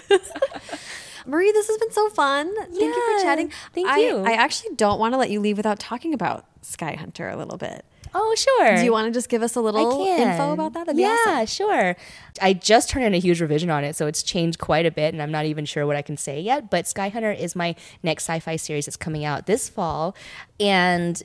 Marie, 1.28 1.52
this 1.52 1.68
has 1.68 1.78
been 1.78 1.92
so 1.92 2.10
fun. 2.10 2.56
Thank 2.56 2.80
you 2.80 3.18
for 3.18 3.24
chatting. 3.24 3.52
thank 3.74 3.88
I, 3.88 4.00
you. 4.00 4.24
I 4.26 4.32
actually 4.32 4.76
don't 4.76 5.00
want 5.00 5.14
to 5.14 5.18
let 5.18 5.30
you 5.30 5.40
leave 5.40 5.58
without 5.58 5.80
talking 5.80 6.14
about 6.14 6.46
Skyhunter 6.62 7.32
a 7.32 7.36
little 7.36 7.58
bit. 7.58 7.86
Oh, 8.14 8.36
sure. 8.36 8.78
Do 8.78 8.84
you 8.84 8.92
want 8.92 9.06
to 9.08 9.12
just 9.12 9.30
give 9.30 9.44
us 9.44 9.56
a 9.56 9.62
little 9.62 10.06
info 10.06 10.54
about 10.54 10.74
that? 10.74 10.88
That'd 10.88 11.00
yeah, 11.00 11.18
awesome. 11.28 11.46
sure. 11.46 11.96
I 12.42 12.54
just 12.54 12.90
turned 12.90 13.06
in 13.06 13.14
a 13.14 13.20
huge 13.20 13.42
revision 13.42 13.70
on 13.70 13.84
it, 13.84 13.96
so 13.96 14.08
it's 14.08 14.24
changed 14.24 14.60
quite 14.60 14.86
a 14.86 14.92
bit, 14.92 15.14
and 15.14 15.22
I'm 15.22 15.32
not 15.32 15.46
even 15.46 15.66
sure 15.66 15.86
what 15.86 15.96
I 15.96 16.02
can 16.02 16.18
say 16.18 16.40
yet. 16.40 16.70
But 16.70 16.86
Skyhunter 16.86 17.38
is 17.38 17.56
my 17.56 17.76
next 18.04 18.24
sci-fi 18.24 18.56
series 18.56 18.86
that's 18.86 18.98
coming 18.98 19.26
out 19.26 19.46
this 19.46 19.70
fall, 19.70 20.16
and 20.60 21.22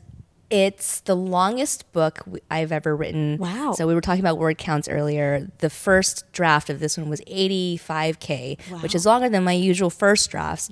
it's 0.53 1.01
the 1.01 1.17
longest 1.17 1.91
book 1.93 2.21
I've 2.51 2.73
ever 2.73 2.95
written. 2.95 3.39
Wow. 3.39 3.73
So 3.73 3.87
we 3.87 3.95
were 3.95 4.03
talking 4.03 4.21
about 4.21 4.37
word 4.37 4.59
counts 4.59 4.87
earlier. 4.87 5.51
The 5.59 5.71
first 5.71 6.31
draft 6.33 6.69
of 6.69 6.79
this 6.79 6.99
one 6.99 7.09
was 7.09 7.23
85k, 7.23 8.83
which 8.83 8.95
is 8.95 9.07
longer 9.07 9.31
than 9.31 9.45
my 9.45 9.53
usual 9.53 9.89
first 9.89 10.31
drafts. 10.31 10.69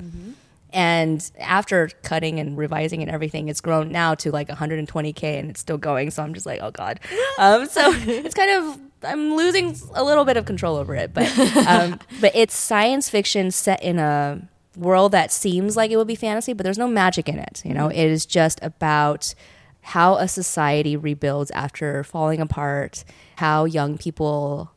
And 0.73 1.29
after 1.39 1.89
cutting 2.03 2.39
and 2.39 2.59
revising 2.59 3.01
and 3.01 3.11
everything, 3.11 3.49
it's 3.49 3.63
grown 3.63 3.91
now 3.91 4.15
to 4.17 4.31
like 4.31 4.49
120k, 4.49 5.39
and 5.39 5.51
it's 5.51 5.61
still 5.61 5.79
going. 5.79 6.11
So 6.11 6.23
I'm 6.23 6.35
just 6.35 6.47
like, 6.47 6.61
oh 6.63 6.71
god. 6.71 7.01
Um, 7.39 7.67
so 7.67 7.91
it's 7.95 8.35
kind 8.35 8.51
of 8.51 8.79
I'm 9.03 9.35
losing 9.35 9.75
a 9.95 10.05
little 10.05 10.27
bit 10.27 10.37
of 10.37 10.45
control 10.45 10.77
over 10.77 10.95
it, 10.95 11.15
but 11.15 11.27
um, 11.67 11.99
but 12.21 12.33
it's 12.35 12.55
science 12.55 13.09
fiction 13.09 13.51
set 13.51 13.83
in 13.83 13.99
a 13.99 14.47
world 14.77 15.13
that 15.13 15.33
seems 15.33 15.75
like 15.75 15.91
it 15.91 15.97
would 15.97 16.07
be 16.07 16.15
fantasy, 16.15 16.53
but 16.53 16.65
there's 16.65 16.77
no 16.77 16.87
magic 16.87 17.31
in 17.31 17.39
it. 17.39 17.63
You 17.65 17.73
know, 17.73 17.89
it 17.89 18.05
is 18.05 18.27
just 18.27 18.59
about 18.63 19.35
how 19.91 20.15
a 20.15 20.29
society 20.29 20.97
rebuilds 20.97 21.51
after 21.51 22.05
falling 22.05 22.41
apart, 22.41 23.05
how 23.39 23.65
young 23.65 23.99
people 23.99 24.71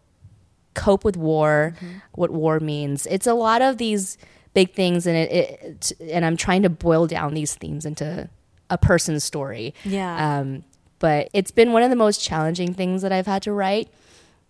cope 0.74 1.06
with 1.06 1.16
war, 1.16 1.76
what 2.14 2.32
war 2.32 2.60
means. 2.60 3.06
It's 3.06 3.28
a 3.28 3.36
lot 3.36 3.62
of 3.62 3.78
these 3.78 4.18
big 4.56 4.74
things, 4.74 5.06
and 5.06 5.16
it, 5.16 5.32
it 5.32 5.92
and 6.02 6.26
I'm 6.26 6.36
trying 6.36 6.64
to 6.64 6.70
boil 6.70 7.06
down 7.06 7.36
these 7.36 7.54
themes 7.54 7.86
into 7.86 8.28
a 8.72 8.78
person's 8.80 9.24
story. 9.24 9.76
Yeah. 9.86 10.40
Um, 10.40 10.64
but 10.98 11.30
it's 11.32 11.52
been 11.52 11.74
one 11.74 11.84
of 11.84 11.92
the 11.92 11.96
most 11.96 12.24
challenging 12.24 12.74
things 12.74 13.04
that 13.04 13.12
I've 13.12 13.28
had 13.28 13.44
to 13.44 13.52
write, 13.52 13.90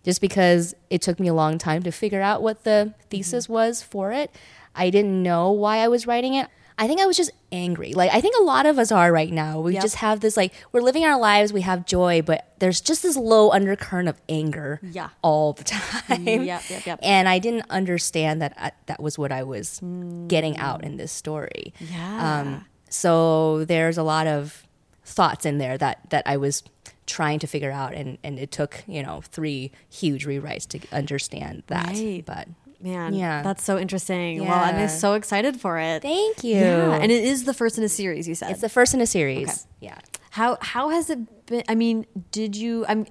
just 0.02 0.22
because 0.22 0.74
it 0.88 1.02
took 1.02 1.20
me 1.20 1.28
a 1.28 1.34
long 1.34 1.58
time 1.58 1.82
to 1.82 1.90
figure 1.90 2.22
out 2.22 2.40
what 2.42 2.64
the 2.64 2.94
thesis 3.10 3.50
was 3.50 3.82
for 3.82 4.12
it. 4.12 4.34
I 4.74 4.88
didn't 4.88 5.22
know 5.22 5.50
why 5.50 5.78
I 5.78 5.88
was 5.88 6.06
writing 6.06 6.32
it. 6.32 6.48
I 6.76 6.88
think 6.88 7.00
I 7.00 7.06
was 7.06 7.16
just 7.16 7.30
angry. 7.52 7.92
Like 7.92 8.10
I 8.12 8.20
think 8.20 8.34
a 8.36 8.42
lot 8.42 8.66
of 8.66 8.78
us 8.78 8.90
are 8.90 9.12
right 9.12 9.32
now. 9.32 9.60
We 9.60 9.74
Yep. 9.74 9.82
just 9.82 9.96
have 9.96 10.20
this 10.20 10.36
like 10.36 10.52
we're 10.72 10.80
living 10.80 11.04
our 11.04 11.18
lives, 11.18 11.52
we 11.52 11.60
have 11.60 11.86
joy, 11.86 12.20
but 12.22 12.48
there's 12.58 12.80
just 12.80 13.02
this 13.04 13.16
low 13.16 13.52
undercurrent 13.52 14.08
of 14.08 14.20
anger 14.28 14.80
Yeah. 14.82 15.10
all 15.22 15.52
the 15.52 15.64
time. 15.76 16.24
Yep, 16.26 16.62
yep, 16.68 16.86
yep. 16.86 16.98
And 17.02 17.28
I 17.28 17.38
didn't 17.38 17.66
understand 17.70 18.42
that 18.42 18.54
I, 18.58 18.72
that 18.86 19.00
was 19.00 19.16
what 19.18 19.30
I 19.30 19.44
was 19.44 19.78
getting 20.26 20.56
out 20.58 20.82
in 20.82 20.96
this 20.96 21.12
story. 21.12 21.72
Yeah. 21.78 22.40
Um, 22.40 22.64
so 22.90 23.64
there's 23.64 23.96
a 23.98 24.02
lot 24.02 24.26
of 24.26 24.66
thoughts 25.04 25.44
in 25.46 25.58
there 25.58 25.76
that 25.78 26.10
that 26.10 26.22
I 26.26 26.36
was 26.38 26.62
trying 27.06 27.38
to 27.38 27.46
figure 27.46 27.70
out, 27.70 27.92
and 27.94 28.18
and 28.24 28.38
it 28.38 28.50
took 28.50 28.82
you 28.88 29.02
know 29.02 29.20
three 29.30 29.70
huge 29.90 30.26
rewrites 30.26 30.66
to 30.68 30.80
understand 30.92 31.62
that. 31.68 31.88
Right. 31.88 32.22
But 32.24 32.48
Man, 32.84 33.14
Yeah. 33.14 33.42
that's 33.42 33.64
so 33.64 33.78
interesting. 33.78 34.40
Well, 34.44 34.52
I'm 34.52 34.76
Yeah. 34.78 34.86
so 34.88 35.14
excited 35.14 35.60
for 35.60 35.78
it. 35.78 36.02
thank 36.02 36.44
you. 36.44 36.56
Yeah, 36.56 36.98
and 37.00 37.10
it 37.10 37.24
is 37.24 37.44
the 37.44 37.54
first 37.54 37.78
in 37.78 37.84
a 37.84 37.88
series. 37.88 38.28
You 38.28 38.34
said 38.34 38.50
it's 38.50 38.60
the 38.60 38.68
first 38.68 38.92
in 38.94 39.00
a 39.00 39.06
series. 39.06 39.66
Yeah. 39.80 39.98
how 40.30 40.58
how 40.60 40.90
has 40.90 41.08
it 41.10 41.46
been? 41.46 41.62
I 41.68 41.74
mean, 41.74 42.06
did 42.30 42.54
you? 42.56 42.84
I'm 42.88 43.06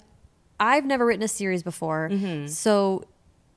I've 0.60 0.86
never 0.86 1.06
written 1.06 1.24
a 1.24 1.28
series 1.28 1.64
before, 1.64 2.10
Mm-hmm. 2.12 2.48
so 2.48 3.04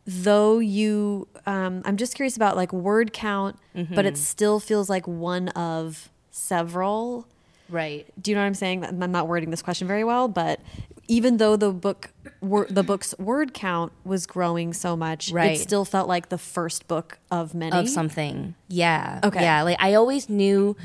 though 0.07 0.59
you, 0.61 1.27
um, 1.47 1.83
I'm 1.85 1.97
just 1.97 2.15
curious 2.15 2.37
about 2.37 2.57
like 2.57 2.73
word 2.73 3.13
count, 3.13 3.57
but 3.75 3.81
Mm-hmm. 3.83 3.99
it 4.07 4.17
still 4.17 4.59
feels 4.61 4.89
like 4.89 5.07
one 5.07 5.49
of 5.51 6.09
several. 6.31 7.27
Right. 7.69 8.07
Do 8.23 8.31
you 8.31 8.35
know 8.37 8.41
what 8.43 8.47
I'm 8.47 8.55
saying? 8.55 8.85
I'm 8.85 9.11
not 9.13 9.27
wording 9.29 9.51
this 9.51 9.63
question 9.63 9.89
very 9.89 10.05
well, 10.05 10.29
but 10.29 10.61
even 11.09 11.37
though 11.37 11.57
the 11.57 11.71
book 11.73 12.11
wor- 12.41 12.67
the 12.69 12.83
book's 12.83 13.15
word 13.19 13.55
count 13.55 13.93
was 14.05 14.27
growing 14.27 14.73
so 14.73 14.97
much, 14.97 15.31
Right. 15.31 15.53
it 15.57 15.61
still 15.61 15.85
felt 15.85 16.09
like 16.09 16.29
the 16.29 16.39
first 16.39 16.89
book 16.89 17.19
of 17.31 17.55
many. 17.55 17.77
Of 17.77 17.89
something. 17.89 18.55
Yeah. 18.69 19.21
Okay. 19.25 19.43
Yeah. 19.43 19.63
Like 19.63 19.77
I 19.81 19.95
always 19.95 20.29
knew 20.29 20.77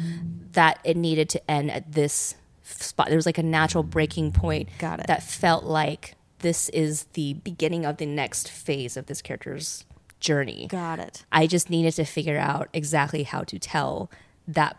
that 0.54 0.80
it 0.84 0.98
needed 0.98 1.30
to 1.30 1.52
end 1.52 1.72
at 1.72 1.92
this 1.94 2.36
spot. 2.64 3.08
There 3.08 3.16
was 3.18 3.26
like 3.26 3.38
a 3.38 3.44
natural 3.44 3.84
breaking 3.84 4.32
point. 4.32 4.70
Got 4.80 5.00
it. 5.02 5.08
That 5.08 5.24
felt 5.24 5.64
like 5.64 6.16
this 6.40 6.70
is 6.70 7.04
the 7.14 7.34
beginning 7.36 7.86
of 7.86 7.98
the 7.98 8.06
next 8.06 8.50
phase 8.50 8.98
of 8.98 9.06
this 9.08 9.22
character's 9.22 9.86
journey. 10.20 10.68
Got 10.70 11.00
it. 11.00 11.26
I 11.32 11.48
just 11.48 11.70
needed 11.70 11.94
to 11.94 12.06
figure 12.06 12.38
out 12.38 12.70
exactly 12.74 13.24
how 13.24 13.42
to 13.44 13.58
tell 13.60 14.10
that 14.48 14.78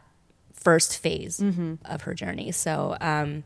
first 0.52 0.98
phase 0.98 1.38
Mm-hmm. 1.40 1.74
of 1.84 2.02
her 2.02 2.14
journey. 2.14 2.52
So, 2.52 2.96
um, 3.00 3.42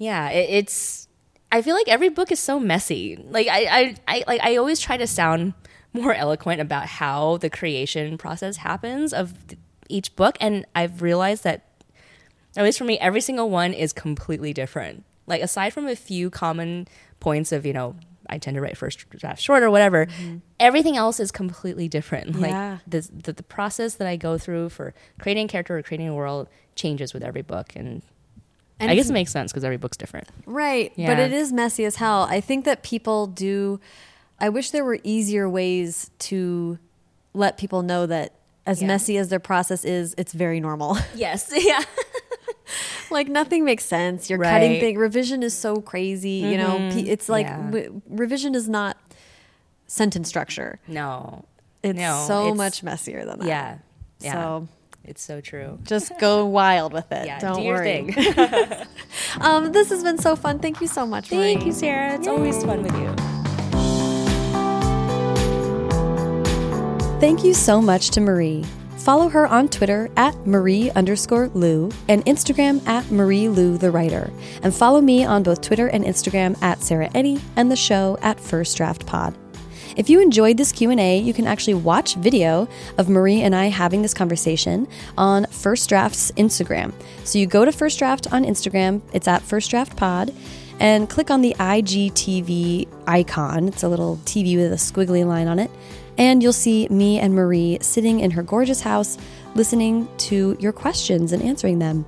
yeah, 0.00 0.30
it, 0.30 0.48
it's. 0.50 1.06
I 1.52 1.62
feel 1.62 1.74
like 1.74 1.88
every 1.88 2.08
book 2.08 2.32
is 2.32 2.40
so 2.40 2.58
messy. 2.58 3.22
Like 3.28 3.46
I, 3.48 3.64
I, 3.66 3.96
I, 4.08 4.24
like 4.26 4.40
I 4.42 4.56
always 4.56 4.80
try 4.80 4.96
to 4.96 5.06
sound 5.06 5.52
more 5.92 6.14
eloquent 6.14 6.60
about 6.60 6.86
how 6.86 7.36
the 7.36 7.50
creation 7.50 8.16
process 8.16 8.56
happens 8.56 9.12
of 9.12 9.34
each 9.88 10.16
book, 10.16 10.38
and 10.40 10.64
I've 10.74 11.02
realized 11.02 11.44
that 11.44 11.66
at 12.56 12.64
least 12.64 12.78
for 12.78 12.84
me, 12.84 12.98
every 12.98 13.20
single 13.20 13.50
one 13.50 13.74
is 13.74 13.92
completely 13.92 14.54
different. 14.54 15.04
Like 15.26 15.42
aside 15.42 15.74
from 15.74 15.86
a 15.86 15.94
few 15.94 16.30
common 16.30 16.88
points 17.20 17.52
of 17.52 17.66
you 17.66 17.74
know, 17.74 17.94
I 18.28 18.38
tend 18.38 18.54
to 18.54 18.62
write 18.62 18.78
first 18.78 19.06
draft 19.10 19.42
short 19.42 19.62
or 19.62 19.70
whatever. 19.70 20.06
Everything 20.58 20.96
else 20.96 21.20
is 21.20 21.30
completely 21.30 21.88
different. 21.88 22.30
Mm-hmm. 22.30 22.44
Yeah. 22.44 22.70
Like 22.70 22.80
the, 22.86 23.10
the 23.24 23.32
the 23.34 23.42
process 23.42 23.96
that 23.96 24.08
I 24.08 24.16
go 24.16 24.38
through 24.38 24.70
for 24.70 24.94
creating 25.20 25.44
a 25.44 25.48
character 25.48 25.76
or 25.76 25.82
creating 25.82 26.08
a 26.08 26.14
world 26.14 26.48
changes 26.74 27.12
with 27.12 27.22
every 27.22 27.42
book, 27.42 27.72
and, 27.76 28.02
And 28.80 28.90
I 28.90 28.94
guess 28.94 29.10
it 29.10 29.12
makes 29.12 29.30
sense 29.30 29.52
because 29.52 29.62
every 29.64 29.76
book's 29.76 29.96
different. 29.96 30.28
Right. 30.46 30.92
But 30.96 31.18
it 31.18 31.32
is 31.32 31.52
messy 31.52 31.84
as 31.84 31.96
hell. 31.96 32.26
I 32.30 32.40
think 32.40 32.64
that 32.64 32.82
people 32.82 33.26
do. 33.26 33.78
I 34.38 34.48
wish 34.48 34.70
there 34.70 34.84
were 34.84 34.98
easier 35.04 35.48
ways 35.48 36.10
to 36.20 36.78
let 37.34 37.58
people 37.58 37.82
know 37.82 38.06
that 38.06 38.32
as 38.66 38.80
Yeah. 38.80 38.88
messy 38.88 39.16
as 39.18 39.28
their 39.28 39.38
process 39.40 39.84
is, 39.84 40.14
it's 40.18 40.32
very 40.32 40.60
normal. 40.60 40.96
Yes. 41.14 41.52
Yeah. 41.56 41.82
like 43.10 43.28
nothing 43.28 43.64
makes 43.64 43.84
sense. 43.84 44.30
You're 44.30 44.38
cutting 44.38 44.72
Right. 44.72 44.80
thing. 44.80 44.96
Revision 44.98 45.42
is 45.42 45.56
so 45.56 45.80
crazy. 45.80 46.30
You 46.50 46.56
know, 46.56 46.78
mm-hmm. 46.78 46.98
it's 47.00 47.28
like 47.28 47.46
Yeah. 47.46 47.56
w- 47.66 48.02
revision 48.08 48.54
is 48.54 48.68
not 48.68 48.96
sentence 49.86 50.28
structure. 50.28 50.78
No. 50.86 51.44
It's 51.82 51.98
No, 51.98 52.24
so 52.26 52.42
it's- 52.42 52.56
much 52.56 52.82
messier 52.82 53.24
than 53.24 53.40
that. 53.40 53.48
Yeah. 53.48 53.78
Yeah. 54.20 54.32
So 54.32 54.68
it's 55.04 55.22
so 55.22 55.40
true. 55.40 55.78
just 55.84 56.12
go 56.18 56.46
wild 56.46 56.92
with 56.92 57.10
it. 57.12 57.26
Yeah. 57.26 57.38
Don't 57.38 57.62
do 57.62 57.66
worry. 57.68 58.12
thing. 58.12 58.86
Um, 59.40 59.70
this 59.70 59.90
has 59.90 60.02
been 60.02 60.18
so 60.18 60.34
fun. 60.34 60.58
Thank 60.58 60.80
you 60.80 60.88
so 60.88 61.06
much. 61.06 61.28
Thank 61.28 61.58
Maureen. 61.60 61.66
you, 61.68 61.72
Sarah. 61.72 62.14
It's 62.14 62.26
always 62.26 62.62
fun 62.64 62.82
with 62.82 62.92
you. 62.96 63.14
Thank 67.20 67.44
you 67.44 67.54
so 67.54 67.80
much 67.80 68.10
to 68.10 68.20
Marie. 68.20 68.64
Follow 68.96 69.28
her 69.28 69.46
on 69.46 69.68
Twitter 69.68 70.08
at 70.16 70.34
Marie 70.46 70.90
underscore 70.92 71.48
Lu 71.54 71.90
and 72.08 72.24
Instagram 72.26 72.86
at 72.88 73.10
Marie 73.10 73.48
Lu 73.48 73.78
the 73.78 73.90
Writer. 73.90 74.30
And 74.62 74.74
follow 74.74 75.00
me 75.00 75.24
on 75.24 75.42
both 75.42 75.60
Twitter 75.60 75.86
and 75.88 76.04
Instagram 76.04 76.60
at 76.62 76.82
Sarah 76.82 77.08
Enni 77.10 77.40
and 77.56 77.70
the 77.70 77.76
show 77.76 78.18
at 78.20 78.40
First 78.40 78.76
Draft 78.76 79.06
Pod. 79.06 79.36
If 79.96 80.08
you 80.08 80.20
enjoyed 80.20 80.56
this 80.56 80.72
Q&A, 80.72 81.18
you 81.18 81.34
can 81.34 81.46
actually 81.46 81.74
watch 81.74 82.14
video 82.14 82.68
of 82.98 83.08
Marie 83.08 83.40
and 83.42 83.54
I 83.54 83.66
having 83.66 84.02
this 84.02 84.14
conversation 84.14 84.86
on 85.18 85.46
First 85.46 85.88
Draft's 85.88 86.30
Instagram. 86.32 86.92
So 87.24 87.38
you 87.38 87.46
go 87.46 87.64
to 87.64 87.72
First 87.72 87.98
Draft 87.98 88.32
on 88.32 88.44
Instagram, 88.44 89.00
it's 89.12 89.28
at 89.28 89.42
First 89.42 89.70
Draft 89.70 89.96
Pod, 89.96 90.32
and 90.78 91.10
click 91.10 91.30
on 91.30 91.42
the 91.42 91.54
IGTV 91.58 92.88
icon. 93.06 93.68
It's 93.68 93.82
a 93.82 93.88
little 93.88 94.16
TV 94.24 94.56
with 94.56 94.72
a 94.72 94.76
squiggly 94.76 95.26
line 95.26 95.46
on 95.46 95.58
it. 95.58 95.70
And 96.16 96.42
you'll 96.42 96.52
see 96.52 96.88
me 96.88 97.18
and 97.18 97.34
Marie 97.34 97.78
sitting 97.80 98.20
in 98.20 98.30
her 98.32 98.42
gorgeous 98.42 98.80
house 98.80 99.18
listening 99.54 100.08
to 100.18 100.56
your 100.60 100.72
questions 100.72 101.32
and 101.32 101.42
answering 101.42 101.78
them. 101.78 102.06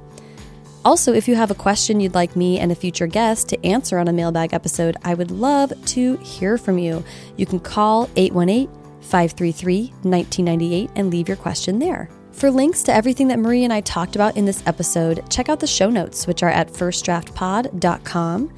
Also, 0.84 1.12
if 1.12 1.28
you 1.28 1.36
have 1.36 1.50
a 1.50 1.54
question 1.54 2.00
you'd 2.00 2.14
like 2.14 2.34
me 2.34 2.58
and 2.58 2.72
a 2.72 2.74
future 2.74 3.06
guest 3.06 3.48
to 3.48 3.64
answer 3.66 3.98
on 3.98 4.08
a 4.08 4.12
mailbag 4.12 4.52
episode, 4.52 4.96
I 5.04 5.14
would 5.14 5.30
love 5.30 5.72
to 5.86 6.16
hear 6.16 6.58
from 6.58 6.76
you. 6.78 7.04
You 7.36 7.46
can 7.46 7.60
call 7.60 8.10
818 8.16 8.68
533 9.02 9.86
1998 10.02 10.90
and 10.96 11.10
leave 11.10 11.28
your 11.28 11.36
question 11.36 11.78
there. 11.78 12.08
For 12.32 12.50
links 12.50 12.82
to 12.84 12.94
everything 12.94 13.28
that 13.28 13.38
Marie 13.38 13.62
and 13.62 13.72
I 13.72 13.82
talked 13.82 14.16
about 14.16 14.36
in 14.36 14.44
this 14.44 14.62
episode, 14.66 15.22
check 15.30 15.48
out 15.48 15.60
the 15.60 15.66
show 15.66 15.90
notes, 15.90 16.26
which 16.26 16.42
are 16.42 16.50
at 16.50 16.68
firstdraftpod.com. 16.68 18.52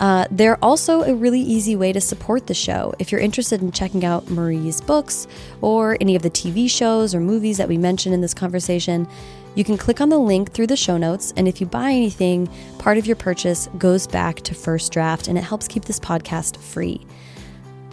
Uh, 0.00 0.26
they're 0.30 0.62
also 0.64 1.02
a 1.02 1.14
really 1.14 1.40
easy 1.40 1.76
way 1.76 1.92
to 1.92 2.00
support 2.00 2.46
the 2.46 2.54
show. 2.54 2.92
If 2.98 3.12
you're 3.12 3.20
interested 3.20 3.60
in 3.60 3.70
checking 3.70 4.04
out 4.04 4.30
Marie's 4.30 4.80
books 4.80 5.26
or 5.60 5.98
any 6.00 6.16
of 6.16 6.22
the 6.22 6.30
TV 6.30 6.70
shows 6.70 7.14
or 7.14 7.20
movies 7.20 7.58
that 7.58 7.68
we 7.68 7.76
mentioned 7.76 8.14
in 8.14 8.22
this 8.22 8.32
conversation, 8.32 9.06
you 9.54 9.64
can 9.64 9.76
click 9.76 10.00
on 10.00 10.08
the 10.08 10.18
link 10.18 10.52
through 10.52 10.68
the 10.68 10.76
show 10.76 10.96
notes. 10.96 11.32
And 11.36 11.48
if 11.48 11.60
you 11.60 11.66
buy 11.66 11.90
anything, 11.90 12.48
part 12.78 12.98
of 12.98 13.06
your 13.06 13.16
purchase 13.16 13.68
goes 13.78 14.06
back 14.06 14.36
to 14.42 14.54
First 14.54 14.92
Draft 14.92 15.28
and 15.28 15.36
it 15.36 15.42
helps 15.42 15.68
keep 15.68 15.84
this 15.84 16.00
podcast 16.00 16.56
free. 16.56 17.04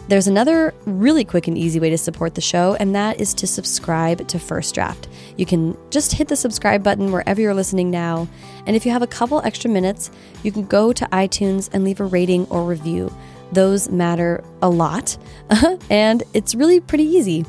There's 0.08 0.28
another 0.28 0.74
really 0.86 1.26
quick 1.26 1.50
and 1.50 1.58
easy 1.58 1.82
way 1.82 1.90
to 1.90 1.98
support 1.98 2.34
the 2.34 2.40
show, 2.40 2.78
and 2.80 2.96
that 2.96 3.20
is 3.20 3.34
to 3.34 3.46
subscribe 3.46 4.26
to 4.30 4.40
First 4.40 4.74
Draft. 4.74 5.10
You 5.36 5.46
can 5.46 5.78
just 5.90 6.14
hit 6.14 6.30
the 6.30 6.36
subscribe 6.38 6.82
button 6.82 7.12
wherever 7.12 7.42
you're 7.42 7.54
listening 7.54 7.92
now, 7.92 8.26
and 8.66 8.74
if 8.74 8.86
you 8.86 8.92
have 8.94 9.02
a 9.02 9.08
couple 9.08 9.42
extra 9.42 9.70
minutes, 9.70 10.10
you 10.44 10.52
can 10.54 10.66
go 10.66 10.94
to 10.94 11.06
iTunes 11.08 11.70
and 11.74 11.84
leave 11.84 12.00
a 12.00 12.06
rating 12.06 12.48
or 12.48 12.64
review. 12.64 13.14
Those 13.52 13.90
matter 13.90 14.46
a 14.62 14.70
lot, 14.70 15.18
and 15.90 16.24
it's 16.34 16.56
really 16.56 16.80
pretty 16.80 17.04
easy. 17.04 17.46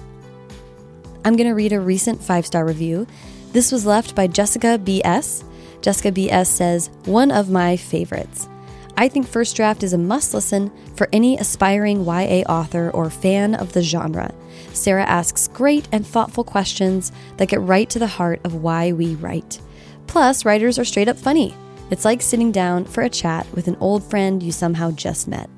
I'm 1.25 1.37
going 1.37 1.49
to 1.49 1.55
read 1.55 1.73
a 1.73 1.79
recent 1.79 2.21
five 2.21 2.45
star 2.45 2.65
review. 2.65 3.07
This 3.53 3.73
was 3.73 3.87
left 3.87 4.15
by 4.15 4.27
Jessica 4.27 4.79
BS. 4.79 5.43
Jessica 5.81 6.13
BS 6.13 6.47
says, 6.47 6.91
One 7.07 7.31
of 7.31 7.51
my 7.51 7.77
favorites. 7.77 8.49
I 8.97 9.09
think 9.09 9.27
First 9.27 9.57
Draft 9.57 9.83
is 9.83 9.93
a 9.93 9.99
must 9.99 10.35
listen 10.35 10.71
for 10.97 11.09
any 11.13 11.39
aspiring 11.39 12.05
YA 12.05 12.43
author 12.49 12.91
or 12.91 13.09
fan 13.09 13.55
of 13.55 13.73
the 13.73 13.83
genre. 13.83 14.35
Sarah 14.73 15.05
asks 15.05 15.49
great 15.49 15.89
and 15.93 16.07
thoughtful 16.07 16.45
questions 16.45 17.11
that 17.37 17.49
get 17.49 17.61
right 17.61 17.89
to 17.91 17.99
the 17.99 18.07
heart 18.07 18.41
of 18.45 18.57
why 18.57 18.93
we 18.93 19.15
write. 19.15 19.61
Plus, 20.09 20.45
writers 20.45 20.79
are 20.79 20.85
straight 20.85 21.09
up 21.09 21.17
funny. 21.17 21.55
It's 21.91 22.05
like 22.05 22.21
sitting 22.21 22.53
down 22.53 22.85
for 22.85 23.03
a 23.03 23.09
chat 23.09 23.47
with 23.55 23.67
an 23.67 23.77
old 23.81 24.03
friend 24.03 24.43
you 24.43 24.53
somehow 24.53 24.91
just 24.91 25.27
met. 25.27 25.49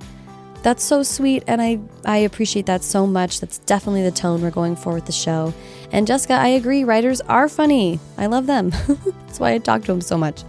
That's 0.63 0.85
so 0.85 1.03
sweet, 1.03 1.43
and 1.47 1.63
I, 1.63 1.81
I 2.05 2.19
appreciate 2.19 2.67
that 2.67 2.85
so 2.85 3.07
much. 3.07 3.41
That's 3.41 3.59
definitely 3.59 4.03
the 4.03 4.11
tone 4.11 4.43
we're 4.43 4.51
going 4.51 4.77
for 4.77 4.93
with 4.93 5.07
the 5.07 5.13
show. 5.13 5.55
And 5.93 6.07
Jessica, 6.07 6.35
I 6.35 6.49
agree, 6.49 6.85
writers 6.85 7.21
are 7.23 7.49
funny. 7.49 7.99
I 8.17 8.27
love 8.27 8.47
them. 8.47 8.71
That's 9.27 9.41
why 9.41 9.53
I 9.53 9.59
talk 9.59 9.83
to 9.83 9.87
them 9.89 10.01
so 10.01 10.17
much. 10.17 10.45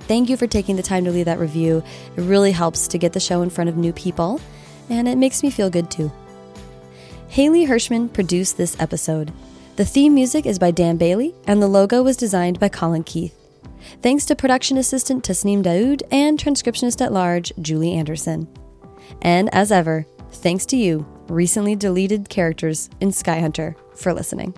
Thank 0.00 0.28
you 0.28 0.36
for 0.36 0.46
taking 0.46 0.76
the 0.76 0.82
time 0.82 1.04
to 1.04 1.10
leave 1.10 1.26
that 1.26 1.38
review. 1.38 1.82
It 2.16 2.22
really 2.22 2.52
helps 2.52 2.88
to 2.88 2.98
get 2.98 3.12
the 3.12 3.20
show 3.20 3.42
in 3.42 3.50
front 3.50 3.70
of 3.70 3.76
new 3.76 3.92
people, 3.92 4.40
and 4.88 5.06
it 5.06 5.18
makes 5.18 5.42
me 5.42 5.50
feel 5.50 5.70
good 5.70 5.90
too. 5.90 6.10
Haley 7.28 7.66
Hirschman 7.66 8.12
produced 8.12 8.56
this 8.56 8.76
episode. 8.80 9.32
The 9.76 9.84
theme 9.84 10.14
music 10.14 10.46
is 10.46 10.58
by 10.58 10.72
Dan 10.72 10.96
Bailey, 10.96 11.34
and 11.46 11.62
the 11.62 11.68
logo 11.68 12.02
was 12.02 12.16
designed 12.16 12.58
by 12.58 12.68
Colin 12.68 13.04
Keith. 13.04 13.36
Thanks 14.02 14.24
to 14.26 14.36
production 14.36 14.76
assistant 14.78 15.24
Tasneem 15.24 15.62
Daoud 15.62 16.02
and 16.10 16.38
transcriptionist 16.38 17.00
at 17.00 17.12
large 17.12 17.52
Julie 17.60 17.94
Anderson. 17.94 18.48
And 19.22 19.48
as 19.54 19.72
ever, 19.72 20.06
thanks 20.32 20.66
to 20.66 20.76
you, 20.76 21.06
recently 21.30 21.76
deleted 21.76 22.28
characters 22.28 22.90
in 23.00 23.10
Skyhunter, 23.10 23.76
for 23.96 24.12
listening. 24.12 24.54